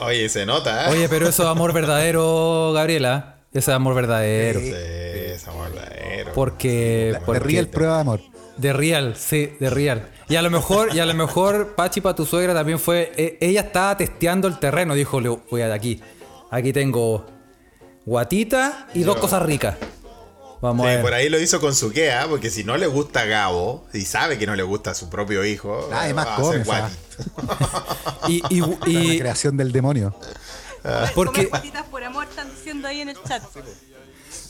oye, 0.00 0.28
se 0.28 0.44
nota, 0.44 0.86
¿eh? 0.86 0.92
Oye, 0.92 1.08
pero 1.08 1.28
eso 1.28 1.44
es 1.44 1.48
amor 1.48 1.72
verdadero, 1.72 2.72
Gabriela. 2.74 3.36
Eso 3.52 3.70
es 3.70 3.74
amor 3.76 3.94
verdadero. 3.94 4.60
Sí, 4.60 4.72
es 4.74 5.46
amor 5.48 5.72
verdadero. 5.72 6.32
Porque, 6.34 7.12
Te 7.14 7.20
porque- 7.24 7.40
ríe 7.40 7.58
el 7.60 7.68
prueba 7.68 7.94
de 7.94 8.00
amor. 8.00 8.20
De 8.56 8.72
real, 8.72 9.16
sí, 9.16 9.52
de 9.58 9.68
real. 9.70 10.10
Y 10.28 10.36
a 10.36 10.42
lo 10.42 10.50
mejor, 10.50 10.94
y 10.94 11.00
a 11.00 11.06
lo 11.06 11.14
mejor, 11.14 11.74
Pachi, 11.74 12.00
para 12.00 12.14
tu 12.14 12.24
suegra 12.24 12.54
también 12.54 12.78
fue. 12.78 13.12
eh, 13.16 13.36
ella 13.40 13.62
estaba 13.62 13.96
testeando 13.96 14.46
el 14.48 14.58
terreno. 14.58 14.94
Dijo, 14.94 15.20
le 15.20 15.28
voy 15.28 15.60
a 15.62 15.66
de 15.68 15.74
aquí. 15.74 16.00
Aquí 16.50 16.72
tengo 16.72 17.26
guatita 18.06 18.88
y 18.94 19.02
dos 19.02 19.16
cosas 19.16 19.42
ricas. 19.42 19.76
Vamos 20.60 20.86
Sí, 20.86 20.92
a 20.92 20.94
ver. 20.94 21.02
por 21.02 21.12
ahí 21.12 21.28
lo 21.28 21.38
hizo 21.38 21.60
con 21.60 21.74
su 21.74 21.90
quea, 21.92 22.26
porque 22.28 22.48
si 22.48 22.64
no 22.64 22.76
le 22.78 22.86
gusta 22.86 23.20
a 23.22 23.24
Gabo 23.26 23.86
y 23.92 24.02
sabe 24.02 24.38
que 24.38 24.46
no 24.46 24.54
le 24.56 24.62
gusta 24.62 24.92
a 24.92 24.94
su 24.94 25.10
propio 25.10 25.44
hijo, 25.44 25.90
Ah, 25.92 26.02
además 26.02 26.26
va 26.26 26.30
a 26.30 26.36
hacer 26.36 26.62
come, 26.62 26.64
sea. 26.64 26.90
guatita. 27.44 28.28
Y, 28.28 28.42
y- 28.48 28.60
La 28.60 28.76
y- 28.86 29.18
creación 29.18 29.56
del 29.58 29.72
demonio. 29.72 30.14
porque, 31.14 31.48
Comer 31.48 31.48
guatitas 31.50 31.82
por 31.86 32.02
amor 32.04 32.24
están 32.24 32.48
diciendo 32.50 32.88
ahí 32.88 33.00
en 33.02 33.10
el 33.10 33.16
chat. 33.26 33.42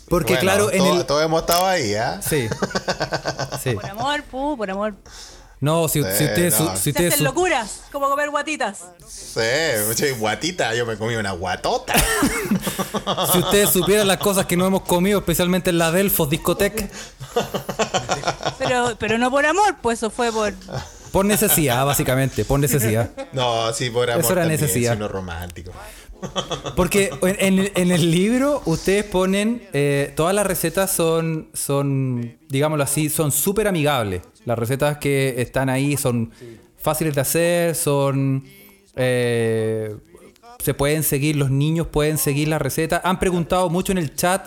Porque 0.08 0.34
Bueno, 0.34 0.40
claro, 0.42 0.70
en 0.72 0.78
to- 0.78 0.96
el. 1.00 1.06
Todos 1.06 1.24
hemos 1.24 1.40
estado 1.40 1.66
ahí, 1.66 1.94
¿ah? 1.94 2.20
Sí. 2.22 2.48
Sí. 3.62 3.72
Por 3.74 3.86
amor, 3.86 4.22
pu, 4.24 4.56
por 4.56 4.70
amor. 4.70 4.94
No, 5.60 5.88
si, 5.88 6.02
si 6.02 6.08
Sí, 6.18 6.24
ustedes. 6.24 6.60
no. 6.60 6.76
si 6.76 6.92
Se 6.92 7.06
hacen 7.06 7.24
locuras, 7.24 7.82
como 7.90 8.08
comer 8.10 8.28
guatitas. 8.28 8.80
Sí, 9.08 10.10
guatita, 10.18 10.74
yo 10.74 10.84
me 10.84 10.96
comí 10.98 11.14
una 11.16 11.32
guatota. 11.32 11.94
Si 13.32 13.38
ustedes 13.38 13.70
supieran 13.70 14.06
las 14.06 14.18
cosas 14.18 14.46
que 14.46 14.56
no 14.56 14.66
hemos 14.66 14.82
comido, 14.82 15.18
especialmente 15.20 15.70
en 15.70 15.78
la 15.78 15.90
Delfos 15.90 16.28
Discotec, 16.30 16.90
Pero, 18.58 18.96
pero 18.98 19.18
no 19.18 19.30
por 19.30 19.44
amor, 19.46 19.76
pues 19.82 19.98
eso 19.98 20.10
fue 20.10 20.30
por. 20.32 20.52
por 21.12 21.24
necesidad, 21.24 21.84
básicamente, 21.84 22.44
por 22.44 22.60
necesidad. 22.60 23.10
No, 23.32 23.72
sí, 23.72 23.90
por 23.90 24.10
amor 24.10 24.22
Eso 24.24 24.32
era 24.32 24.42
también, 24.42 24.60
necesidad. 24.60 24.92
si 24.92 24.96
uno 24.96 25.06
es 25.06 25.12
romántico. 25.12 25.72
Porque 26.76 27.10
en, 27.22 27.90
el 27.90 28.10
libro 28.10 28.62
ustedes 28.66 29.04
ponen, 29.04 29.62
eh, 29.72 30.12
todas 30.16 30.34
las 30.34 30.46
recetas 30.46 30.90
son, 30.90 31.48
son, 31.52 32.36
digámoslo 32.48 32.84
así, 32.84 33.08
son 33.08 33.32
súper 33.32 33.68
amigables. 33.68 34.22
Las 34.44 34.58
recetas 34.58 34.98
que 34.98 35.34
están 35.38 35.68
ahí 35.68 35.96
son 35.96 36.32
fáciles 36.76 37.14
de 37.14 37.20
hacer, 37.20 37.74
son... 37.74 38.44
eh, 38.96 39.96
se 40.64 40.72
pueden 40.72 41.02
seguir, 41.02 41.36
los 41.36 41.50
niños 41.50 41.86
pueden 41.88 42.16
seguir 42.16 42.48
las 42.48 42.60
recetas. 42.60 43.02
Han 43.04 43.18
preguntado 43.18 43.68
mucho 43.68 43.92
en 43.92 43.98
el 43.98 44.14
chat 44.14 44.46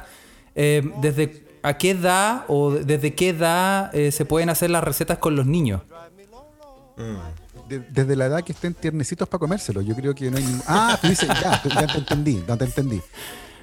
eh, 0.55 0.82
desde 0.99 1.43
a 1.61 1.78
qué 1.78 1.91
edad 1.91 2.45
o 2.47 2.71
desde 2.71 3.13
qué 3.13 3.30
edad 3.30 3.93
eh, 3.93 4.11
se 4.11 4.25
pueden 4.25 4.49
hacer 4.49 4.71
las 4.71 4.84
recetas 4.84 5.19
con 5.19 5.36
los 5.36 5.45
niños. 5.45 5.82
De- 7.68 7.80
desde 7.80 8.15
la 8.15 8.26
edad 8.28 8.43
que 8.43 8.51
estén 8.53 8.74
tiernecitos 8.74 9.28
para 9.28 9.39
comérselo. 9.39 9.82
Yo 9.82 9.95
creo 9.95 10.13
que 10.15 10.30
no 10.32 10.38
hay. 10.38 10.45
Ah, 10.68 10.97
tú 11.01 11.07
dices, 11.07 11.28
ya, 11.28 11.61
ya 11.63 11.88
te 11.88 11.97
entendí, 11.99 12.43
no 12.47 12.57
te 12.57 12.65
entendí. 12.65 13.01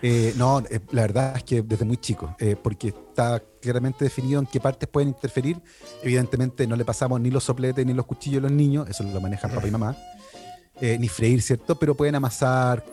Eh, 0.03 0.35
no, 0.37 0.59
eh, 0.61 0.81
la 0.91 1.03
verdad 1.03 1.37
es 1.37 1.45
que 1.45 1.63
desde 1.63 1.85
muy 1.87 1.97
chico, 1.97 2.37
eh, 2.39 2.57
porque 2.63 2.89
está 2.89 3.43
claramente 3.63 4.05
definido 4.05 4.39
en 4.39 4.47
qué 4.47 4.61
partes 4.61 4.87
pueden 4.89 5.09
interferir. 5.09 5.59
Evidentemente 6.03 6.67
no 6.67 6.77
le 6.77 6.85
pasamos 6.85 7.19
ni 7.21 7.31
los 7.31 7.45
sopletes 7.45 7.87
ni 7.87 7.95
los 7.95 8.05
cuchillos 8.05 8.41
a 8.41 8.43
los 8.43 8.53
niños, 8.53 8.87
eso 8.91 9.03
lo 9.05 9.21
manejan 9.21 9.51
papá 9.51 9.67
y 9.67 9.71
mamá. 9.71 9.97
Ni 10.81 11.09
freír, 11.09 11.41
¿cierto? 11.41 11.77
Pero 11.79 11.95
pueden 11.95 12.17
amasar, 12.17 12.85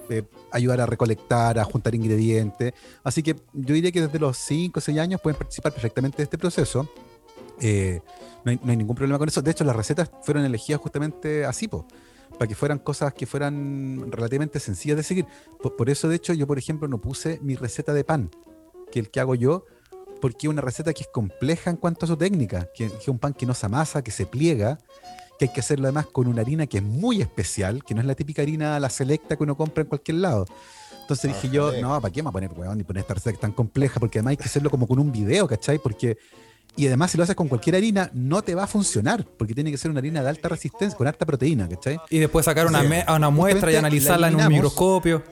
ayudar 0.52 0.80
a 0.80 0.86
recolectar, 0.86 1.60
a 1.60 1.66
juntar 1.66 1.94
ingredientes. 1.96 2.74
Así 3.04 3.22
que 3.24 3.36
yo 3.54 3.74
diría 3.74 3.92
que 3.92 4.02
desde 4.02 4.20
los 4.20 4.38
5 4.38 4.78
o 4.80 4.82
6 4.82 4.98
años 5.00 5.20
pueden 5.20 5.38
participar 5.38 5.74
perfectamente 5.74 6.18
de 6.18 6.24
este 6.24 6.38
proceso. 6.38 6.90
Eh, 7.62 8.02
no, 8.44 8.52
hay, 8.52 8.60
no 8.64 8.72
hay 8.72 8.78
ningún 8.78 8.96
problema 8.96 9.18
con 9.18 9.30
eso. 9.30 9.42
De 9.42 9.52
hecho, 9.52 9.64
las 9.64 9.76
recetas 9.76 10.12
fueron 10.24 10.44
elegidas 10.44 10.82
justamente 10.82 11.46
así, 11.46 11.68
po, 11.68 11.86
para 12.38 12.48
que 12.48 12.56
fueran 12.56 12.80
cosas 12.80 13.14
que 13.14 13.26
fueran 13.26 14.12
relativamente 14.12 14.60
sencillas 14.60 14.98
de 14.98 15.04
seguir. 15.04 15.26
Por, 15.62 15.76
por 15.76 15.90
eso, 15.90 16.10
de 16.10 16.16
hecho, 16.16 16.34
yo, 16.34 16.48
por 16.48 16.58
ejemplo, 16.58 16.88
no 16.88 17.00
puse 17.00 17.40
mi 17.42 17.56
receta 17.56 17.94
de 17.94 18.04
pan, 18.04 18.32
que 18.92 19.00
el 19.00 19.10
que 19.10 19.20
hago 19.20 19.36
yo, 19.36 19.66
porque 20.20 20.48
es 20.48 20.50
una 20.50 20.62
receta 20.62 20.94
que 20.94 21.04
es 21.04 21.10
compleja 21.10 21.70
en 21.70 21.78
cuanto 21.78 22.06
a 22.06 22.08
su 22.08 22.18
técnica, 22.18 22.68
que, 22.74 22.90
que 22.90 22.98
es 22.98 23.08
un 23.08 23.20
pan 23.20 23.34
que 23.34 23.46
no 23.46 23.54
se 23.54 23.66
amasa, 23.68 24.04
que 24.04 24.12
se 24.12 24.26
pliega, 24.26 24.80
que 25.38 25.46
hay 25.46 25.54
que 25.54 25.60
hacerlo 25.60 25.86
además 25.88 26.08
con 26.08 26.28
una 26.28 26.42
harina 26.42 26.68
que 26.68 26.78
es 26.78 26.84
muy 26.84 27.22
especial, 27.22 27.84
que 27.84 27.96
no 27.96 28.02
es 28.02 28.08
la 28.08 28.16
típica 28.16 28.42
harina, 28.42 28.80
la 28.80 28.90
selecta 28.90 29.36
que 29.36 29.44
uno 29.44 29.58
compra 29.58 29.82
en 29.82 29.90
cualquier 29.90 30.18
lado. 30.18 30.46
Entonces 31.02 31.34
dije 31.34 31.50
yo, 31.50 31.74
no, 31.82 32.00
¿para 32.00 32.14
qué 32.14 32.22
me 32.22 32.30
voy 32.30 32.44
a 32.44 32.48
poner, 32.48 32.60
weón, 32.60 32.80
y 32.80 32.84
poner 32.84 33.02
esta 33.02 33.16
receta 33.16 33.32
que 33.32 33.36
es 33.38 33.42
tan 33.42 33.52
compleja? 33.52 34.00
Porque 34.00 34.20
además 34.20 34.32
hay 34.32 34.38
que 34.38 34.44
hacerlo 34.44 34.70
como 34.70 34.88
con 34.88 35.00
un 35.00 35.12
video, 35.12 35.48
¿cachai? 35.48 35.80
Porque, 35.80 36.18
y 36.76 36.88
además 36.88 37.12
si 37.12 37.18
lo 37.18 37.24
haces 37.24 37.36
con 37.36 37.48
cualquier 37.48 37.76
harina, 37.76 38.10
no 38.14 38.42
te 38.42 38.56
va 38.56 38.64
a 38.64 38.68
funcionar, 38.68 39.26
porque 39.38 39.54
tiene 39.54 39.72
que 39.72 39.78
ser 39.78 39.92
una 39.92 40.00
harina 40.00 40.24
de 40.24 40.30
alta 40.30 40.50
resistencia, 40.50 40.98
con 40.98 41.08
alta 41.08 41.26
proteína, 41.26 41.68
¿cachai? 41.70 42.00
Y 42.10 42.20
después 42.20 42.46
sacar 42.46 42.66
una, 42.68 42.82
una 43.16 43.30
muestra 43.30 43.72
y 43.72 43.76
analizarla 43.76 44.30
la 44.30 44.38
en 44.38 44.46
un 44.46 44.48
microscopio. 44.54 45.24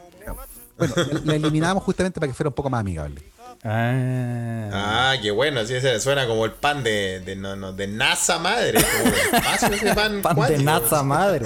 Bueno, 0.77 0.93
la- 1.25 1.35
eliminamos 1.35 1.83
justamente 1.83 2.19
para 2.19 2.29
que 2.29 2.33
fuera 2.33 2.49
un 2.49 2.53
poco 2.55 2.69
más 2.69 2.79
amigable. 2.81 3.21
Ah. 3.63 4.69
Ah, 4.71 5.15
qué 5.21 5.31
bueno, 5.31 5.65
sí, 5.65 5.73
ese 5.73 5.99
suena 5.99 6.25
como 6.27 6.45
el 6.45 6.51
pan 6.53 6.83
de, 6.83 7.19
de, 7.21 7.35
no, 7.35 7.55
no, 7.55 7.73
de 7.73 7.87
NASA 7.87 8.39
madre. 8.39 8.79
Como 8.81 9.75
ese 9.75 9.93
pan, 9.95 10.21
Pan 10.21 10.37
de 10.47 10.57
naza 10.59 11.03
madre. 11.03 11.45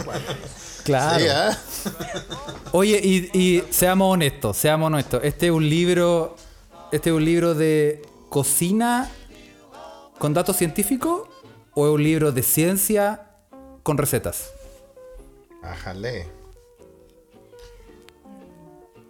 Claro. 0.83 1.19
Sí, 1.23 1.29
¿ah? 1.31 1.57
Oye, 2.73 2.99
y, 3.03 3.29
y 3.39 3.63
seamos 3.71 4.13
honestos, 4.13 4.57
seamos 4.57 4.87
honestos. 4.87 5.21
Este 5.23 5.47
es 5.47 5.51
un 5.51 5.67
libro. 5.67 6.35
Este 6.91 7.09
es 7.09 7.15
un 7.15 7.25
libro 7.25 7.55
de 7.55 8.01
cocina 8.29 9.09
con 10.24 10.34
datos 10.34 10.55
científicos 10.55 11.28
o 11.74 11.86
es 11.86 11.93
un 11.93 12.01
libro 12.01 12.32
de 12.32 12.43
ciencia 12.43 13.28
con 13.84 13.97
recetas. 13.97 14.51
Ájale. 15.61 16.30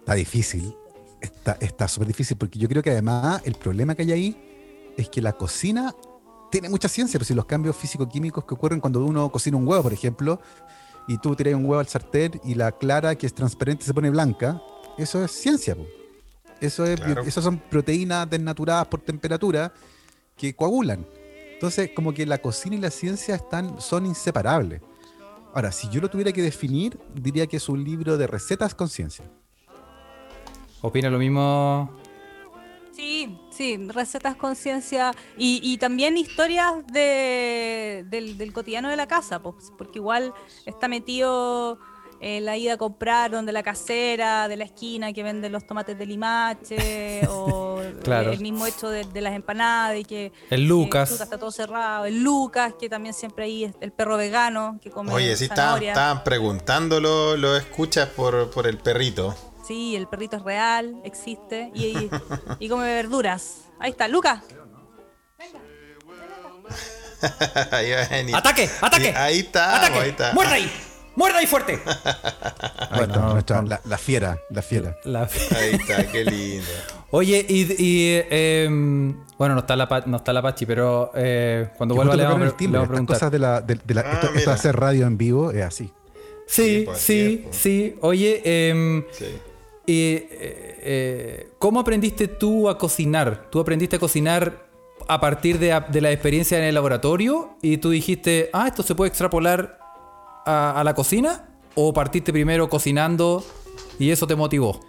Está 0.00 0.14
difícil. 0.14 0.74
Está 1.20 1.56
está 1.60 1.86
súper 1.86 2.08
difícil 2.08 2.36
porque 2.36 2.58
yo 2.58 2.68
creo 2.68 2.82
que 2.82 2.90
además 2.90 3.42
el 3.44 3.54
problema 3.54 3.94
que 3.94 4.02
hay 4.02 4.10
ahí 4.10 4.92
es 4.96 5.08
que 5.08 5.22
la 5.22 5.34
cocina 5.34 5.94
tiene 6.50 6.68
mucha 6.68 6.88
ciencia, 6.88 7.16
pero 7.16 7.24
si 7.26 7.32
los 7.34 7.44
cambios 7.44 7.76
físico-químicos 7.76 8.44
que 8.44 8.54
ocurren 8.54 8.80
cuando 8.80 9.04
uno 9.04 9.30
cocina 9.30 9.56
un 9.56 9.68
huevo, 9.68 9.84
por 9.84 9.92
ejemplo, 9.92 10.40
y 11.06 11.16
tú 11.18 11.36
tiras 11.36 11.54
un 11.54 11.64
huevo 11.64 11.78
al 11.78 11.86
sartén 11.86 12.40
y 12.42 12.56
la 12.56 12.72
clara 12.72 13.14
que 13.14 13.26
es 13.26 13.34
transparente 13.34 13.84
se 13.84 13.94
pone 13.94 14.10
blanca, 14.10 14.60
eso 14.98 15.24
es 15.24 15.30
ciencia. 15.30 15.76
po. 15.76 15.86
Eso 16.60 16.84
es, 16.84 16.98
Claro. 17.00 17.22
eso 17.22 17.40
son 17.40 17.58
proteínas 17.58 18.28
desnaturadas 18.28 18.88
por 18.88 19.00
temperatura 19.00 19.72
que 20.36 20.54
coagulan. 20.54 21.06
Entonces, 21.52 21.90
como 21.94 22.12
que 22.12 22.26
la 22.26 22.38
cocina 22.38 22.76
y 22.76 22.80
la 22.80 22.90
ciencia 22.90 23.34
están, 23.34 23.80
son 23.80 24.06
inseparables. 24.06 24.82
Ahora, 25.54 25.70
si 25.70 25.88
yo 25.88 26.00
lo 26.00 26.10
tuviera 26.10 26.32
que 26.32 26.42
definir, 26.42 26.98
diría 27.14 27.46
que 27.46 27.58
es 27.58 27.68
un 27.68 27.84
libro 27.84 28.16
de 28.16 28.26
recetas 28.26 28.74
con 28.74 28.88
ciencia. 28.88 29.24
¿Opina 30.82 31.08
lo 31.08 31.18
mismo? 31.18 31.90
Sí, 32.92 33.38
sí, 33.50 33.76
recetas 33.88 34.36
conciencia 34.36 35.12
y, 35.36 35.60
y 35.62 35.78
también 35.78 36.16
historias 36.16 36.86
de, 36.92 38.04
del, 38.08 38.38
del 38.38 38.52
cotidiano 38.52 38.88
de 38.88 38.96
la 38.96 39.08
casa, 39.08 39.40
pues, 39.40 39.72
porque 39.76 39.98
igual 39.98 40.32
está 40.66 40.86
metido 40.86 41.78
eh, 42.26 42.40
la 42.40 42.56
ida 42.56 42.72
a 42.72 42.76
comprar 42.78 43.30
donde 43.30 43.52
la 43.52 43.62
casera 43.62 44.48
de 44.48 44.56
la 44.56 44.64
esquina 44.64 45.12
que 45.12 45.22
vende 45.22 45.50
los 45.50 45.66
tomates 45.66 45.98
de 45.98 46.06
limache 46.06 47.26
o 47.28 47.82
Claro. 48.02 48.32
el 48.32 48.40
mismo 48.40 48.64
hecho 48.66 48.88
de, 48.88 49.04
de 49.04 49.20
las 49.20 49.34
empanadas 49.34 49.98
y 49.98 50.04
que 50.04 50.32
El 50.48 50.66
Lucas. 50.66 51.10
que, 51.10 51.22
está 51.22 51.38
todo 51.38 51.50
cerrado 51.50 52.06
el 52.06 52.22
Lucas 52.22 52.72
que 52.80 52.88
también 52.88 53.12
siempre 53.14 53.44
ahí 53.44 53.64
es 53.64 53.74
el 53.82 53.92
perro 53.92 54.16
vegano 54.16 54.78
que 54.80 54.90
come 54.90 55.12
Oye, 55.12 55.36
sí, 55.36 55.44
estaban, 55.44 55.82
estaban 55.82 56.24
preguntando 56.24 56.98
los 57.00 57.58
escuchas 57.58 58.08
por, 58.08 58.50
por 58.50 58.66
el 58.66 58.78
perrito. 58.78 59.34
sí 59.66 59.96
el 59.96 60.06
perrito 60.06 60.36
es 60.38 60.42
real 60.44 60.96
existe 61.04 61.70
y, 61.74 61.84
y, 61.86 62.10
y 62.58 62.68
come 62.70 62.84
verduras 62.86 63.64
ahí 63.78 63.90
está 63.90 64.08
Lucas 64.08 64.40
Ahí 67.70 67.90
va 67.90 68.02
a 68.02 68.08
venir. 68.08 68.36
¡Ataque! 68.36 68.68
¡Ataque! 68.82 69.14
Ahí 69.16 69.38
está, 69.40 69.76
¡Ataque! 69.78 69.98
ahí 69.98 70.10
está. 70.10 70.32
¡Muerda 70.34 70.52
ahí! 70.54 70.70
¡Muerda 71.16 71.38
ahí 71.40 71.46
fuerte! 71.46 71.80
Ahí 71.84 72.98
Bueno, 72.98 73.14
está, 73.14 73.32
nuestra- 73.32 73.62
la, 73.62 73.80
la 73.84 73.98
fiera, 73.98 74.38
la 74.50 74.62
fiera. 74.62 74.96
La- 75.04 75.22
Ahí 75.56 75.74
está, 75.74 76.10
qué 76.10 76.24
lindo. 76.24 76.66
Oye, 77.10 77.44
y, 77.48 77.62
y, 77.78 78.22
em, 78.30 79.14
bueno, 79.38 79.54
no 79.54 79.60
está 79.60 79.76
la, 79.76 80.02
no 80.06 80.16
está 80.16 80.32
la 80.32 80.42
Pachi, 80.42 80.66
pero 80.66 81.12
eh, 81.14 81.68
cuando 81.76 81.94
vuelva 81.94 82.16
le 82.16 82.24
vamos, 82.24 82.48
a- 82.48 82.56
timbre, 82.56 82.80
le 82.80 82.86
vamos 82.86 82.90
a 82.98 83.02
estas 83.02 83.06
preguntar. 83.06 83.16
cosas 83.16 83.32
de 83.32 83.38
la, 83.38 83.60
de, 83.60 83.78
de 83.84 83.94
la- 83.94 84.00
Ah, 84.02 84.12
esto, 84.14 84.26
esto 84.34 84.50
de 84.50 84.54
hacer 84.54 84.76
radio 84.76 85.06
en 85.06 85.16
vivo 85.16 85.50
es 85.52 85.62
así. 85.62 85.92
Sí, 86.46 86.86
Sí, 86.96 87.46
sí. 87.52 87.96
Oye, 88.00 88.42
em, 88.44 89.04
Sí. 89.12 89.24
y, 89.86 89.92
eh, 90.14 90.28
eh, 90.30 91.48
¿cómo 91.58 91.80
aprendiste 91.80 92.26
tú 92.28 92.68
a 92.68 92.76
cocinar? 92.76 93.46
¿Tú 93.50 93.60
aprendiste 93.60 93.96
a 93.96 93.98
cocinar 93.98 94.64
a 95.08 95.20
partir 95.20 95.58
de, 95.58 95.78
de 95.88 96.00
la 96.00 96.10
experiencia 96.12 96.58
en 96.58 96.64
el 96.64 96.74
laboratorio 96.74 97.56
y 97.62 97.76
tú 97.78 97.90
dijiste, 97.90 98.50
ah, 98.52 98.66
esto 98.66 98.82
se 98.82 98.94
puede 98.94 99.08
extrapolar 99.08 99.78
a, 100.44 100.82
la 100.84 100.94
cocina? 100.94 101.48
¿O 101.74 101.92
partiste 101.92 102.32
primero 102.32 102.68
cocinando 102.68 103.44
y 103.98 104.10
eso 104.10 104.26
te 104.26 104.36
motivó? 104.36 104.80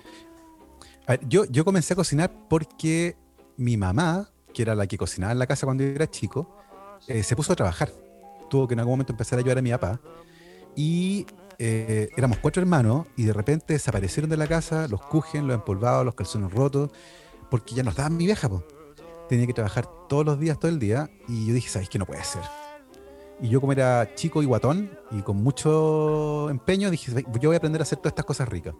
Yo, 1.27 1.45
yo 1.45 1.65
comencé 1.65 1.93
a 1.93 1.95
cocinar 1.95 2.31
porque 2.49 3.15
mi 3.57 3.77
mamá, 3.77 4.29
que 4.53 4.61
era 4.61 4.75
la 4.75 4.87
que 4.87 4.97
cocinaba 4.97 5.31
en 5.31 5.39
la 5.39 5.47
casa 5.47 5.65
cuando 5.65 5.83
yo 5.83 5.89
era 5.91 6.09
chico, 6.09 6.57
eh, 7.07 7.23
se 7.23 7.35
puso 7.35 7.53
a 7.53 7.55
trabajar. 7.55 7.91
Tuvo 8.49 8.67
que 8.67 8.73
en 8.73 8.79
algún 8.79 8.93
momento 8.93 9.13
empezar 9.13 9.37
a 9.37 9.41
ayudar 9.41 9.57
a 9.57 9.61
mi 9.61 9.71
papá. 9.71 9.99
Y 10.75 11.25
eh, 11.57 12.09
éramos 12.17 12.39
cuatro 12.39 12.61
hermanos 12.61 13.07
y 13.15 13.23
de 13.23 13.33
repente 13.33 13.73
desaparecieron 13.73 14.29
de 14.29 14.37
la 14.37 14.47
casa 14.47 14.87
los 14.87 15.01
cujen, 15.01 15.47
los 15.47 15.55
empolvados, 15.55 16.05
los 16.05 16.15
calzones 16.15 16.51
rotos, 16.51 16.91
porque 17.49 17.75
ya 17.75 17.83
no 17.83 17.91
estaba 17.91 18.09
mi 18.09 18.25
vieja. 18.25 18.49
po. 18.49 18.63
Tenía 19.29 19.47
que 19.47 19.53
trabajar 19.53 19.87
todos 20.07 20.25
los 20.25 20.39
días, 20.39 20.59
todo 20.59 20.69
el 20.69 20.79
día. 20.79 21.09
Y 21.27 21.47
yo 21.47 21.53
dije, 21.53 21.69
¿sabes 21.69 21.89
qué? 21.89 21.97
No 21.97 22.05
puede 22.05 22.23
ser. 22.23 22.41
Y 23.41 23.49
yo 23.49 23.59
como 23.59 23.73
era 23.73 24.13
chico 24.15 24.41
y 24.41 24.45
guatón 24.45 24.89
y 25.11 25.21
con 25.21 25.37
mucho 25.37 26.49
empeño, 26.49 26.89
dije, 26.89 27.11
yo 27.39 27.49
voy 27.49 27.55
a 27.55 27.57
aprender 27.57 27.81
a 27.81 27.83
hacer 27.83 27.97
todas 27.97 28.11
estas 28.11 28.25
cosas 28.25 28.47
ricas. 28.47 28.75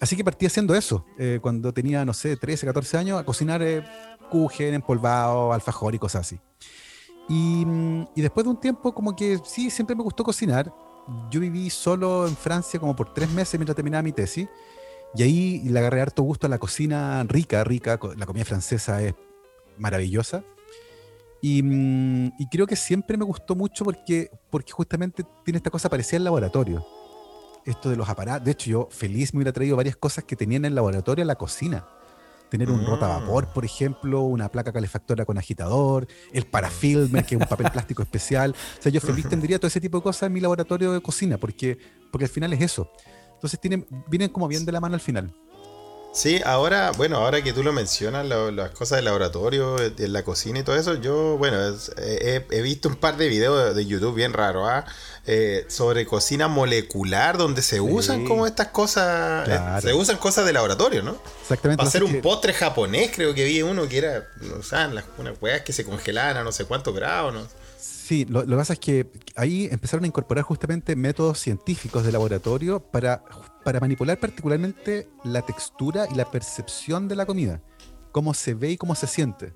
Así 0.00 0.16
que 0.16 0.24
partí 0.24 0.46
haciendo 0.46 0.74
eso, 0.74 1.04
eh, 1.18 1.38
cuando 1.40 1.72
tenía, 1.72 2.04
no 2.04 2.12
sé, 2.12 2.36
13, 2.36 2.66
14 2.66 2.98
años, 2.98 3.20
a 3.20 3.24
cocinar 3.24 3.62
eh, 3.62 3.84
kuchen, 4.30 4.74
empolvado, 4.74 5.52
alfajor 5.52 5.94
y 5.94 5.98
cosas 5.98 6.22
así. 6.22 6.40
Y, 7.28 7.64
mm, 7.64 8.08
y 8.16 8.22
después 8.22 8.44
de 8.44 8.50
un 8.50 8.60
tiempo, 8.60 8.92
como 8.92 9.14
que 9.14 9.38
sí, 9.44 9.70
siempre 9.70 9.94
me 9.94 10.02
gustó 10.02 10.24
cocinar. 10.24 10.72
Yo 11.30 11.40
viví 11.40 11.70
solo 11.70 12.26
en 12.26 12.36
Francia 12.36 12.80
como 12.80 12.96
por 12.96 13.12
tres 13.12 13.30
meses 13.30 13.58
mientras 13.58 13.76
terminaba 13.76 14.02
mi 14.02 14.12
tesis. 14.12 14.48
Y 15.14 15.22
ahí 15.22 15.60
le 15.60 15.78
agarré 15.78 16.00
harto 16.00 16.22
gusto 16.22 16.46
a 16.46 16.50
la 16.50 16.58
cocina 16.58 17.22
rica, 17.24 17.62
rica. 17.62 17.98
La 18.16 18.26
comida 18.26 18.44
francesa 18.44 19.00
es 19.02 19.14
maravillosa. 19.78 20.42
Y, 21.46 21.62
mm, 21.62 22.32
y 22.38 22.46
creo 22.48 22.66
que 22.66 22.74
siempre 22.74 23.18
me 23.18 23.24
gustó 23.26 23.54
mucho 23.54 23.84
porque, 23.84 24.30
porque 24.48 24.72
justamente 24.72 25.26
tiene 25.44 25.58
esta 25.58 25.68
cosa 25.68 25.90
parecida 25.90 26.16
al 26.16 26.24
laboratorio. 26.24 26.82
Esto 27.66 27.90
de 27.90 27.96
los 27.96 28.08
aparatos. 28.08 28.46
De 28.46 28.52
hecho, 28.52 28.70
yo 28.70 28.88
feliz 28.90 29.34
me 29.34 29.38
hubiera 29.40 29.52
traído 29.52 29.76
varias 29.76 29.94
cosas 29.94 30.24
que 30.24 30.36
tenía 30.36 30.56
en 30.56 30.64
el 30.64 30.74
laboratorio 30.74 31.22
a 31.22 31.26
la 31.26 31.34
cocina. 31.34 31.84
Tener 32.48 32.70
un 32.70 32.80
Mm. 32.82 32.86
rotavapor, 32.86 33.48
por 33.52 33.66
ejemplo, 33.66 34.22
una 34.22 34.48
placa 34.48 34.72
calefactora 34.72 35.26
con 35.26 35.36
agitador, 35.36 36.06
el 36.32 36.46
parafilmer, 36.46 37.26
que 37.26 37.34
es 37.34 37.40
un 37.42 37.46
papel 37.46 37.70
plástico 37.70 38.02
especial. 38.02 38.54
O 38.78 38.82
sea, 38.82 38.90
yo 38.90 39.02
feliz 39.02 39.26
tendría 39.28 39.58
todo 39.58 39.66
ese 39.66 39.82
tipo 39.82 39.98
de 39.98 40.02
cosas 40.02 40.28
en 40.28 40.32
mi 40.32 40.40
laboratorio 40.40 40.92
de 40.94 41.02
cocina, 41.02 41.36
porque, 41.36 41.76
porque 42.10 42.24
al 42.24 42.30
final 42.30 42.54
es 42.54 42.62
eso. 42.62 42.90
Entonces 43.34 43.60
tienen, 43.60 43.86
vienen 44.08 44.30
como 44.30 44.48
bien 44.48 44.64
de 44.64 44.72
la 44.72 44.80
mano 44.80 44.94
al 44.94 45.00
final. 45.02 45.30
Sí, 46.14 46.40
ahora, 46.44 46.92
bueno, 46.96 47.16
ahora 47.16 47.42
que 47.42 47.52
tú 47.52 47.64
lo 47.64 47.72
mencionas, 47.72 48.24
lo- 48.24 48.52
las 48.52 48.70
cosas 48.70 48.96
del 48.98 49.06
laboratorio, 49.06 49.74
de 49.76 50.06
la 50.06 50.22
cocina 50.22 50.60
y 50.60 50.62
todo 50.62 50.76
eso, 50.76 50.94
yo, 50.94 51.36
bueno, 51.38 51.60
es- 51.68 51.90
he, 51.98 52.46
he 52.50 52.62
visto 52.62 52.88
un 52.88 52.94
par 52.94 53.16
de 53.16 53.26
videos 53.28 53.74
de 53.74 53.84
YouTube 53.84 54.14
bien 54.14 54.32
raros, 54.32 54.64
¿ah? 54.68 54.84
Eh, 55.26 55.64
sobre 55.68 56.06
cocina 56.06 56.46
molecular, 56.46 57.36
donde 57.36 57.62
se 57.62 57.80
usan 57.80 58.26
como 58.28 58.46
estas 58.46 58.68
cosas, 58.68 59.48
eh, 59.48 59.58
se 59.82 59.92
usan 59.92 60.16
cosas 60.18 60.46
de 60.46 60.52
laboratorio, 60.52 61.02
¿no? 61.02 61.16
Exactamente. 61.42 61.78
Para 61.78 61.88
hacer 61.88 62.04
un 62.04 62.12
que- 62.12 62.18
postre 62.22 62.52
japonés, 62.52 63.10
creo 63.12 63.34
que 63.34 63.44
vi 63.44 63.62
uno 63.62 63.88
que 63.88 63.98
era, 63.98 64.28
sea, 64.62 64.86
las, 64.88 65.04
unas 65.18 65.34
weas 65.40 65.62
que 65.62 65.72
se 65.72 65.84
congelaban 65.84 66.36
a 66.36 66.44
no 66.44 66.52
sé 66.52 66.64
cuántos 66.64 66.94
grados, 66.94 67.34
¿no? 67.34 67.63
Sí, 68.04 68.26
lo, 68.26 68.40
lo 68.40 68.50
que 68.50 68.56
pasa 68.56 68.74
es 68.74 68.80
que 68.80 69.10
ahí 69.34 69.66
empezaron 69.72 70.04
a 70.04 70.06
incorporar 70.06 70.44
justamente 70.44 70.94
métodos 70.94 71.38
científicos 71.38 72.04
de 72.04 72.12
laboratorio 72.12 72.78
para, 72.78 73.24
para 73.64 73.80
manipular 73.80 74.20
particularmente 74.20 75.08
la 75.24 75.40
textura 75.40 76.06
y 76.12 76.14
la 76.14 76.30
percepción 76.30 77.08
de 77.08 77.16
la 77.16 77.24
comida, 77.24 77.62
cómo 78.12 78.34
se 78.34 78.52
ve 78.52 78.72
y 78.72 78.76
cómo 78.76 78.94
se 78.94 79.06
siente. 79.06 79.54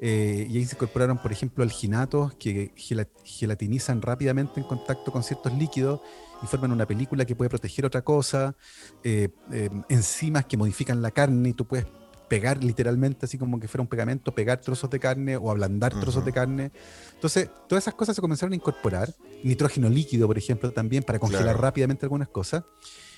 Eh, 0.00 0.46
y 0.48 0.56
ahí 0.56 0.64
se 0.64 0.76
incorporaron, 0.76 1.18
por 1.18 1.30
ejemplo, 1.30 1.62
alginatos 1.62 2.32
que 2.36 2.72
gela- 2.74 3.06
gelatinizan 3.22 4.00
rápidamente 4.00 4.60
en 4.60 4.66
contacto 4.66 5.12
con 5.12 5.22
ciertos 5.22 5.52
líquidos 5.52 6.00
y 6.42 6.46
forman 6.46 6.72
una 6.72 6.86
película 6.86 7.26
que 7.26 7.36
puede 7.36 7.50
proteger 7.50 7.84
otra 7.84 8.00
cosa, 8.00 8.56
eh, 9.02 9.28
eh, 9.52 9.68
enzimas 9.90 10.46
que 10.46 10.56
modifican 10.56 11.02
la 11.02 11.10
carne 11.10 11.50
y 11.50 11.52
tú 11.52 11.66
puedes 11.66 11.84
pegar 12.28 12.62
literalmente, 12.64 13.26
así 13.26 13.38
como 13.38 13.60
que 13.60 13.68
fuera 13.68 13.82
un 13.82 13.88
pegamento, 13.88 14.34
pegar 14.34 14.60
trozos 14.60 14.88
de 14.90 14.98
carne 15.00 15.36
o 15.36 15.50
ablandar 15.50 15.92
trozos 15.92 16.16
Ujú. 16.16 16.24
de 16.26 16.32
carne. 16.32 16.72
Entonces, 17.14 17.50
todas 17.68 17.84
esas 17.84 17.94
cosas 17.94 18.16
se 18.16 18.22
comenzaron 18.22 18.52
a 18.52 18.56
incorporar. 18.56 19.14
Nitrógeno 19.42 19.88
líquido, 19.88 20.26
por 20.26 20.38
ejemplo, 20.38 20.70
también 20.72 21.02
para 21.02 21.18
congelar 21.18 21.44
Claro. 21.44 21.58
rápidamente 21.60 22.06
algunas 22.06 22.28
cosas. 22.28 22.64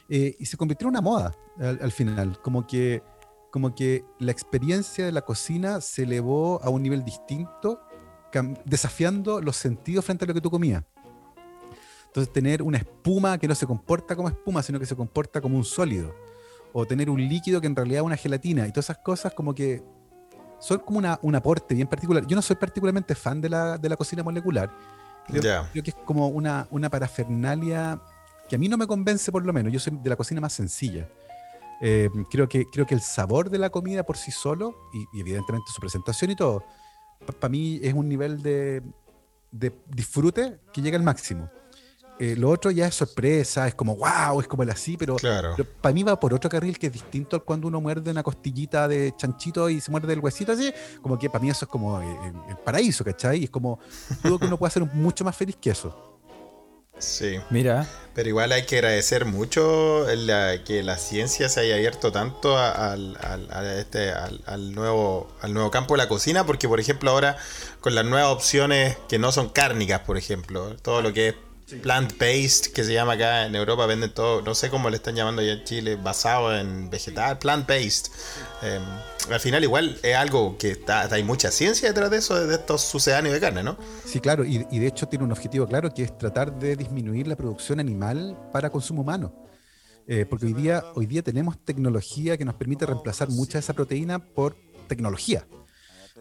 Eh, 0.09 0.37
y 0.39 0.47
se 0.47 0.57
convirtió 0.57 0.87
en 0.87 0.91
una 0.91 1.01
moda 1.01 1.33
al, 1.59 1.79
al 1.83 1.93
final. 1.93 2.39
Como 2.43 2.67
que, 2.67 3.03
como 3.51 3.75
que 3.75 4.05
la 4.19 4.33
experiencia 4.33 5.05
de 5.05 5.13
la 5.13 5.23
cocina 5.23 5.81
se 5.81 6.03
elevó 6.03 6.61
a 6.63 6.69
un 6.71 6.83
nivel 6.83 7.05
distinto, 7.05 7.81
desafiando 8.65 9.41
los 9.41 9.57
sentidos 9.57 10.05
frente 10.05 10.25
a 10.25 10.29
lo 10.29 10.35
que 10.35 10.41
tú 10.41 10.51
comías. 10.51 10.85
Entonces, 12.09 12.33
tener 12.33 12.63
una 12.63 12.79
espuma 12.79 13.39
que 13.39 13.47
no 13.49 13.55
se 13.55 13.67
comporta 13.67 14.17
como 14.17 14.29
espuma, 14.29 14.63
sino 14.63 14.79
que 14.79 14.87
se 14.87 14.97
comporta 14.97 15.41
como 15.41 15.57
un 15.57 15.65
sólido. 15.65 16.15
O 16.79 16.85
tener 16.85 17.09
un 17.09 17.27
líquido 17.27 17.59
que 17.59 17.67
en 17.67 17.75
realidad 17.75 18.01
es 18.03 18.07
una 18.07 18.19
gelatina. 18.19 18.67
Y 18.67 18.71
todas 18.71 18.91
esas 18.91 18.99
cosas 18.99 19.33
como 19.33 19.55
que 19.55 19.83
son 20.59 20.79
como 20.81 20.99
una, 20.99 21.19
un 21.23 21.35
aporte 21.35 21.75
bien 21.75 21.89
particular. 21.89 22.27
Yo 22.27 22.37
no 22.37 22.43
soy 22.43 22.57
particularmente 22.57 23.15
fan 23.15 23.41
de 23.41 23.49
la, 23.49 23.79
de 23.79 23.89
la 23.89 23.97
cocina 23.97 24.23
molecular. 24.23 24.71
Creo, 25.27 25.65
creo 25.73 25.83
que 25.83 25.91
es 25.91 25.97
como 26.05 26.29
una, 26.29 26.69
una 26.71 26.91
parafernalia 26.91 27.99
que 28.47 28.57
a 28.57 28.59
mí 28.59 28.69
no 28.69 28.77
me 28.77 28.87
convence 28.87 29.33
por 29.33 29.47
lo 29.47 29.55
menos. 29.55 29.73
Yo 29.73 29.81
soy 29.81 29.99
de 30.03 30.11
la 30.11 30.17
cocina 30.17 30.39
más 30.39 30.53
sencilla. 30.53 31.09
Eh, 31.81 32.11
creo, 32.31 32.47
que, 32.47 32.67
creo 32.67 32.85
que 32.85 32.95
el 32.95 33.01
sabor 33.01 33.49
de 33.49 33.57
la 33.57 33.71
comida 33.71 34.03
por 34.03 34.19
sí 34.19 34.31
solo, 34.31 34.77
y, 34.93 35.17
y 35.17 35.21
evidentemente 35.23 35.73
su 35.75 35.81
presentación 35.81 36.31
y 36.31 36.37
todo, 36.37 36.63
para 37.41 37.49
mí 37.49 37.81
es 37.83 37.95
un 37.95 38.07
nivel 38.07 38.43
de, 38.43 38.83
de 39.51 39.75
disfrute 39.89 40.61
que 40.75 40.83
llega 40.83 40.99
al 40.99 41.03
máximo. 41.03 41.49
Eh, 42.19 42.35
lo 42.37 42.49
otro 42.51 42.71
ya 42.71 42.87
es 42.87 42.95
sorpresa, 42.95 43.69
es 43.69 43.75
como 43.75 43.95
wow, 43.97 44.41
es 44.41 44.49
como 44.49 44.63
el 44.63 44.71
así, 44.71 44.97
pero, 44.97 45.17
Claro. 45.17 45.55
para 45.83 45.93
mí 45.93 46.03
va 46.03 46.19
por 46.19 46.33
otro 46.33 46.49
carril 46.49 46.79
que 46.79 46.87
es 46.87 46.93
distinto 46.95 47.37
a 47.37 47.41
cuando 47.45 47.69
uno 47.69 47.79
muerde 47.81 48.11
una 48.11 48.23
costillita 48.23 48.89
de 48.89 49.13
chanchito 49.17 49.69
y 49.69 49.81
se 49.83 49.91
muerde 49.91 50.15
el 50.15 50.21
huesito 50.21 50.53
así, 50.53 50.73
como 51.03 51.19
que 51.19 51.29
para 51.29 51.43
mí 51.43 51.51
eso 51.51 51.67
es 51.67 51.71
como 51.71 52.01
el, 52.01 52.33
el 52.49 52.57
paraíso, 52.65 53.05
¿cachai? 53.05 53.41
Y 53.41 53.45
es 53.45 53.51
como, 53.51 53.79
dudo 54.25 54.39
que 54.39 54.47
uno 54.47 54.57
pueda 54.59 54.71
ser 54.71 54.85
mucho 54.85 55.25
más 55.25 55.37
feliz 55.37 55.57
que 55.61 55.71
eso. 55.71 56.15
Sí. 56.99 57.39
Mira, 57.51 57.87
Pero 58.15 58.31
igual 58.31 58.51
hay 58.53 58.65
que 58.65 58.77
agradecer 58.77 59.27
mucho 59.27 60.07
la- 60.17 60.65
que 60.65 60.83
la 60.83 60.97
ciencia 60.97 61.51
se 61.51 61.61
haya 61.61 61.75
abierto 61.75 62.11
tanto 62.11 62.57
al, 62.57 63.19
al- 63.21 63.67
este, 63.79 64.11
al, 64.13 64.41
al 64.47 64.73
nuevo, 64.75 65.29
al 65.43 65.53
nuevo 65.53 65.71
campo 65.71 65.93
de 65.93 65.99
la 65.99 66.09
cocina, 66.09 66.47
porque 66.47 66.67
por 66.67 66.81
ejemplo 66.81 67.11
ahora 67.11 67.37
con 67.83 67.95
las 67.95 68.07
nuevas 68.07 68.31
opciones 68.33 68.97
que 69.11 69.19
no 69.19 69.31
son 69.33 69.51
cárnicas, 69.51 70.01
por 70.01 70.17
ejemplo, 70.17 70.75
todo 70.77 71.03
lo 71.03 71.13
que 71.13 71.29
es 71.29 71.35
plant-based, 71.83 72.73
que 72.73 72.85
se 72.85 72.93
llama 72.93 73.15
acá 73.15 73.47
en 73.47 73.55
Europa, 73.55 73.87
venden 73.87 74.13
todo, 74.13 74.43
no 74.43 74.55
sé 74.55 74.71
cómo 74.71 74.89
le 74.91 74.97
están 74.97 75.15
llamando 75.15 75.43
allá 75.43 75.53
en 75.55 75.65
Chile, 75.65 75.97
basado 75.97 76.57
en 76.57 76.89
vegetal, 76.91 77.39
plant-based. 77.39 78.13
Eh, 78.63 78.81
al 79.31 79.41
final 79.41 79.65
igual 79.65 79.99
es 80.03 80.15
algo 80.15 80.57
que 80.59 80.71
está, 80.71 81.03
hay 81.13 81.25
mucha 81.25 81.51
ciencia 81.51 81.89
detrás 81.89 82.11
de 82.11 82.19
eso, 82.19 82.47
de 82.47 82.55
estos 82.55 82.83
sucedáneos 82.83 83.35
de 83.35 83.41
carne, 83.41 83.63
¿no? 83.63 83.77
Sí, 84.05 84.21
claro, 84.21 84.45
y, 84.45 84.67
y 84.71 84.79
de 84.79 84.87
hecho 84.87 85.07
tiene 85.09 85.25
un 85.25 85.33
objetivo 85.33 85.67
claro 85.67 85.93
que 85.93 86.05
es 86.05 86.17
tratar 86.17 86.57
de 86.59 86.77
disminuir 86.77 87.27
la 87.27 87.37
producción 87.37 87.81
animal 87.81 88.39
para 88.53 88.71
consumo 88.71 89.03
humano. 89.03 89.47
Eh, 90.09 90.25
porque 90.25 90.47
hoy 90.47 90.53
día, 90.53 90.85
hoy 90.95 91.07
día 91.07 91.23
tenemos 91.23 91.59
tecnología 91.65 92.37
que 92.37 92.45
nos 92.45 92.55
permite 92.55 92.87
reemplazar 92.87 93.29
mucha 93.29 93.55
de 93.55 93.61
esa 93.61 93.73
proteína 93.73 94.21
por 94.21 94.57
tecnología, 94.87 95.45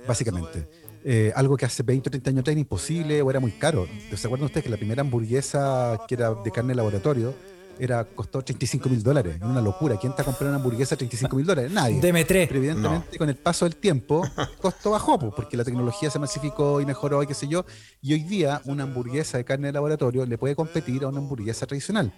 básicamente. 0.08 0.68
Eh, 1.08 1.32
algo 1.36 1.56
que 1.56 1.68
hace 1.68 1.84
20 1.84 2.10
o 2.10 2.12
30 2.12 2.30
años 2.32 2.44
era 2.48 2.60
imposible 2.60 3.22
o 3.22 3.30
era 3.30 3.40
muy 3.40 3.52
caro. 3.52 3.88
¿Se 4.16 4.26
acuerdan 4.26 4.46
ustedes 4.46 4.64
que 4.64 4.72
la 4.72 4.78
primera 4.78 5.02
hamburguesa 5.02 6.00
que 6.08 6.16
era 6.16 6.34
de 6.34 6.50
carne 6.50 6.70
de 6.70 6.76
laboratorio 6.78 7.36
era, 7.78 8.06
costó 8.06 8.42
35 8.42 8.90
mil 8.90 9.04
dólares? 9.04 9.38
Una 9.40 9.62
locura. 9.62 9.98
¿Quién 9.98 10.14
está 10.14 10.24
comprando 10.24 10.56
una 10.56 10.64
hamburguesa 10.64 10.96
a 10.96 10.98
35 10.98 11.36
mil 11.36 11.46
dólares? 11.46 11.72
Nadie. 11.72 12.02
Deme 12.02 12.26
tres. 12.26 12.48
Pero 12.48 12.58
evidentemente 12.58 13.20
con 13.20 13.30
el 13.30 13.36
paso 13.36 13.66
del 13.66 13.76
tiempo, 13.76 14.24
costo 14.60 14.90
bajó, 14.90 15.20
pues, 15.20 15.32
porque 15.36 15.56
la 15.56 15.64
tecnología 15.64 16.10
se 16.10 16.18
masificó 16.18 16.82
y 16.82 16.88
mejoró 16.88 17.22
y 17.22 17.28
qué 17.28 17.36
sé 17.36 17.48
yo. 17.48 17.66
Y 18.02 18.14
hoy 18.14 18.24
día 18.24 18.62
una 18.66 18.84
hamburguesa 18.84 19.38
de 19.38 19.46
carne 19.46 19.68
de 19.68 19.74
laboratorio 19.74 20.26
le 20.26 20.40
puede 20.40 20.56
competir 20.56 21.04
a 21.04 21.10
una 21.10 21.20
hamburguesa 21.20 21.68
tradicional. 21.68 22.12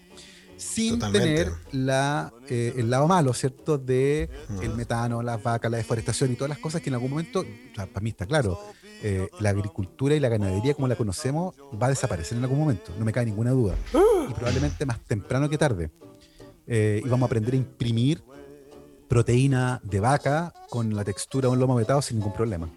Sin 0.58 0.96
Totalmente. 0.96 1.28
tener 1.28 1.54
la, 1.72 2.34
eh, 2.50 2.74
el 2.78 2.90
lado 2.90 3.08
malo, 3.08 3.34
¿cierto? 3.34 3.78
De 3.78 4.30
el 4.62 4.74
metano, 4.76 5.22
las 5.22 5.42
vacas, 5.42 5.70
la 5.72 5.78
deforestación 5.78 6.32
y 6.32 6.36
todas 6.36 6.50
las 6.50 6.58
cosas 6.60 6.82
que 6.82 6.90
en 6.90 6.96
algún 6.96 7.12
momento, 7.12 7.46
para 7.76 8.02
mí 8.02 8.10
está 8.10 8.26
claro, 8.26 8.60
eh, 9.04 9.30
la 9.40 9.50
agricultura 9.50 10.16
y 10.16 10.20
la 10.20 10.30
ganadería 10.30 10.74
como 10.74 10.88
la 10.88 10.96
conocemos 10.96 11.56
va 11.80 11.88
a 11.88 11.90
desaparecer 11.90 12.38
en 12.38 12.44
algún 12.44 12.60
momento, 12.60 12.92
no 12.98 13.06
me 13.06 13.12
cabe 13.12 13.28
ninguna 13.28 13.52
duda. 13.52 13.76
Y 14.30 14.34
probablemente 14.34 14.86
más 14.86 15.00
temprano 15.06 15.48
que 15.50 15.58
tarde. 15.58 15.92
Eh, 16.66 17.02
y 17.06 17.08
vamos 17.08 17.24
a 17.24 17.28
aprender 17.28 17.54
a 17.54 17.58
imprimir 17.58 18.24
proteína 19.08 19.80
de 19.84 20.00
vaca 20.00 20.54
con 20.70 20.96
la 20.96 21.04
textura 21.04 21.48
de 21.48 21.54
un 21.54 21.60
lomo 21.60 21.76
vetado 21.76 22.02
sin 22.02 22.18
ningún 22.18 22.34
problema. 22.34 22.70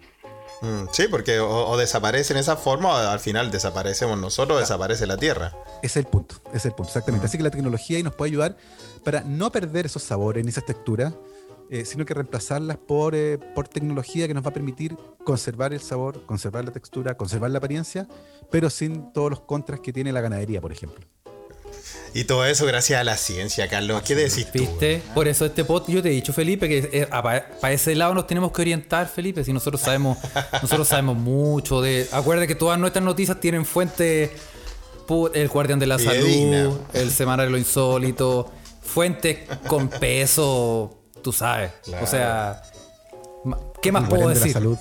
Mm, 0.61 0.85
sí, 0.91 1.07
porque 1.09 1.39
o, 1.39 1.67
o 1.69 1.77
desaparece 1.77 2.33
en 2.33 2.39
esa 2.39 2.55
forma 2.55 2.89
o 2.89 2.95
al 2.95 3.19
final 3.19 3.49
desaparecemos 3.51 4.19
nosotros, 4.19 4.59
desaparece 4.59 5.07
la 5.07 5.17
tierra. 5.17 5.55
Ese 5.81 5.99
es 5.99 6.05
el 6.05 6.05
punto, 6.05 6.35
ese 6.47 6.57
es 6.57 6.65
el 6.65 6.71
punto, 6.73 6.89
exactamente. 6.89 7.25
Así 7.25 7.37
que 7.37 7.43
la 7.43 7.49
tecnología 7.51 7.97
ahí 7.97 8.03
nos 8.03 8.13
puede 8.13 8.29
ayudar 8.29 8.57
para 9.03 9.21
no 9.21 9.51
perder 9.51 9.87
esos 9.87 10.03
sabores 10.03 10.43
ni 10.43 10.49
esas 10.49 10.65
texturas, 10.65 11.13
eh, 11.71 11.85
sino 11.85 12.05
que 12.05 12.13
reemplazarlas 12.13 12.77
por, 12.77 13.15
eh, 13.15 13.39
por 13.55 13.67
tecnología 13.67 14.27
que 14.27 14.33
nos 14.33 14.45
va 14.45 14.49
a 14.49 14.53
permitir 14.53 14.95
conservar 15.23 15.73
el 15.73 15.79
sabor, 15.79 16.25
conservar 16.25 16.65
la 16.65 16.71
textura, 16.71 17.15
conservar 17.15 17.49
la 17.49 17.57
apariencia, 17.57 18.07
pero 18.51 18.69
sin 18.69 19.11
todos 19.13 19.29
los 19.31 19.39
contras 19.39 19.79
que 19.79 19.93
tiene 19.93 20.11
la 20.11 20.21
ganadería, 20.21 20.61
por 20.61 20.71
ejemplo. 20.71 21.05
Y 22.13 22.25
todo 22.25 22.45
eso 22.45 22.65
gracias 22.65 22.99
a 22.99 23.03
la 23.03 23.15
ciencia, 23.17 23.67
Carlos. 23.69 24.01
¿Qué 24.03 24.15
decís 24.15 24.47
tú? 24.51 24.59
¿Viste? 24.59 25.01
Por 25.15 25.27
eso 25.27 25.45
este 25.45 25.63
pod, 25.63 25.83
yo 25.87 26.01
te 26.03 26.09
he 26.09 26.11
dicho, 26.11 26.33
Felipe, 26.33 26.67
que 26.67 27.07
para 27.07 27.71
ese 27.73 27.95
lado 27.95 28.13
nos 28.13 28.27
tenemos 28.27 28.51
que 28.51 28.61
orientar, 28.61 29.07
Felipe, 29.07 29.43
si 29.43 29.53
nosotros 29.53 29.79
sabemos, 29.81 30.17
nosotros 30.61 30.87
sabemos 30.87 31.17
mucho 31.17 31.81
de. 31.81 32.07
Acuérdate 32.11 32.47
que 32.47 32.55
todas 32.55 32.77
nuestras 32.79 33.03
noticias 33.05 33.39
tienen 33.39 33.65
fuente 33.65 34.31
pu- 35.07 35.31
el 35.33 35.47
Guardián 35.47 35.79
de 35.79 35.87
la 35.87 35.97
Fidedigna. 35.97 36.57
Salud, 36.63 36.79
el 36.93 37.11
Semanario 37.11 37.45
de 37.45 37.51
lo 37.51 37.57
Insólito, 37.57 38.51
fuentes 38.81 39.39
con 39.67 39.87
peso, 39.87 40.97
tú 41.23 41.31
sabes. 41.31 41.71
Claro. 41.85 42.03
O 42.03 42.07
sea, 42.07 42.61
¿qué 43.81 43.91
más 43.91 44.03
El 44.03 44.09
puedo 44.09 44.23
guardián 44.23 44.33
de 44.33 44.39
la 44.39 44.45
decir? 44.45 44.53
salud. 44.53 44.77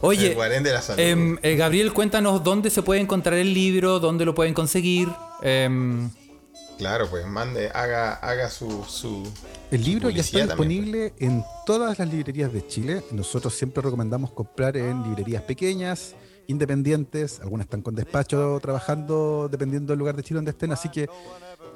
Oye, 0.00 0.28
El 0.28 0.34
Guardián 0.34 0.62
de 0.64 0.72
la 0.72 0.82
Salud. 0.82 0.98
em, 1.00 1.38
eh, 1.42 1.54
Gabriel, 1.56 1.92
cuéntanos 1.92 2.42
dónde 2.42 2.68
se 2.70 2.82
puede 2.82 3.00
encontrar 3.00 3.34
el 3.38 3.54
libro, 3.54 4.00
dónde 4.00 4.24
lo 4.24 4.34
pueden 4.34 4.52
conseguir. 4.52 5.08
Em, 5.42 6.10
Claro, 6.78 7.08
pues 7.08 7.26
mande, 7.26 7.70
haga, 7.72 8.14
haga 8.14 8.50
su, 8.50 8.84
su 8.84 9.22
El 9.70 9.84
libro 9.84 10.10
ya 10.10 10.22
está 10.22 10.46
también, 10.46 10.56
pues. 10.56 10.68
disponible 10.68 11.14
en 11.18 11.44
todas 11.66 11.98
las 11.98 12.08
librerías 12.08 12.52
de 12.52 12.66
Chile. 12.66 13.02
Nosotros 13.12 13.54
siempre 13.54 13.82
recomendamos 13.82 14.32
comprar 14.32 14.76
en 14.76 15.02
librerías 15.04 15.42
pequeñas, 15.42 16.14
independientes. 16.48 17.40
Algunas 17.40 17.66
están 17.66 17.82
con 17.82 17.94
despacho 17.94 18.58
trabajando 18.60 19.48
dependiendo 19.48 19.92
del 19.92 19.98
lugar 20.00 20.16
de 20.16 20.22
Chile 20.24 20.38
donde 20.38 20.50
estén. 20.50 20.72
Así 20.72 20.88
que 20.88 21.08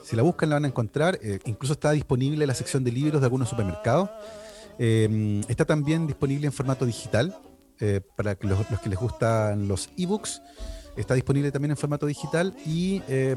si 0.03 0.17
la 0.17 0.23
buscan 0.23 0.49
la 0.49 0.57
van 0.57 0.65
a 0.65 0.69
encontrar. 0.69 1.19
Eh, 1.23 1.39
incluso 1.45 1.75
está 1.75 1.93
disponible 1.93 2.45
en 2.45 2.49
la 2.49 2.55
sección 2.55 2.83
de 2.85 2.93
libros 2.93 3.21
de 3.21 3.27
algunos 3.27 3.49
supermercados. 3.49 4.11
Eh, 4.79 5.43
está 5.49 5.65
también 5.65 6.07
disponible 6.07 6.47
en 6.47 6.53
formato 6.53 6.87
digital 6.87 7.37
eh, 7.81 8.01
para 8.17 8.37
los, 8.41 8.71
los 8.71 8.81
que 8.81 8.89
les 8.89 8.99
gustan 8.99 9.69
los 9.69 9.91
ebooks. 9.97 10.43
Está 10.99 11.15
disponible 11.15 11.53
también 11.53 11.71
en 11.71 11.77
formato 11.77 12.07
digital 12.07 12.57
y 12.67 13.01
eh, 13.07 13.37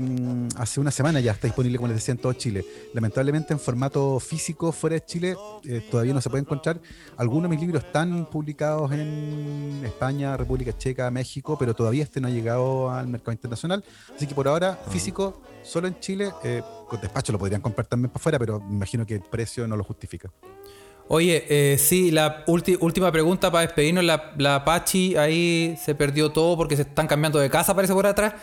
hace 0.58 0.80
una 0.80 0.90
semana 0.90 1.20
ya 1.20 1.34
está 1.34 1.46
disponible, 1.46 1.78
como 1.78 1.90
les 1.90 1.98
decía, 1.98 2.14
en 2.14 2.18
todo 2.18 2.34
Chile. 2.34 2.66
Lamentablemente 2.96 3.54
en 3.54 3.60
formato 3.60 4.20
físico 4.20 4.72
fuera 4.72 4.96
de 4.96 5.06
Chile 5.06 5.36
eh, 5.66 5.88
todavía 5.92 6.12
no 6.12 6.22
se 6.22 6.30
puede 6.32 6.42
encontrar. 6.42 6.82
Algunos 7.18 7.44
de 7.44 7.50
mis 7.50 7.62
libros 7.62 7.84
están 7.84 8.26
publicados 8.26 8.92
en 8.94 9.84
España, 9.86 10.36
República 10.38 10.76
Checa, 10.76 11.12
México, 11.12 11.56
pero 11.60 11.76
todavía 11.76 12.02
este 12.02 12.20
no 12.20 12.30
ha 12.30 12.32
llegado 12.32 12.90
al 12.90 13.08
mercado 13.08 13.34
internacional. 13.34 13.84
Así 14.16 14.26
que 14.26 14.34
por 14.34 14.48
ahora, 14.48 14.80
físico, 14.90 15.44
solo 15.62 15.88
en 15.88 16.00
Chile. 16.00 16.32
eh, 16.44 16.64
con 16.88 17.00
despacho 17.00 17.32
lo 17.32 17.40
podrían 17.40 17.62
comprar 17.62 17.88
también 17.88 18.10
para 18.10 18.20
afuera, 18.20 18.40
pero 18.40 18.60
me 18.60 18.74
imagino 18.74 19.06
que 19.06 19.16
el 19.16 19.22
precio 19.22 19.66
no 19.68 19.78
lo 19.78 19.84
justifica. 19.84 20.30
Oye, 21.14 21.46
eh, 21.50 21.78
sí, 21.78 22.10
la 22.10 22.44
última 22.48 23.12
pregunta 23.12 23.52
para 23.52 23.64
despedirnos. 23.66 24.04
La, 24.06 24.32
la 24.38 24.64
Pachi 24.64 25.18
ahí 25.18 25.76
se 25.84 25.94
perdió 25.94 26.32
todo 26.32 26.56
porque 26.56 26.78
se 26.78 26.84
están 26.84 27.06
cambiando 27.06 27.38
de 27.40 27.50
casa, 27.50 27.76
parece 27.76 27.94
por 27.94 28.08
atrás. 28.08 28.34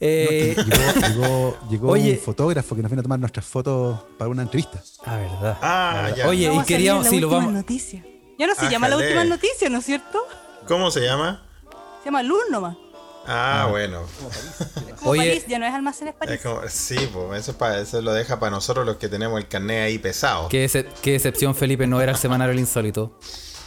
Eh, 0.00 0.54
No, 0.56 0.64
llegó 0.64 1.08
llegó, 1.08 1.58
llegó 1.70 1.88
Oye. 1.92 2.12
un 2.12 2.18
fotógrafo 2.18 2.74
que 2.74 2.80
nos 2.82 2.90
vino 2.90 3.00
a 3.00 3.02
tomar 3.02 3.18
nuestras 3.20 3.44
fotos 3.44 4.00
para 4.18 4.30
una 4.30 4.42
entrevista. 4.42 4.82
ah, 5.04 5.16
verdad. 5.18 5.58
Ah, 5.60 6.00
verdad. 6.04 6.16
ya. 6.16 6.28
Oye, 6.28 6.48
Vamos 6.48 6.64
y 6.64 6.66
queríamos, 6.66 7.06
sí, 7.08 7.20
lo 7.20 7.26
última 7.28 7.40
vamos. 7.40 7.54
noticia. 7.60 8.04
Ya 8.38 8.46
no 8.46 8.54
se 8.54 8.70
llama 8.70 8.88
la 8.88 8.96
última 8.96 9.24
noticia, 9.24 9.68
¿no 9.68 9.78
es 9.78 9.84
cierto? 9.84 10.18
¿Cómo 10.66 10.90
se 10.90 11.00
llama? 11.02 11.46
Se 12.00 12.06
llama 12.06 12.22
Luz 12.22 12.42
nomás. 12.50 12.76
Ah, 13.26 13.66
bueno. 13.70 14.02
Como 14.98 15.10
Oye. 15.12 15.28
París, 15.28 15.44
ya 15.48 15.58
no 15.58 15.66
es 15.66 15.74
Almacenes 15.74 16.14
París. 16.14 16.34
Es 16.36 16.40
como- 16.42 16.60
sí, 16.68 16.96
pues 17.12 17.40
eso, 17.40 17.50
es 17.52 17.56
pa- 17.56 17.78
eso 17.78 18.00
lo 18.02 18.12
deja 18.12 18.38
para 18.38 18.50
nosotros 18.50 18.84
los 18.86 18.96
que 18.96 19.08
tenemos 19.08 19.38
el 19.40 19.48
carnet 19.48 19.84
ahí 19.84 19.98
pesado. 19.98 20.48
Qué, 20.48 20.66
dece- 20.66 20.86
qué 21.02 21.12
decepción, 21.12 21.54
Felipe, 21.54 21.86
no 21.86 22.00
era 22.00 22.12
el 22.12 22.18
semanario 22.18 22.50
del 22.50 22.60
insólito. 22.60 23.18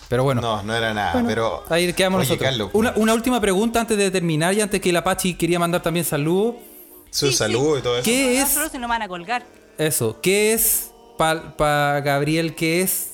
Pero 0.10 0.24
bueno, 0.24 0.40
No, 0.42 0.64
no 0.64 0.74
era 0.76 0.94
nada, 0.94 1.22
pero. 1.28 1.66
ahí 1.70 1.92
quedamos 1.92 2.20
Oye, 2.22 2.30
nosotros. 2.30 2.50
Carlos, 2.50 2.70
una, 2.74 2.94
una 2.96 3.14
última 3.14 3.42
pregunta 3.42 3.82
antes 3.82 3.98
de 3.98 4.10
terminar 4.10 4.54
y 4.54 4.62
antes 4.62 4.80
que 4.80 4.94
la 4.94 5.04
Pachi 5.04 5.34
quería 5.34 5.60
mandar 5.60 5.82
también 5.84 6.06
saludos. 6.06 6.56
su 7.12 7.26
Sí, 7.28 7.32
sí. 7.32 7.38
salud 7.40 7.78
y 7.80 7.82
todo 7.82 7.96
eso. 7.98 8.06
¿Qué 8.06 8.38
es 8.40 8.48
Nosotros 8.48 8.72
se 8.72 8.80
nos 8.80 8.90
van 8.90 9.02
a 9.02 9.08
colgar. 9.10 9.46
eso? 9.78 10.20
¿Qué 10.22 10.54
es 10.54 10.92
para 11.18 12.00
Gabriel? 12.02 12.54
¿Qué 12.56 12.82
es 12.82 13.12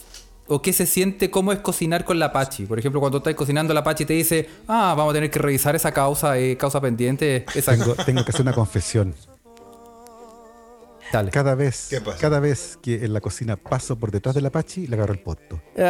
o 0.48 0.62
qué 0.62 0.74
se 0.74 0.86
siente? 0.86 1.30
¿Cómo 1.30 1.52
es 1.52 1.60
cocinar 1.60 2.06
con 2.06 2.20
la 2.20 2.32
Pachi? 2.32 2.66
Por 2.66 2.80
ejemplo, 2.80 3.00
cuando 3.00 3.20
estás 3.20 3.36
cocinando, 3.36 3.74
la 3.74 3.84
Pachi 3.84 4.06
te 4.06 4.14
dice, 4.14 4.50
ah, 4.68 4.94
vamos 4.98 5.12
a 5.12 5.14
tener 5.16 5.32
que 5.32 5.39
revisar 5.39 5.76
esa 5.76 5.91
causa, 5.91 6.38
eh, 6.38 6.58
causa 6.58 6.82
pendiente. 6.82 7.46
Esa... 7.56 7.78
Tengo, 7.78 7.96
tengo 7.96 8.24
que 8.24 8.32
hacer 8.32 8.41
una 8.41 8.54
confesión. 8.54 9.14
Dale. 11.14 11.30
Cada 11.32 11.53
vez, 11.53 11.88
¿Qué 11.91 12.01
pasa? 12.01 12.18
cada 12.18 12.39
vez 12.39 12.78
que 12.82 13.05
en 13.05 13.14
la 13.14 13.22
cocina 13.22 13.55
paso 13.55 13.95
por 13.99 14.09
detrás 14.11 14.34
de 14.34 14.41
la 14.41 14.49
Pachi, 14.49 14.88
le 14.88 14.95
agarro 14.95 15.14
el 15.14 15.20
poto. 15.20 15.61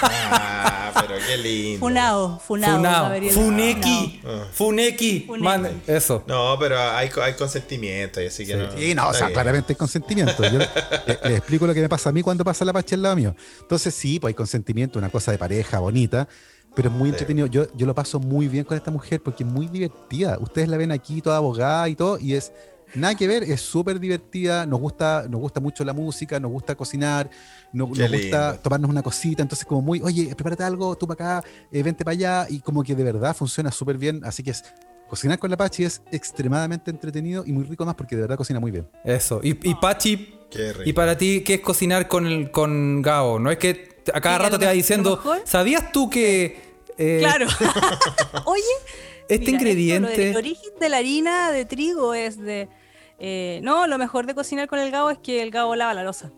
Ah, 0.00 0.92
pero 0.94 1.14
qué 1.26 1.36
lindo. 1.36 1.80
Funao, 1.80 2.38
funao. 2.40 2.76
Funao. 2.76 3.30
Funeki. 3.32 4.20
Ah. 4.24 4.44
Funeki. 4.52 5.24
Funeki. 5.26 5.42
Man- 5.44 5.82
eso. 5.86 6.22
No, 6.26 6.56
pero 6.58 6.78
hay, 6.78 7.10
hay 7.22 7.32
consentimiento, 7.34 8.20
y 8.22 8.26
así 8.26 8.46
que 8.46 8.56
no. 8.56 8.80
Y 8.80 8.94
no, 8.94 9.08
o 9.08 9.12
sea, 9.12 9.26
bien. 9.26 9.34
claramente 9.34 9.72
hay 9.72 9.76
consentimiento. 9.76 10.42
Yo 10.44 10.58
le- 10.58 10.68
le- 11.06 11.18
les 11.24 11.38
explico 11.38 11.66
lo 11.66 11.74
que 11.74 11.80
me 11.80 11.88
pasa 11.88 12.10
a 12.10 12.12
mí 12.12 12.22
cuando 12.22 12.44
pasa 12.44 12.64
la 12.64 12.72
Pachi 12.72 12.94
al 12.94 13.02
lado 13.02 13.16
mío. 13.16 13.34
Entonces, 13.60 13.94
sí, 13.94 14.18
pues 14.20 14.30
hay 14.30 14.34
consentimiento, 14.34 14.98
una 14.98 15.10
cosa 15.10 15.32
de 15.32 15.38
pareja 15.38 15.78
bonita, 15.78 16.28
pero 16.74 16.88
es 16.90 16.94
muy 16.94 17.08
Sí. 17.08 17.14
entretenido. 17.14 17.46
Yo, 17.48 17.66
yo 17.74 17.86
lo 17.86 17.94
paso 17.94 18.20
muy 18.20 18.48
bien 18.48 18.64
con 18.64 18.76
esta 18.76 18.90
mujer 18.90 19.20
porque 19.22 19.42
es 19.44 19.50
muy 19.50 19.66
divertida. 19.68 20.38
Ustedes 20.40 20.68
la 20.68 20.76
ven 20.76 20.92
aquí 20.92 21.20
toda 21.22 21.36
abogada 21.38 21.88
y 21.88 21.94
todo, 21.96 22.18
y 22.18 22.34
es 22.34 22.52
nada 22.94 23.14
que 23.14 23.26
ver, 23.28 23.42
es 23.44 23.60
súper 23.60 23.98
divertida. 24.00 24.66
Nos 24.66 24.80
gusta, 24.80 25.26
nos 25.28 25.40
gusta 25.40 25.60
mucho 25.60 25.84
la 25.84 25.92
música, 25.92 26.38
nos 26.40 26.50
gusta 26.50 26.74
cocinar, 26.74 27.28
no- 27.72 27.86
nos, 27.88 28.10
gusta 28.10 28.56
tomarnos 28.62 28.90
una 28.90 29.02
cosita. 29.02 29.42
Entonces, 29.42 29.66
como 29.66 29.82
muy, 29.82 30.00
oye, 30.02 30.34
prepárate 30.34 30.64
algo, 30.64 30.96
tú 30.96 31.06
para 31.06 31.38
acá, 31.40 31.48
eh, 31.72 31.82
vente 31.82 32.04
para 32.04 32.12
allá, 32.12 32.46
y 32.48 32.60
como 32.60 32.82
que 32.82 32.94
de 32.94 33.04
verdad 33.04 33.34
funciona 33.36 33.70
súper 33.72 33.98
bien. 33.98 34.20
Así 34.24 34.42
que 34.42 34.50
es. 34.52 34.64
Cocinar 35.08 35.38
con 35.38 35.48
la 35.50 35.56
Pachi 35.56 35.84
es 35.84 36.02
extremadamente 36.12 36.90
entretenido 36.90 37.42
y 37.46 37.50
muy 37.52 37.64
rico 37.64 37.86
más 37.86 37.94
porque 37.94 38.14
de 38.14 38.20
verdad 38.20 38.36
cocina 38.36 38.60
muy 38.60 38.70
bien. 38.70 38.86
Eso. 39.04 39.40
Y, 39.42 39.52
y 39.66 39.74
Pachi, 39.74 40.34
y 40.84 40.92
para 40.92 41.16
ti, 41.16 41.40
¿qué 41.42 41.54
es 41.54 41.60
cocinar 41.60 42.08
con, 42.08 42.26
el, 42.26 42.50
con 42.50 43.00
Gao? 43.00 43.38
No 43.38 43.50
es 43.50 43.56
que 43.56 43.88
a 44.12 44.20
cada 44.20 44.36
Sí, 44.36 44.42
rato 44.42 44.58
te 44.58 44.66
va 44.66 44.72
diciendo, 44.72 45.18
¿sabías 45.46 45.92
tú 45.92 46.10
que... 46.10 46.60
eh, 46.98 47.20
Claro. 47.20 47.46
Oye, 48.44 48.62
Este 49.30 49.38
mira, 49.46 49.52
ingrediente- 49.62 50.10
esto, 50.10 50.20
lo 50.20 50.26
del 50.26 50.36
origen 50.36 50.70
de 50.78 50.88
la 50.90 50.96
harina 50.98 51.50
de 51.52 51.64
trigo 51.64 52.12
es 52.12 52.38
de. 52.38 52.68
Eh, 53.18 53.60
no, 53.62 53.86
lo 53.86 53.98
mejor 53.98 54.26
de 54.26 54.34
cocinar 54.34 54.68
con 54.68 54.78
el 54.78 54.90
gabo 54.90 55.10
es 55.10 55.18
que 55.18 55.42
el 55.42 55.50
gabo 55.50 55.74
lava 55.76 55.94
la 55.94 56.02
losa. 56.04 56.30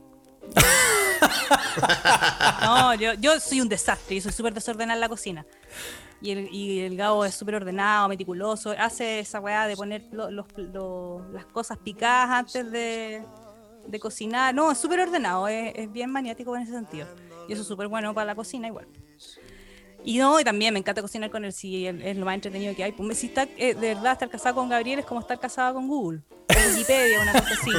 no, 2.62 2.94
yo, 2.94 3.14
yo 3.14 3.38
soy 3.40 3.60
un 3.60 3.68
desastre, 3.68 4.16
yo 4.16 4.22
soy 4.22 4.32
súper 4.32 4.54
desordenada 4.54 4.94
en 4.94 5.00
la 5.00 5.08
cocina. 5.08 5.46
Y 6.22 6.30
el, 6.32 6.48
y 6.54 6.80
el 6.80 6.96
gabo 6.96 7.24
es 7.24 7.34
súper 7.34 7.54
ordenado, 7.56 8.08
meticuloso. 8.08 8.74
Hace 8.78 9.20
esa 9.20 9.40
weá 9.40 9.66
de 9.66 9.76
poner 9.76 10.04
lo- 10.12 10.30
los- 10.30 10.46
lo- 10.56 11.26
las 11.32 11.46
cosas 11.46 11.78
picadas 11.78 12.28
antes 12.30 12.70
de, 12.70 13.22
de 13.86 14.00
cocinar. 14.00 14.54
No, 14.54 14.70
es 14.70 14.78
súper 14.78 15.00
ordenado, 15.00 15.48
es, 15.48 15.72
es 15.76 15.90
bien 15.90 16.10
maniático 16.10 16.54
en 16.56 16.62
ese 16.62 16.72
sentido. 16.72 17.06
Y 17.48 17.52
eso 17.54 17.62
es 17.62 17.68
súper 17.68 17.88
bueno 17.88 18.12
para 18.14 18.26
la 18.26 18.34
cocina 18.34 18.66
igual. 18.66 18.86
Y 20.04 20.16
no, 20.18 20.40
y 20.40 20.44
también 20.44 20.72
me 20.72 20.78
encanta 20.80 21.02
cocinar 21.02 21.30
con 21.30 21.44
él, 21.44 21.52
si 21.52 21.86
él 21.86 22.00
es 22.02 22.16
lo 22.16 22.24
más 22.24 22.34
entretenido 22.34 22.74
que 22.74 22.82
hay. 22.84 22.92
Pues, 22.92 23.18
si 23.18 23.26
está, 23.26 23.42
eh, 23.58 23.74
de 23.74 23.94
verdad, 23.94 24.12
estar 24.12 24.30
casado 24.30 24.54
con 24.56 24.68
Gabriel 24.68 24.98
es 25.00 25.04
como 25.04 25.20
estar 25.20 25.38
casada 25.38 25.72
con 25.74 25.88
Google. 25.88 26.20
O 26.48 26.70
Wikipedia, 26.72 27.20
una 27.20 27.32
cosa 27.32 27.54
así. 27.60 27.70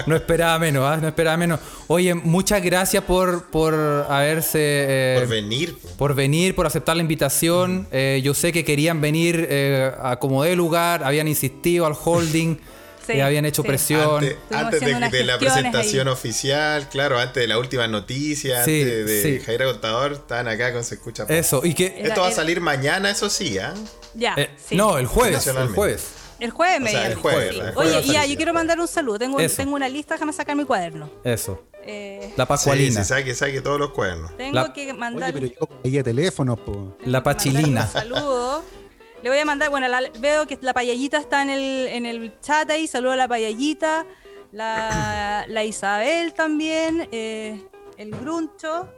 No 0.06 0.16
esperaba 0.16 0.58
menos, 0.58 0.84
¿ah? 0.84 0.96
No 0.96 1.06
esperaba 1.08 1.36
menos. 1.36 1.60
Oye, 1.86 2.14
muchas 2.14 2.62
gracias 2.62 3.04
por, 3.04 3.50
por 3.50 3.74
haberse... 4.08 4.58
eh, 4.58 5.16
Por 5.20 5.28
venir. 5.28 5.76
por 5.98 6.14
venir, 6.14 6.54
por 6.54 6.66
aceptar 6.66 6.96
la 6.96 7.02
invitación. 7.02 7.86
Eh, 7.92 8.20
yo 8.24 8.34
sé 8.34 8.52
que 8.52 8.64
querían 8.64 9.00
venir 9.00 9.46
eh, 9.50 9.92
a 10.02 10.16
como 10.16 10.42
de 10.42 10.56
lugar, 10.56 11.04
habían 11.04 11.28
insistido 11.28 11.86
al 11.86 11.94
holding, 12.02 12.56
Sí, 13.12 13.18
y 13.18 13.20
habían 13.20 13.44
hecho 13.44 13.62
sí. 13.62 13.68
presión. 13.68 14.24
Antes, 14.50 14.80
de, 14.80 15.24
la 15.24 15.38
presentación 15.38 16.08
oficial, 16.08 16.88
claro, 16.88 17.18
antes 17.18 17.40
de 17.42 17.46
la 17.48 17.58
última 17.58 17.86
noticia, 17.88 18.64
Sí, 18.64 18.82
antes 18.82 19.06
de 19.06 19.22
sí. 19.22 19.44
Jaira 19.44 19.66
Contador, 19.66 20.12
estaban 20.12 20.48
acá 20.48 20.72
con 20.72 20.84
Se 20.84 20.94
Escucha. 20.96 21.24
Eso, 21.28 21.62
y 21.64 21.74
que... 21.74 21.94
Era- 21.98 22.08
Esto 22.08 22.20
va 22.22 22.28
a 22.28 22.32
salir 22.32 22.60
mañana, 22.60 23.10
eso 23.10 23.30
sí, 23.30 23.58
¿ah? 23.58 23.74
Ya, 24.14 24.34
eh, 24.36 24.50
sí. 24.64 24.76
No, 24.76 24.98
el 24.98 25.06
jueves, 25.06 25.46
el 25.46 25.68
jueves. 25.68 26.08
El 26.40 26.50
jueves 26.50 26.80
me 26.80 26.88
O 26.88 26.92
sea, 26.92 27.06
el 27.06 27.14
jueves, 27.16 27.50
Sí. 27.54 27.60
el 27.60 27.72
jueves 27.74 27.96
Oye, 27.96 28.12
ya, 28.14 28.24
yo 28.24 28.34
quiero 28.36 28.54
mandar 28.54 28.80
un 28.80 28.88
saludo. 28.88 29.18
Tengo, 29.18 29.38
Eso. 29.38 29.56
tengo 29.58 29.74
una 29.74 29.88
lista, 29.90 30.14
déjame 30.14 30.32
sacar 30.32 30.56
mi 30.56 30.64
cuaderno. 30.64 31.10
Eso. 31.22 31.62
Eh, 31.84 32.32
La 32.36 32.46
Pascualina. 32.46 33.02
sí, 33.04 33.08
saque, 33.08 33.34
saque 33.34 33.60
todos 33.60 33.78
los 33.78 33.90
cuernos. 33.90 34.34
tengo 34.36 34.54
La- 34.54 34.72
que 34.72 34.84
Oye, 34.84 34.92
mandar. 34.94 35.32
pero 35.34 35.46
yo 35.84 36.02
teléfonos, 36.04 36.58
po. 36.60 36.96
La 37.04 37.22
Pachilina. 37.22 37.82
un 37.84 37.88
Saludo. 37.92 38.64
Le 39.22 39.28
voy 39.28 39.38
a 39.38 39.44
mandar, 39.44 39.68
bueno, 39.70 39.86
la- 39.88 40.10
veo 40.18 40.46
que 40.46 40.58
la 40.62 40.72
payallita 40.72 41.18
está 41.18 41.42
en 41.42 41.50
el, 41.50 41.86
en 41.88 42.06
el 42.06 42.32
chat 42.40 42.70
ahí. 42.70 42.86
Saludo 42.86 43.12
a 43.12 43.16
la 43.16 43.28
payallita. 43.28 44.06
La, 44.52 45.44
la 45.48 45.64
Isabel 45.64 46.32
también. 46.34 47.08
eh, 47.12 47.60
el 47.98 48.10
Gruncho. 48.12 48.88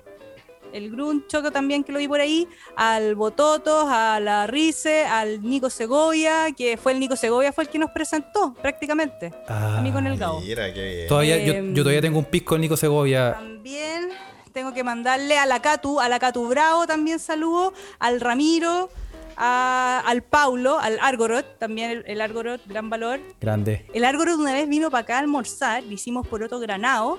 El 0.73 0.91
Gruncho 0.91 1.43
que 1.43 1.51
también 1.51 1.85
que 1.85 1.93
lo 1.93 1.99
vi 1.99 2.09
por 2.09 2.21
ahí. 2.21 2.49
Al 2.77 3.15
Bototos, 3.17 3.87
a 3.91 4.21
la 4.21 4.47
Rice, 4.47 5.05
al 5.05 5.43
Nico 5.43 5.69
Segovia, 5.69 6.47
que 6.57 6.77
fue 6.79 6.93
el 6.93 7.01
Nico 7.01 7.15
Segovia, 7.17 7.53
fue 7.53 7.65
el 7.65 7.71
que 7.71 7.79
nos 7.79 7.91
presentó 7.91 8.55
prácticamente. 8.55 9.33
a 9.49 9.81
mí 9.83 9.91
con 9.93 10.07
el 10.07 10.17
Gao. 10.17 10.41
Mira, 10.41 10.73
qué 10.73 10.83
bien. 10.95 11.09
Todavía, 11.09 11.37
yo, 11.45 11.53
Em, 11.53 11.75
yo 11.75 11.83
todavía 11.83 12.01
tengo 12.01 12.19
un 12.21 12.25
pico 12.25 12.51
con 12.51 12.61
Nico 12.63 12.77
Segovia. 12.79 13.35
También 13.35 14.09
tengo 14.53 14.73
que 14.73 14.83
mandarle 14.85 15.37
a 15.37 15.45
la 15.47 15.61
Catu, 15.61 16.01
a 16.01 16.09
la 16.09 16.19
Catu 16.19 16.47
Bravo 16.49 16.87
también 16.87 17.19
saludo, 17.19 17.75
al 17.99 18.21
Ramiro, 18.21 18.89
a- 19.37 20.03
al 20.07 20.23
Paulo, 20.23 20.79
al 20.79 20.99
Argorot, 21.01 21.59
también 21.59 21.91
el, 21.91 22.05
el 22.07 22.21
Argorot, 22.21 22.61
gran 22.67 22.91
valor. 22.91 23.21
Grande. 23.41 23.87
El 23.95 24.05
Argorot 24.05 24.39
una 24.39 24.53
vez 24.53 24.69
vino 24.69 24.91
para 24.91 25.03
acá 25.03 25.17
a 25.17 25.21
almorzar, 25.21 25.83
le 25.83 25.95
hicimos 25.95 26.27
por 26.27 26.43
otro 26.43 26.59
granado 26.61 27.19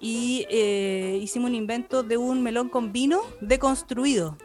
y 0.00 0.46
eh, 0.50 1.18
hicimos 1.22 1.50
un 1.50 1.54
invento 1.56 2.02
de 2.02 2.16
un 2.16 2.42
melón 2.42 2.68
con 2.68 2.92
vino 2.92 3.20
deconstruido. 3.40 4.36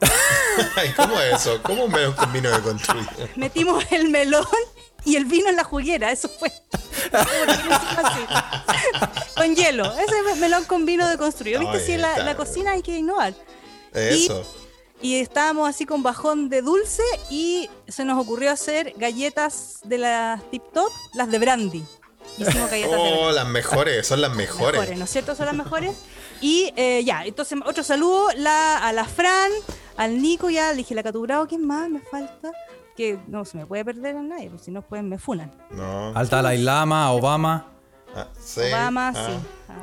¿Cómo 0.96 1.20
es 1.20 1.34
eso? 1.40 1.60
¿Cómo 1.62 1.84
un 1.84 1.92
melón 1.92 2.12
con 2.14 2.32
vino 2.32 2.50
de 2.50 2.60
construir? 2.60 3.06
Metimos 3.36 3.84
el 3.92 4.08
melón 4.08 4.44
y 5.04 5.16
el 5.16 5.24
vino 5.26 5.48
en 5.48 5.56
la 5.56 5.64
juguera, 5.64 6.10
eso 6.12 6.28
fue. 6.28 6.50
Con 9.36 9.54
hielo, 9.54 9.84
ese 9.98 10.40
melón 10.40 10.64
con 10.64 10.86
vino 10.86 11.06
deconstruido. 11.08 11.60
¿Viste? 11.60 11.76
Ay, 11.78 11.84
Si 11.84 11.92
en 11.92 12.02
la, 12.02 12.36
cocina 12.36 12.72
hay 12.72 12.82
que 12.82 12.96
innovar. 12.96 13.34
Eso. 13.92 14.40
Y 14.40 14.61
estábamos 15.02 15.68
así 15.68 15.84
con 15.84 16.02
bajón 16.02 16.48
de 16.48 16.62
dulce 16.62 17.02
y 17.30 17.68
se 17.88 18.04
nos 18.04 18.18
ocurrió 18.20 18.50
hacer 18.52 18.94
galletas 18.96 19.80
de 19.84 19.98
las 19.98 20.42
tip 20.50 20.62
top, 20.72 20.90
las 21.14 21.30
de 21.30 21.38
brandy. 21.38 21.84
Hicimos 22.38 22.70
galletas 22.70 22.92
de 22.92 22.96
brandy. 23.02 23.18
Oh, 23.20 23.32
las 23.32 23.46
mejores, 23.48 24.06
son 24.06 24.20
las 24.20 24.34
mejores. 24.34 24.80
Mejores, 24.80 24.98
¿no 24.98 25.04
es 25.04 25.10
cierto? 25.10 25.34
Son 25.34 25.46
las 25.46 25.54
mejores. 25.54 25.96
Y 26.40 26.72
eh, 26.76 27.02
ya, 27.04 27.24
entonces 27.24 27.58
otro 27.64 27.82
saludo 27.82 28.28
la, 28.36 28.78
a 28.78 28.92
la 28.92 29.04
Fran, 29.04 29.50
al 29.96 30.20
Nico, 30.20 30.50
ya 30.50 30.70
le 30.70 30.76
dije 30.78 30.94
la 30.94 31.02
Catubrao, 31.02 31.46
¿quién 31.46 31.66
más 31.66 31.88
me 31.88 32.00
falta? 32.00 32.50
Que 32.96 33.18
no 33.26 33.44
se 33.44 33.58
me 33.58 33.66
puede 33.66 33.84
perder 33.84 34.16
a 34.16 34.22
nadie, 34.22 34.48
porque 34.50 34.64
si 34.64 34.70
no 34.70 34.82
pueden 34.82 35.08
me 35.08 35.18
funan. 35.18 35.52
No. 35.70 36.08
Alta 36.14 36.36
Dalai 36.36 36.58
Lama, 36.58 37.10
Obama. 37.12 37.68
Ah, 38.14 38.28
sí. 38.44 38.60
Obama, 38.68 39.12
Ah, 39.14 39.26
sí. 39.26 39.32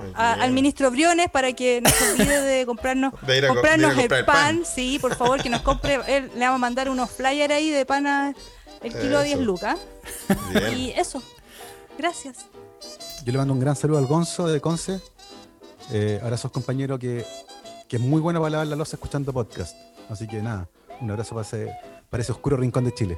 muy 0.04 0.12
A- 0.16 0.34
bien. 0.34 0.44
al 0.44 0.52
ministro 0.52 0.92
Briones 0.92 1.30
para 1.32 1.54
que 1.54 1.82
no 1.82 1.90
se 1.90 2.12
olvide 2.12 2.42
de 2.42 2.66
comprarnos, 2.66 3.14
De 3.26 3.38
ir 3.38 3.46
a 3.46 3.48
co- 3.50 3.54
comprarnos 3.56 3.96
de 3.96 4.04
ir 4.04 4.14
a 4.14 4.18
comprar 4.18 4.20
el 4.40 4.54
el 4.56 4.62
pan. 4.62 4.66
Sí, 4.66 5.00
por 5.00 5.16
favor, 5.16 5.42
que 5.42 5.50
nos 5.50 5.62
compre. 5.62 5.96
él- 6.08 6.32
le 6.36 6.40
vamos 6.46 6.56
a 6.56 6.60
mandar 6.60 6.90
unos 6.90 7.10
flyers 7.12 7.54
ahí 7.54 7.70
de 7.70 7.86
pan 7.86 8.06
a 8.08 8.34
el 8.82 8.94
kilo 8.94 9.18
a 9.18 9.24
10 9.24 9.38
Eso. 9.38 9.46
lucas. 9.46 9.80
Bien. 10.52 10.78
Y 10.78 10.92
eso. 10.92 11.22
Gracias. 11.98 12.46
Yo 13.26 13.32
le 13.34 13.38
mando 13.38 13.54
un 13.54 13.60
gran 13.60 13.76
saludo 13.76 13.98
al 13.98 14.06
Gonzo 14.06 14.48
de 14.48 14.62
Conce. 14.62 15.02
Eh, 15.92 16.20
ahora 16.24 16.38
sos 16.38 16.52
compañero 16.52 16.98
que, 17.00 17.26
que 17.88 17.98
es 17.98 18.02
muy 18.02 18.22
bueno 18.22 18.40
para 18.40 18.52
lavar 18.52 18.68
la 18.68 18.76
losa 18.76 18.96
escuchando 18.96 19.34
podcast. 19.34 19.76
Así 20.10 20.28
que 20.28 20.42
nada, 20.42 20.70
un 21.02 21.12
abrazo 21.12 21.36
para 21.36 21.46
ese, 21.46 21.72
para 22.10 22.22
ese 22.24 22.32
oscuro 22.32 22.56
rincón 22.58 22.86
de 22.86 22.94
Chile. 22.94 23.18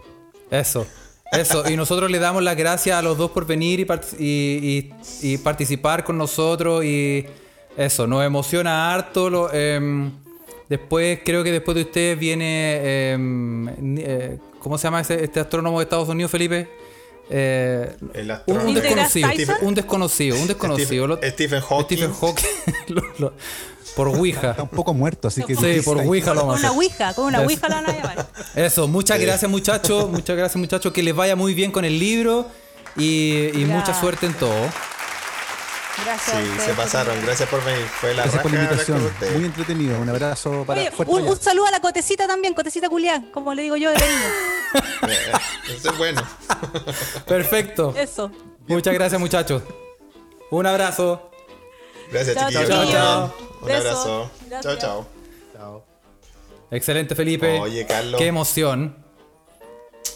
Eso. 0.49 0.85
Eso. 1.31 1.63
Y 1.69 1.77
nosotros 1.77 2.11
le 2.11 2.19
damos 2.19 2.43
las 2.43 2.57
gracias 2.57 2.97
a 2.97 3.01
los 3.01 3.17
dos 3.17 3.31
por 3.31 3.45
venir 3.45 3.79
y, 3.79 3.85
part- 3.85 4.15
y- 4.19 4.91
y- 5.23 5.33
y 5.33 5.37
participar 5.37 6.03
con 6.03 6.17
nosotros. 6.17 6.83
Y 6.83 7.25
eso, 7.77 8.05
nos 8.07 8.23
emociona 8.25 8.93
harto. 8.93 9.29
Lo, 9.29 9.51
em, 9.53 10.11
después, 10.67 11.19
creo 11.23 11.43
que 11.43 11.51
después 11.51 11.75
de 11.75 11.81
ustedes 11.83 12.19
viene. 12.19 13.11
em, 13.13 13.97
eh, 13.97 14.37
¿Cómo 14.59 14.77
se 14.77 14.83
llama 14.83 15.01
ese, 15.01 15.23
este 15.23 15.39
astrónomo 15.39 15.79
de 15.79 15.83
Estados 15.83 16.07
Unidos, 16.09 16.31
Felipe? 16.31 16.67
Eh, 17.29 17.95
El 18.13 18.25
un, 18.25 18.31
astrónomo. 18.31 18.67
un 18.67 18.73
¿Neil 18.73 18.81
desconocido. 18.83 19.29
Un 19.61 19.73
desconocido. 19.75 20.35
Un 20.37 20.47
desconocido. 20.47 21.07
Lo- 21.07 21.19
Stephen 21.23 21.61
Hawking. 21.61 21.97
Stephen 21.97 22.13
Hawking. 22.13 22.45
Lo- 22.89 23.03
lo- 23.19 23.33
por 23.95 24.07
Ouija. 24.07 24.51
Está 24.51 24.63
un 24.63 24.69
poco 24.69 24.93
muerto, 24.93 25.27
así 25.27 25.43
que. 25.43 25.55
Sí, 25.55 25.81
por 25.83 25.97
Ouija 25.97 26.33
lo 26.33 26.41
Con 26.41 26.49
vamos 26.49 26.63
a 26.63 26.71
una 26.71 26.77
ouija, 26.77 27.13
con 27.13 27.25
una 27.25 27.41
ouija 27.41 27.67
la 27.69 27.75
van 27.81 27.85
a 27.89 27.93
llamar. 27.93 28.27
Eso, 28.55 28.87
muchas 28.87 29.17
Sí. 29.19 29.25
gracias 29.25 29.49
muchachos, 29.51 30.09
muchas 30.09 30.35
gracias 30.37 30.55
muchachos, 30.57 30.91
que 30.93 31.03
les 31.03 31.15
vaya 31.15 31.35
muy 31.35 31.53
bien 31.53 31.71
con 31.71 31.85
el 31.85 31.99
libro 31.99 32.47
y, 32.95 33.49
y 33.59 33.65
mucha 33.65 33.93
suerte 33.99 34.25
en 34.25 34.33
todo. 34.33 34.55
Gracias. 36.05 36.37
Sí, 36.37 36.43
ustedes 36.49 36.63
se 36.63 36.73
pasaron. 36.73 37.15
Gracias 37.25 37.47
por 37.49 37.63
venir. 37.63 37.85
Fue 37.85 38.13
la 38.13 38.23
Gracias 38.23 38.41
por 38.41 38.51
la 38.51 38.63
invitación. 38.63 39.11
con. 39.19 39.33
Muy 39.35 39.45
entretenido. 39.45 39.99
Un 39.99 40.09
abrazo 40.09 40.63
para 40.65 40.81
Oye, 40.81 40.91
fuerte 40.91 41.13
un, 41.13 41.27
un 41.27 41.39
saludo 41.39 41.67
a 41.67 41.71
la 41.71 41.79
cotecita 41.79 42.27
también, 42.27 42.53
cotecita 42.53 42.89
culián, 42.89 43.29
como 43.31 43.53
le 43.53 43.61
digo 43.63 43.75
yo 43.75 43.89
de 43.91 43.97
cariño. 43.97 44.19
Eh, 45.09 45.31
Eso 45.77 45.91
es 45.91 45.97
bueno. 45.97 46.23
Perfecto. 47.27 47.93
Eso. 47.97 48.31
Muchas 48.67 48.93
gracias 48.93 49.19
muchachos. 49.19 49.63
Un 50.49 50.65
abrazo. 50.65 51.30
Gracias, 52.11 52.35
Chao, 52.35 52.49
chiquillos. 52.49 52.69
chao, 52.69 52.91
chao. 52.91 53.35
Un 53.61 53.71
abrazo. 53.71 54.31
Gracias. 54.49 54.77
Chao, 54.79 55.07
chao. 55.55 55.85
Excelente 56.71 57.15
Felipe. 57.15 57.59
Oye, 57.59 57.85
Carlos. 57.85 58.19
Qué 58.19 58.27
emoción. 58.27 58.95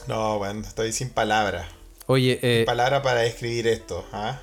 No, 0.08 0.38
bueno, 0.38 0.62
estoy 0.66 0.91
sin 0.93 1.10
palabras. 1.10 1.68
Oye, 2.08 2.39
eh, 2.41 2.64
Palabra 2.66 3.02
para 3.02 3.22
describir 3.22 3.68
esto, 3.68 4.06
¿ah? 4.14 4.39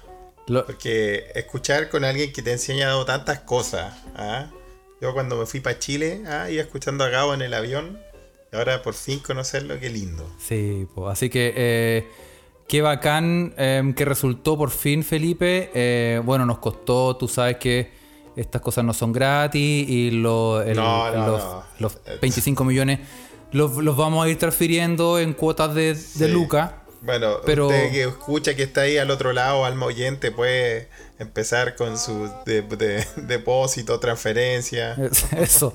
lo- 0.48 0.66
Porque 0.66 1.30
escuchar 1.34 1.88
con 1.88 2.04
alguien 2.04 2.32
que 2.32 2.42
te 2.42 2.50
ha 2.50 2.54
enseñado 2.54 3.04
tantas 3.04 3.40
cosas, 3.40 3.94
¿ah? 4.16 4.46
Yo 5.00 5.12
cuando 5.14 5.36
me 5.36 5.46
fui 5.46 5.60
para 5.60 5.78
Chile, 5.78 6.22
¿ah? 6.26 6.50
iba 6.50 6.60
escuchando 6.62 7.04
a 7.04 7.08
Gabo 7.08 7.34
en 7.34 7.42
el 7.42 7.54
avión, 7.54 8.00
y 8.52 8.56
ahora 8.56 8.82
por 8.82 8.94
fin 8.94 9.20
conocerlo, 9.20 9.78
qué 9.78 9.88
lindo. 9.90 10.28
sí, 10.40 10.86
po, 10.94 11.08
así 11.08 11.30
que 11.30 11.52
eh, 11.56 12.08
qué 12.72 12.80
bacán 12.80 13.52
eh, 13.58 13.92
que 13.94 14.06
resultó 14.06 14.56
por 14.56 14.70
fin 14.70 15.04
Felipe. 15.04 15.70
Eh, 15.74 16.22
bueno, 16.24 16.46
nos 16.46 16.56
costó, 16.56 17.14
tú 17.18 17.28
sabes 17.28 17.58
que 17.58 17.90
estas 18.34 18.62
cosas 18.62 18.82
no 18.82 18.94
son 18.94 19.12
gratis 19.12 19.86
y 19.90 20.10
lo- 20.10 20.62
el- 20.62 20.76
No, 20.78 21.10
no, 21.14 21.26
los, 21.26 21.42
no. 21.42 21.62
los 21.80 21.98
25 22.22 22.64
millones 22.64 23.00
los, 23.50 23.76
los 23.76 23.94
vamos 23.94 24.24
a 24.24 24.28
ir 24.30 24.38
transfiriendo 24.38 25.18
en 25.18 25.34
cuotas 25.34 25.74
de, 25.74 25.88
de 25.88 25.94
Sí. 25.96 26.28
Luca. 26.28 26.81
Bueno, 27.02 27.38
Pero- 27.44 27.66
usted 27.66 27.90
que 27.90 28.04
escucha 28.04 28.54
que 28.54 28.62
está 28.62 28.82
ahí 28.82 28.96
al 28.96 29.10
otro 29.10 29.32
lado, 29.32 29.64
alma 29.64 29.86
oyente, 29.86 30.30
puede 30.30 30.88
empezar 31.18 31.74
con 31.76 31.98
su 31.98 32.30
de- 32.46 32.62
de- 32.62 33.06
depósito, 33.16 33.98
transferencia, 34.00 34.96
Eso. 35.36 35.72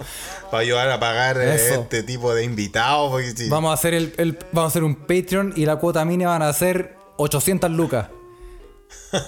para 0.49 0.59
ayudar 0.61 0.89
a 0.89 0.99
pagar 0.99 1.37
eh, 1.37 1.55
Eso. 1.55 1.81
este 1.81 2.03
tipo 2.03 2.33
de 2.33 2.43
invitados. 2.45 3.11
Vamos 3.49 3.71
a 3.71 3.73
hacer 3.73 3.93
el, 3.93 4.13
el- 4.17 4.39
vamos 4.53 4.69
a 4.69 4.71
hacer 4.71 4.83
un 4.83 4.95
Patreon 4.95 5.53
y 5.55 5.65
la 5.65 5.75
cuota 5.77 6.03
mínima 6.05 6.31
van 6.31 6.43
a 6.43 6.53
ser 6.53 6.95
800 7.17 7.71
lucas. 7.71 8.07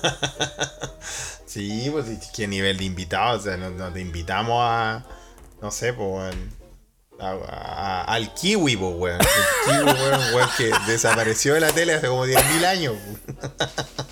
Sí, 1.46 1.88
pues 1.92 2.06
¿y 2.10 2.20
qué 2.36 2.48
nivel 2.48 2.78
de 2.78 2.84
invitados, 2.84 3.42
o 3.42 3.44
sea, 3.46 3.58
nos, 3.58 3.98
invitamos 3.98 4.60
a, 4.62 5.04
no 5.64 5.72
sé, 5.72 5.94
pues, 5.94 6.36
a- 7.22 7.32
a- 7.32 8.04
al 8.04 8.34
kiwi, 8.34 8.76
pues, 8.78 8.94
weón. 8.98 9.20
El 9.20 9.76
kiwi, 9.86 9.92
weón, 10.02 10.22
weón, 10.36 10.50
que 10.58 10.72
desapareció 10.92 11.54
de 11.54 11.60
la 11.62 11.72
tele 11.72 11.94
hace 11.94 12.08
como 12.08 12.26
10.000 12.26 12.66
años. 12.66 12.96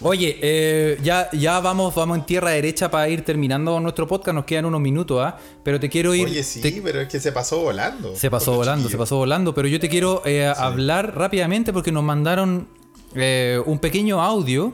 Oye, 0.01 0.38
eh, 0.41 0.99
ya, 1.03 1.30
ya 1.32 1.60
vamos, 1.60 1.93
vamos 1.95 2.18
en 2.18 2.26
tierra 2.26 2.51
derecha 2.51 2.91
para 2.91 3.10
ir 3.10 3.24
terminando 3.26 3.80
nuestro 3.80 4.08
podcast. 4.08 4.36
Nos 4.36 4.45
quedan 4.45 4.66
unos 4.66 4.80
minutos, 4.82 5.20
¿ah? 5.24 5.38
Pero 5.64 5.80
te 5.80 5.89
quiero 5.89 6.14
ir. 6.14 6.28
Oye, 6.28 6.43
sí, 6.43 6.62
te- 6.62 6.82
pero 6.84 7.01
es 7.01 7.08
que 7.08 7.20
se 7.20 7.32
pasó 7.32 7.60
volando. 7.62 8.16
se 8.16 8.30
pasó 8.30 8.53
volando, 8.53 8.89
se 8.89 8.97
pasó 8.97 9.18
volando. 9.18 9.53
Pero 9.55 9.68
yo 9.68 9.80
te 9.80 9.89
quiero 9.89 10.22
eh, 10.26 10.45
hablar 10.55 11.16
rápidamente 11.18 11.74
porque 11.74 11.91
nos 11.91 12.03
mandaron 12.03 12.68
eh, 13.16 13.62
un 13.66 13.80
pequeño 13.80 14.22
audio. 14.22 14.74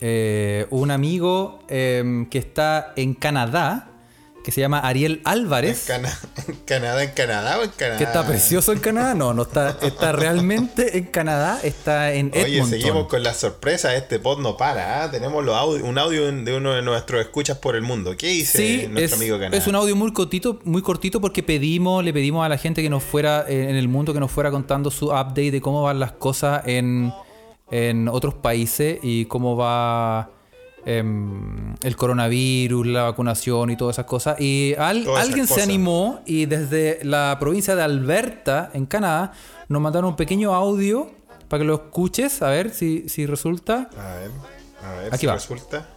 Un 0.00 0.90
amigo 0.92 1.58
eh, 1.68 2.26
que 2.30 2.38
está 2.38 2.92
en 2.96 3.14
Canadá 3.14 3.90
que 4.48 4.52
se 4.52 4.62
llama 4.62 4.78
Ariel 4.78 5.20
Álvarez. 5.24 5.84
Cana- 5.86 6.18
¿En 6.48 6.54
Canadá, 6.64 7.02
en 7.04 7.10
Canadá 7.10 7.58
o 7.58 7.64
en 7.64 7.68
Canadá? 7.70 7.98
Que 7.98 8.04
está 8.04 8.26
precioso 8.26 8.72
en 8.72 8.78
Canadá. 8.78 9.12
No, 9.14 9.34
no 9.34 9.42
está, 9.42 9.76
está 9.82 10.12
realmente 10.12 10.96
en 10.96 11.04
Canadá. 11.04 11.60
Está 11.62 12.14
en 12.14 12.30
Oye, 12.32 12.56
Edmonton. 12.56 12.70
seguimos 12.70 13.08
con 13.08 13.22
las 13.22 13.36
sorpresas. 13.36 13.92
Este 13.92 14.18
pod 14.18 14.38
no 14.40 14.56
para. 14.56 15.04
¿ah? 15.04 15.10
Tenemos 15.10 15.44
los 15.44 15.54
audio- 15.54 15.84
un 15.84 15.98
audio 15.98 16.32
de 16.32 16.56
uno 16.56 16.72
de 16.72 16.80
nuestros 16.80 17.20
escuchas 17.20 17.58
por 17.58 17.76
el 17.76 17.82
mundo. 17.82 18.16
¿Qué 18.16 18.28
dice 18.28 18.56
Sí, 18.56 18.76
nuestro 18.88 19.04
es, 19.04 19.12
amigo 19.12 19.36
Canadá? 19.38 19.58
es 19.58 19.66
un 19.66 19.74
audio 19.74 19.94
muy 19.94 20.14
cortito, 20.14 20.60
muy 20.64 20.80
cortito 20.80 21.20
porque 21.20 21.42
pedimos, 21.42 22.02
le 22.02 22.14
pedimos 22.14 22.46
a 22.46 22.48
la 22.48 22.56
gente 22.56 22.80
que 22.80 22.88
nos 22.88 23.04
fuera 23.04 23.44
eh, 23.46 23.68
en 23.68 23.76
el 23.76 23.88
mundo 23.88 24.14
que 24.14 24.20
nos 24.20 24.30
fuera 24.30 24.50
contando 24.50 24.90
su 24.90 25.08
update 25.08 25.50
de 25.50 25.60
cómo 25.60 25.82
van 25.82 26.00
las 26.00 26.12
cosas 26.12 26.62
en, 26.64 27.12
en 27.70 28.08
otros 28.08 28.32
países 28.32 28.98
y 29.02 29.26
cómo 29.26 29.58
va 29.58 30.30
em, 30.86 31.74
el 31.82 31.96
coronavirus, 31.96 32.86
la 32.86 33.02
vacunación 33.04 33.70
y 33.70 33.76
todas 33.76 33.96
esas 33.96 34.06
cosas. 34.06 34.40
Y 34.40 34.74
al- 34.78 35.04
Todas 35.04 35.20
esas 35.24 35.28
alguien 35.28 35.46
se 35.46 35.62
animó 35.62 36.20
y 36.26 36.46
desde 36.46 37.00
la 37.04 37.36
provincia 37.40 37.74
de 37.76 37.82
Alberta, 37.82 38.70
en 38.74 38.86
Canadá, 38.86 39.32
nos 39.68 39.80
mandaron 39.82 40.10
un 40.10 40.16
pequeño 40.16 40.54
audio 40.54 41.10
para 41.48 41.60
que 41.62 41.66
lo 41.66 41.74
escuches, 41.74 42.42
a 42.42 42.48
ver 42.50 42.70
si, 42.74 43.08
si 43.08 43.26
resulta. 43.26 43.88
A 43.98 44.14
ver, 44.16 44.30
a 44.84 44.92
ver 45.00 45.06
Aquí 45.14 45.20
si 45.20 45.26
va. 45.26 45.34
resulta. 45.34 45.88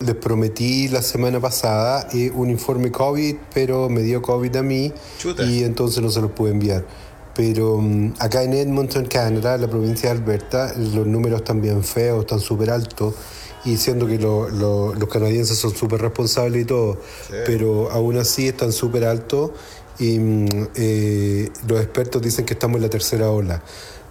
Les 0.00 0.14
prometí 0.14 0.86
la 0.88 1.02
semana 1.02 1.40
pasada 1.40 2.06
eh, 2.12 2.30
un 2.32 2.50
informe 2.50 2.92
COVID, 2.92 3.34
pero 3.52 3.88
me 3.88 4.02
dio 4.02 4.22
COVID 4.22 4.54
a 4.54 4.62
mí 4.62 4.92
Chuta. 5.18 5.42
y 5.44 5.64
entonces 5.64 6.00
no 6.00 6.08
se 6.08 6.20
los 6.20 6.30
pude 6.30 6.52
enviar. 6.52 6.84
Pero 7.34 7.78
mm, 7.80 8.14
acá 8.20 8.44
en 8.44 8.52
Edmonton, 8.54 9.06
Canadá, 9.06 9.56
la 9.58 9.66
provincia 9.68 10.12
de 10.12 10.18
Alberta, 10.20 10.72
los 10.76 11.04
números 11.06 11.40
están 11.40 11.60
bien 11.60 11.82
feos, 11.82 12.20
están 12.20 12.38
súper 12.38 12.70
altos. 12.70 13.14
Y 13.64 13.76
siendo 13.76 14.06
que 14.06 14.18
lo- 14.18 14.48
lo- 14.48 14.94
los 14.94 15.08
canadienses 15.08 15.58
son 15.58 15.74
súper 15.74 16.00
responsables 16.00 16.62
y 16.62 16.64
todo, 16.64 16.98
pero 17.46 17.90
aún 17.90 18.16
así 18.18 18.48
están 18.48 18.72
súper 18.72 19.04
altos 19.04 19.50
y 19.98 20.18
mm, 20.18 20.46
eh, 20.76 21.48
los 21.66 21.80
expertos 21.80 22.22
dicen 22.22 22.44
que 22.44 22.54
estamos 22.54 22.76
en 22.76 22.82
la 22.82 22.90
tercera 22.90 23.30
ola. 23.30 23.62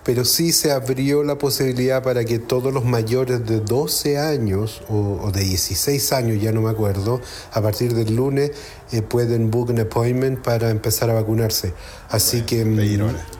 Pero 0.03 0.23
sí 0.23 0.53
se 0.53 0.71
abrió 0.71 1.21
la 1.23 1.37
posibilidad 1.37 2.01
para 2.01 2.23
que 2.23 2.39
todos 2.39 2.73
los 2.73 2.85
mayores 2.85 3.45
de 3.45 3.59
12 3.59 4.17
años 4.17 4.81
o, 4.87 5.19
o 5.21 5.31
de 5.33 5.41
16 5.41 6.13
años, 6.13 6.41
ya 6.41 6.53
no 6.53 6.61
me 6.61 6.69
acuerdo, 6.69 7.19
a 7.51 7.61
partir 7.61 7.93
del 7.93 8.15
lunes 8.15 8.51
eh, 8.93 9.01
pueden 9.01 9.51
book 9.51 9.69
un 9.69 9.79
appointment 9.79 10.39
para 10.39 10.69
empezar 10.69 11.09
a 11.09 11.13
vacunarse. 11.13 11.73
Así 12.09 12.43
que 12.43 12.63
mm, 12.63 12.75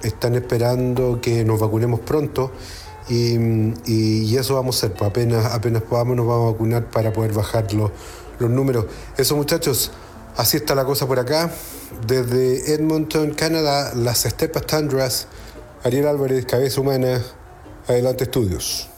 están 0.04 0.36
esperando 0.36 1.20
que 1.22 1.46
nos 1.46 1.58
vacunemos 1.60 2.02
pronto 2.02 2.52
y, 3.10 3.36
y- 3.86 4.24
y 4.26 4.38
eso 4.38 4.56
vamos 4.56 4.76
a 4.76 4.88
hacer. 4.88 4.98
Pues 4.98 5.10
apenas, 5.10 5.46
apenas 5.54 5.84
podamos 5.84 6.16
nos 6.16 6.28
vamos 6.28 6.50
a 6.50 6.52
vacunar 6.54 6.90
para 6.90 7.12
poder 7.14 7.34
bajar 7.34 7.72
los, 7.74 7.92
los 8.40 8.50
números. 8.50 8.86
Eso 9.18 9.36
muchachos, 9.36 9.92
así 10.36 10.58
está 10.58 10.76
la 10.76 10.86
cosa 10.86 11.08
por 11.08 11.20
acá. 11.20 11.52
Desde 12.06 12.74
Edmonton, 12.74 13.32
Canadá, 13.32 13.94
las 13.96 14.26
estepas 14.26 14.66
tundras. 14.66 15.28
Ariel 15.84 16.08
Álvarez, 16.08 16.46
cabeza 16.46 16.82
humana, 16.82 17.22
adelante 17.88 18.26
estudios. 18.26 18.90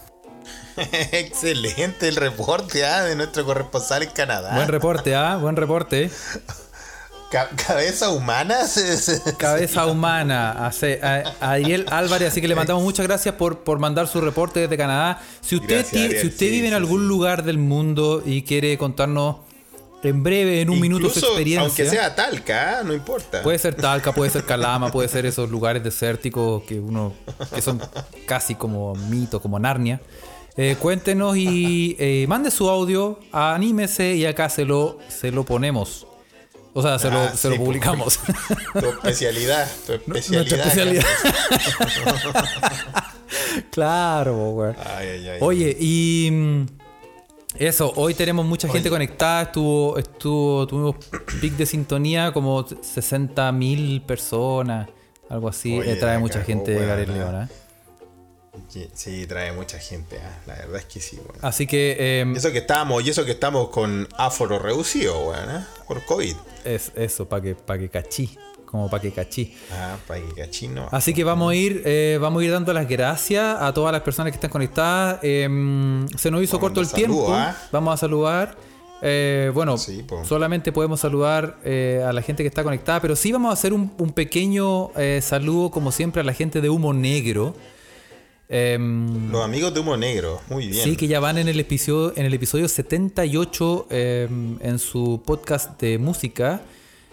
Excelente 1.11 2.07
el 2.07 2.15
reporte 2.15 2.85
¿ah? 2.85 3.03
de 3.03 3.15
nuestro 3.15 3.45
corresponsal 3.45 4.03
en 4.03 4.09
Canadá. 4.11 4.55
Buen 4.55 4.67
reporte, 4.69 5.13
¿ah? 5.15 5.37
Buen 5.37 5.55
reporte. 5.55 6.09
Ca- 7.31 7.49
cabeza 7.67 8.09
humana. 8.09 8.57
Cabeza 9.37 9.85
humana, 9.85 10.65
hace- 10.65 10.99
a, 11.03 11.23
a 11.39 11.51
Ariel 11.51 11.85
Álvarez, 11.91 12.29
así 12.31 12.41
que 12.41 12.47
le 12.47 12.55
mandamos 12.55 12.81
muchas 12.83 13.05
gracias 13.05 13.35
por, 13.35 13.59
por 13.59 13.77
mandar 13.77 14.07
su 14.07 14.19
reporte 14.19 14.61
desde 14.61 14.75
Canadá. 14.77 15.21
Si 15.41 15.55
usted, 15.55 15.75
Gracias, 15.81 15.91
ti- 15.91 15.99
Ariel, 16.05 16.21
si 16.21 16.27
usted 16.27 16.45
sí, 16.47 16.51
vive 16.51 16.67
en 16.69 16.73
algún 16.73 17.01
sí. 17.01 17.07
lugar 17.07 17.43
del 17.43 17.59
mundo 17.59 18.23
y 18.25 18.41
quiere 18.41 18.75
contarnos 18.79 19.37
en 20.01 20.23
breve, 20.23 20.61
en 20.61 20.69
un 20.71 20.79
minuto 20.79 21.09
su 21.09 21.19
experiencia, 21.19 21.65
Aunque 21.67 21.85
sea 21.85 22.15
Talca, 22.15 22.79
¿ah? 22.79 22.83
no 22.83 22.93
importa. 22.93 23.43
puede 23.43 23.59
ser 23.59 23.75
Talca, 23.75 24.11
puede 24.13 24.31
ser 24.31 24.45
Calama, 24.45 24.91
puede 24.91 25.07
ser 25.09 25.25
esos 25.27 25.49
lugares 25.51 25.83
desérticos 25.83 26.63
que 26.63 26.79
uno 26.79 27.13
que 27.53 27.61
son 27.61 27.79
casi 28.25 28.55
como 28.55 28.95
mito, 28.95 29.39
como 29.41 29.59
Narnia. 29.59 30.01
Eh, 30.57 30.77
cuéntenos 30.79 31.37
y 31.37 31.95
eh, 31.99 32.25
mande 32.27 32.49
su 32.49 32.69
audio, 32.69 33.19
anímese 33.31 34.15
y 34.15 34.25
acá 34.25 34.49
se 34.49 34.65
lo, 34.65 34.97
se 35.09 35.31
lo 35.31 35.43
ponemos. 35.45 36.07
O 36.73 36.81
sea, 36.81 36.99
se, 36.99 37.09
lo, 37.09 37.19
Ah, 37.19 37.31
se 37.35 37.49
lo 37.49 37.57
publicamos. 37.57 38.19
Tu 38.79 38.85
especialidad. 38.87 39.69
Tu 39.85 39.93
especialidad. 40.13 41.03
Claro, 43.71 44.51
güey. 44.51 44.73
Ay, 44.97 45.07
ay, 45.07 45.27
ay. 45.29 45.37
Oye, 45.41 45.75
y 45.79 46.29
mm, 46.31 46.65
eso, 47.55 47.91
hoy 47.95 48.13
tenemos 48.13 48.45
mucha 48.45 48.67
gente 48.69 48.89
conectada, 48.89 49.43
estuvo, 49.43 49.97
estuvo, 49.97 50.67
tuvimos 50.67 50.95
pic 51.41 51.53
de 51.53 51.65
sintonía 51.65 52.31
como 52.31 52.65
60 52.67 53.51
mil 53.51 54.01
personas, 54.01 54.87
algo 55.29 55.49
así, 55.49 55.77
Oye, 55.77 55.93
Eh, 55.93 55.95
trae 55.95 56.17
mucha 56.17 56.43
gente 56.43 56.75
weón, 56.75 56.87
Gareth. 56.87 57.09
León, 57.09 57.43
¿eh? 57.43 57.47
Sí, 58.93 59.25
trae 59.25 59.51
mucha 59.51 59.79
gente. 59.79 60.19
¿ah? 60.23 60.39
La 60.45 60.55
verdad 60.55 60.77
es 60.77 60.85
que 60.85 60.99
sí. 60.99 61.17
bueno. 61.17 61.39
Así 61.41 61.65
que 61.65 61.95
eh, 61.99 62.25
Y 62.33 62.37
eso 62.37 62.51
que 62.51 62.59
estamos, 62.59 63.03
y 63.05 63.09
eso 63.09 63.25
que 63.25 63.31
estamos 63.31 63.69
con 63.69 64.07
aforo 64.17 64.59
reducido, 64.59 65.29
weón, 65.29 65.49
¿eh? 65.49 65.65
Por 65.87 66.03
COVID. 66.05 66.35
es 66.65 66.91
eso, 66.95 67.27
para 67.27 67.41
que, 67.41 67.55
pa' 67.55 67.77
que 67.77 67.89
cachí, 67.89 68.37
como 68.65 68.89
para 68.89 69.01
que 69.01 69.11
cachí. 69.11 69.55
Ah, 69.71 69.97
para 70.07 70.19
que 70.21 70.33
cachino. 70.33 70.87
Así 70.91 71.13
que 71.13 71.23
vamos 71.23 71.51
a 71.51 71.55
ir, 71.55 71.81
eh, 71.85 72.17
vamos 72.21 72.41
a 72.41 72.45
ir 72.45 72.51
dando 72.51 72.73
las 72.73 72.87
gracias 72.87 73.57
a 73.59 73.73
todas 73.73 73.91
las 73.91 74.01
personas 74.01 74.31
que 74.31 74.35
están 74.35 74.51
conectadas. 74.51 75.19
Eh, 75.23 75.47
se 76.17 76.29
nos 76.29 76.43
hizo 76.43 76.57
Vamos 76.57 76.69
corto 76.69 76.81
el 76.81 76.91
tiempo. 76.91 77.33
¿ah? 77.33 77.55
Vamos 77.71 77.93
a 77.93 77.97
saludar. 77.97 78.55
Eh, 79.01 79.49
bueno, 79.53 79.77
Sí, 79.77 80.05
solamente 80.25 80.73
podemos 80.73 80.99
saludar 80.99 81.57
eh, 81.63 82.03
a 82.05 82.11
la 82.11 82.21
gente 82.21 82.43
que 82.43 82.47
está 82.49 82.63
conectada, 82.63 82.99
pero 82.99 83.15
sí 83.15 83.31
vamos 83.31 83.49
a 83.49 83.53
hacer 83.53 83.71
un, 83.73 83.93
un 83.97 84.11
pequeño 84.11 84.91
saludo, 85.21 85.71
como 85.71 85.91
siempre, 85.91 86.21
a 86.21 86.25
la 86.25 86.33
gente 86.33 86.61
de 86.61 86.69
Humo 86.69 86.93
Negro. 86.93 87.55
Em, 88.51 89.31
Los 89.31 89.45
amigos 89.45 89.71
de 89.75 89.79
Humo 89.79 89.95
Negro. 89.95 90.41
Muy 90.49 90.67
bien. 90.67 90.83
Sí, 90.83 90.95
que 90.95 91.07
ya 91.07 91.19
van 91.19 91.37
en 91.37 91.47
el 91.47 91.59
episodio, 91.59 92.13
en 92.15 92.25
el 92.25 92.33
episodio 92.33 92.67
78 92.67 93.85
em, 93.91 94.57
en 94.61 94.79
su 94.79 95.21
podcast 95.23 95.79
de 95.79 95.99
música. 95.99 96.59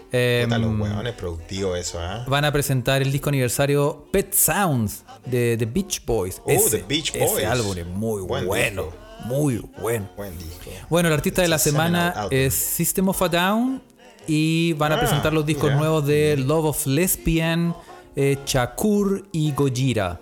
Puta, 0.07 0.59
los 0.59 0.81
weones 0.81 1.13
productivos 1.13 1.79
eso, 1.79 1.99
¿ah? 2.01 2.25
van 2.27 2.47
a 2.47 2.53
presentar 2.53 3.03
el 3.03 3.13
disco 3.13 3.29
aniversario 3.29 4.07
Pet 4.11 4.33
Sounds 4.33 5.05
de 5.27 5.59
The 5.59 5.67
Beach 5.67 6.03
Boys. 6.07 6.41
Oh, 6.43 6.53
The 6.71 6.85
Beach 6.89 7.13
Boys. 7.19 7.33
Ese 7.37 7.45
álbum 7.47 7.77
es 7.77 7.87
muy 7.87 8.23
Buen 8.23 8.47
bueno. 8.47 8.85
disco. 8.85 8.99
Muy 9.27 9.59
bueno. 9.79 10.09
Buen 10.17 10.39
disco. 10.39 10.71
Bueno, 10.89 11.09
el 11.09 11.15
artista 11.15 11.43
de 11.43 11.49
la 11.49 11.59
semana 11.59 12.29
es 12.31 12.55
System 12.55 13.09
of 13.09 13.21
a 13.21 13.29
Down 13.29 13.83
y 14.27 14.73
van 14.75 14.93
a 14.93 14.95
Ah, 14.95 15.01
presentar 15.01 15.35
los 15.35 15.45
discos 15.45 15.71
nuevos 15.73 16.07
de 16.07 16.39
Love 16.39 16.65
of 16.67 16.87
Lesbian, 16.87 17.77
eh, 18.15 18.39
Shakur 18.47 19.29
y 19.33 19.53
Gojira. 19.53 20.21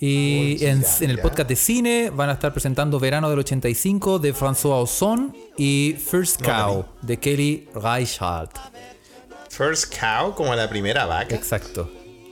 Y 0.00 0.64
en, 0.64 0.84
en 1.00 1.10
el 1.10 1.18
podcast 1.18 1.48
de 1.48 1.56
cine 1.56 2.10
van 2.10 2.30
a 2.30 2.34
estar 2.34 2.52
presentando 2.52 3.00
Verano 3.00 3.28
del 3.30 3.40
85 3.40 4.18
de 4.20 4.34
François 4.34 4.82
Ozon 4.82 5.36
y 5.56 5.96
First 5.98 6.40
Cow 6.42 6.84
de 7.02 7.16
Kelly 7.18 7.68
Reichardt. 7.74 8.56
First 9.50 9.92
Cow, 9.98 10.34
como 10.34 10.54
la 10.54 10.68
primera 10.68 11.04
vaca. 11.06 11.34
Exacto. 11.34 11.90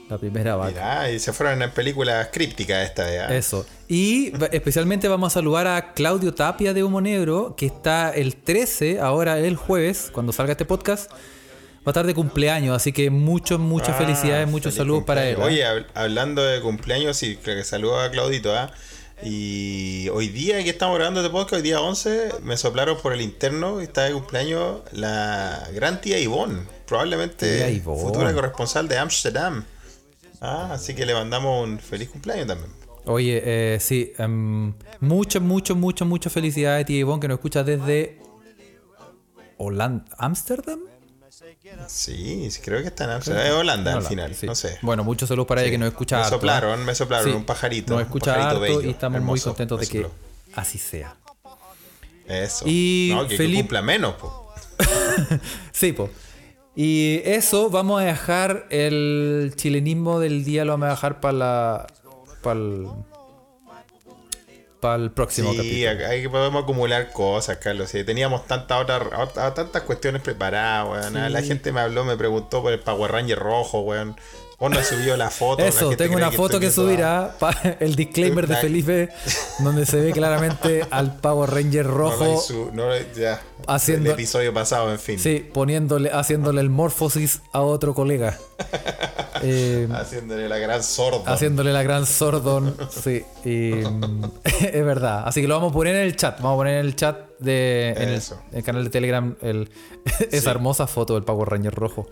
La 0.09 0.17
primera 0.17 0.55
vaca. 0.55 0.71
Mirá, 0.71 1.11
y 1.11 1.19
se 1.19 1.33
fueron 1.33 1.61
en 1.61 1.71
películas 1.71 2.29
crípticas 2.31 2.87
esta 2.87 3.35
Eso. 3.35 3.65
Y 3.89 4.31
especialmente 4.51 5.09
vamos 5.09 5.33
a 5.33 5.35
saludar 5.35 5.67
a 5.67 5.93
Claudio 5.93 6.33
Tapia 6.33 6.73
de 6.73 6.83
Humo 6.83 7.01
Negro, 7.01 7.55
que 7.57 7.65
está 7.65 8.11
el 8.11 8.37
13, 8.37 9.01
ahora 9.01 9.37
el 9.39 9.57
jueves, 9.57 10.09
cuando 10.13 10.31
salga 10.31 10.53
este 10.53 10.63
podcast. 10.63 11.11
Va 11.87 11.91
a 11.91 11.91
estar 11.91 12.05
de 12.05 12.13
cumpleaños, 12.13 12.75
así 12.75 12.91
que 12.91 13.09
muchos, 13.09 13.59
muchas 13.61 13.91
Ah, 13.95 13.99
felicidades, 13.99 14.45
muchos 14.49 14.73
saludos 14.73 15.05
para 15.05 15.25
él. 15.29 15.37
¿ah? 15.39 15.45
Oye, 15.45 15.63
hab- 15.65 15.85
hablando 15.93 16.43
de 16.43 16.59
cumpleaños, 16.59 17.15
sí, 17.15 17.37
creo 17.41 17.55
que 17.55 17.63
saludo 17.63 18.01
a 18.01 18.11
Claudito, 18.11 18.53
¿ah? 18.53 18.69
Y 19.23 20.09
hoy 20.09 20.27
día 20.27 20.61
que 20.63 20.69
estamos 20.69 20.95
grabando 20.97 21.21
este 21.21 21.31
podcast, 21.31 21.53
hoy 21.53 21.61
día 21.61 21.79
11, 21.81 22.33
me 22.43 22.57
soplaron 22.57 22.97
por 23.01 23.13
el 23.13 23.21
interno, 23.21 23.79
está 23.79 24.03
de 24.03 24.11
cumpleaños 24.13 24.81
la 24.91 25.65
gran 25.73 26.01
tía 26.01 26.19
Ivonne, 26.19 26.59
probablemente 26.85 27.55
Tía 27.57 27.69
Ivonne. 27.71 28.01
futura 28.01 28.33
corresponsal 28.33 28.87
de 28.89 28.97
Amsterdam. 28.97 29.63
Ah, 30.41 30.71
así 30.73 30.93
que 30.93 31.05
le 31.05 31.13
mandamos 31.13 31.65
un 31.67 31.79
feliz 31.79 32.09
cumpleaños 32.09 32.47
también. 32.47 32.69
Oye, 33.05 33.41
eh, 33.43 33.79
sí, 33.79 34.11
em, 34.17 34.73
muchas, 34.99 35.41
muchas, 35.41 35.75
muchas, 35.77 36.07
muchas 36.07 36.31
felicidades, 36.33 36.85
tía 36.85 36.97
Ivonne, 36.99 37.21
que 37.21 37.27
nos 37.29 37.35
escucha 37.37 37.63
desde 37.63 38.19
Holanda, 39.57 40.05
¿Ámsterdam? 40.17 40.79
Sí, 41.87 42.49
sí, 42.51 42.61
creo 42.61 42.81
que 42.81 42.87
está 42.87 43.05
en 43.05 43.09
Amsterdam. 43.11 43.45
Es 43.45 43.51
Holanda 43.53 43.91
al 43.91 43.97
Holanda, 43.97 44.09
final, 44.09 44.35
sí. 44.35 44.45
no 44.45 44.55
sé. 44.55 44.77
Bueno, 44.81 45.03
muchos 45.03 45.29
saludos 45.29 45.47
para 45.47 45.61
ella 45.61 45.71
que 45.71 45.77
nos 45.77 45.87
escucha 45.89 46.17
Me 46.17 46.23
harto, 46.23 46.35
soplaron, 46.35 46.85
me 46.85 46.93
soplaron, 46.95 47.33
un 47.33 47.45
pajarito, 47.45 47.93
Nos 47.93 48.01
un 48.01 48.05
escucha 48.07 48.33
pajarito 48.35 48.47
harto 48.49 48.59
bello, 48.61 48.81
y 48.81 48.89
estamos 48.91 49.21
muy 49.21 49.39
contentos 49.39 49.79
de 49.79 49.87
que 49.87 50.01
sopló. 50.03 50.11
así 50.55 50.77
sea. 50.77 51.15
Eso. 52.27 52.65
Y 52.67 53.11
no, 53.13 53.23
que, 53.23 53.29
que 53.29 53.37
Felipe- 53.37 53.61
cumpla 53.61 53.81
menos, 53.81 54.15
po. 54.15 54.53
Sí, 55.71 55.93
po. 55.93 56.09
Y 56.75 57.21
eso, 57.25 57.69
vamos 57.69 58.01
a 58.01 58.05
dejar 58.05 58.67
el 58.69 59.53
chilenismo 59.55 60.19
del 60.19 60.43
día, 60.43 60.63
lo 60.65 60.73
vamos 60.73 60.87
a 60.87 60.91
dejar 60.91 61.19
para 61.21 61.33
la. 61.37 61.87
Para 62.43 62.59
para 64.79 65.01
el 65.03 65.11
próximo 65.11 65.51
Sí, 65.51 65.57
capítulo. 65.57 66.07
ahí 66.07 66.27
podemos 66.27 66.63
acumular 66.63 67.11
cosas, 67.11 67.57
Carlos. 67.57 67.89
Sí, 67.89 68.03
teníamos 68.03 68.45
tantas 68.45 68.81
otras 68.81 69.01
ot- 69.11 69.53
tantas 69.53 69.81
cuestiones 69.83 70.21
preparadas, 70.21 71.13
weón. 71.13 71.31
La 71.33 71.41
gente 71.41 71.71
me 71.71 71.81
habló, 71.81 72.05
me 72.05 72.15
preguntó 72.17 72.61
por 72.61 72.71
el 72.73 72.79
Power 72.79 73.11
Ranger 73.11 73.39
rojo, 73.39 73.81
weón. 73.81 74.15
Vos 74.59 74.71
no 74.71 74.81
subió 74.83 75.15
la 75.17 75.29
foto. 75.29 75.63
Eso, 75.63 75.95
tengo 75.95 76.15
una 76.15 76.31
foto 76.31 76.59
que 76.59 76.67
a- 76.67 76.71
subirá 76.71 77.35
pa- 77.39 77.55
el 77.79 77.95
disclaimer 77.95 78.47
de. 78.47 78.55
Felipe, 78.55 79.09
donde 79.59 79.85
se 79.85 79.97
ve 80.01 80.11
claramente 80.11 80.83
al 80.89 81.15
Power 81.17 81.51
Ranger 81.51 81.85
No 81.85 81.91
rojo, 81.93 82.33
hizo- 82.43 82.71
no 82.73 82.87
lo- 82.87 83.13
ya. 83.15 83.39
Haciendo- 83.67 84.09
El 84.09 84.13
episodio 84.15 84.51
pasado, 84.55 84.91
en 84.91 84.97
fin. 84.99 85.19
sí, 85.19 85.47
poniéndole, 85.53 86.09
haciéndole 86.11 86.61
el 86.61 86.69
morfosis 86.71 87.41
a 87.53 87.61
otro 87.61 87.93
colega. 87.93 88.37
Eh, 89.43 89.87
Haciéndole 89.91 90.49
la 90.49 90.57
gran 90.57 90.81
sorda. 90.83 91.31
haciéndole 91.31 91.71
la 91.71 91.83
gran 91.83 92.07
sordón, 92.07 92.75
sí, 92.89 93.23
y, 93.45 93.71
es 94.65 94.83
verdad. 94.83 95.27
Así 95.27 95.41
que 95.43 95.47
lo 95.47 95.53
vamos 95.53 95.69
a 95.69 95.73
poner 95.75 95.95
en 95.95 96.01
el 96.01 96.15
chat, 96.15 96.37
vamos 96.41 96.55
a 96.55 96.57
poner 96.57 96.79
en 96.79 96.85
el 96.87 96.95
chat 96.95 97.37
de 97.37 97.89
en 97.91 98.09
el, 98.57 98.63
canal 98.63 98.83
de 98.85 98.89
Telegram 98.89 99.35
el, 99.43 99.69
esa 100.31 100.49
hermosa 100.49 100.87
foto 100.87 101.13
del 101.13 101.21
Power 101.23 101.49
Ranger 101.49 101.75
rojo. 101.75 102.09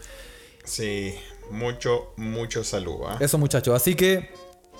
Sí, 0.66 1.16
mucho, 1.52 2.14
mucho 2.18 2.64
saludo 2.64 3.10
¿ah? 3.10 3.18
Eso 3.20 3.38
muchachos, 3.38 3.76
así 3.76 3.96
que 3.96 4.30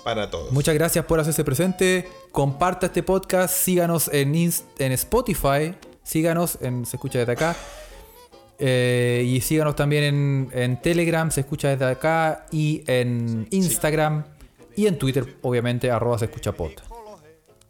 para 0.04 0.30
todos. 0.30 0.52
Muchas 0.52 0.74
gracias 0.74 1.04
por 1.04 1.18
hacerse 1.18 1.42
presente. 1.42 2.08
Comparta 2.30 2.86
este 2.86 3.02
podcast. 3.02 3.52
Síganos 3.52 4.08
en, 4.12 4.34
Inst- 4.34 4.62
en 4.78 4.92
Spotify. 4.92 5.74
Síganos 6.04 6.58
en 6.60 6.86
Se 6.86 6.96
Escucha 6.96 7.18
Desde 7.18 7.32
Acá. 7.32 7.56
Eh, 8.58 9.24
y 9.26 9.40
síganos 9.40 9.74
también 9.74 10.04
en, 10.04 10.50
en 10.52 10.80
Telegram, 10.80 11.28
Se 11.32 11.40
Escucha 11.40 11.68
Desde 11.70 11.86
Acá. 11.86 12.46
Y 12.52 12.84
en 12.86 13.48
Instagram. 13.50 14.24
Y 14.76 14.86
en 14.86 14.96
Twitter, 14.96 15.38
obviamente, 15.42 15.90
arroba 15.90 16.18
Se 16.18 16.26
Escucha 16.26 16.52
Pod. 16.52 16.70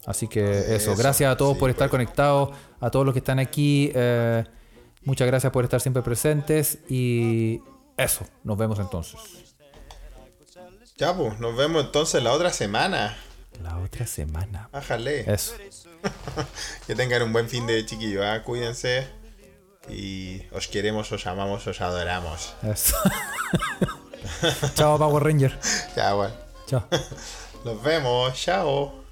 Así 0.04 0.28
que 0.28 0.42
eso. 0.58 0.74
Eso, 0.92 0.96
Gracias 0.96 1.32
a 1.32 1.36
todos 1.38 1.54
sí, 1.54 1.60
por 1.60 1.70
estar 1.70 1.88
pues. 1.88 1.92
conectados. 1.92 2.50
A 2.80 2.90
todos 2.90 3.06
los 3.06 3.14
que 3.14 3.20
están 3.20 3.38
aquí. 3.38 3.90
eh, 3.94 4.44
muchas 5.04 5.26
gracias 5.26 5.50
por 5.52 5.64
estar 5.64 5.80
siempre 5.80 6.02
presentes. 6.02 6.80
Y 6.90 7.60
eso. 7.96 8.26
Nos 8.44 8.56
vemos 8.56 8.78
entonces. 8.78 9.20
Ya, 10.96 11.14
pues, 11.14 11.38
nos 11.40 11.56
vemos 11.56 11.84
entonces 11.84 12.22
la 12.22 12.32
otra 12.32 12.52
semana. 12.52 13.16
La 13.62 13.78
otra 13.78 14.06
semana. 14.06 14.68
Ájale. 14.72 15.32
Eso. 15.32 15.54
Que 16.86 16.94
tengan 16.94 17.22
un 17.22 17.32
buen 17.32 17.48
fin 17.48 17.66
de 17.66 17.84
chiquillo, 17.84 18.24
¿ah? 18.24 18.42
Cuídense. 18.42 19.08
Y 19.88 20.42
os 20.52 20.68
queremos, 20.68 21.10
os 21.12 21.26
amamos, 21.26 21.66
os 21.66 21.80
adoramos. 21.80 22.54
Eso. 22.62 22.96
Chao, 24.74 24.98
Power 24.98 25.22
Ranger. 25.22 25.58
Ya, 25.96 26.14
bueno. 26.14 26.34
Chao. 26.66 26.86
Nos 27.64 27.82
vemos. 27.82 28.34
Chao. 28.34 29.05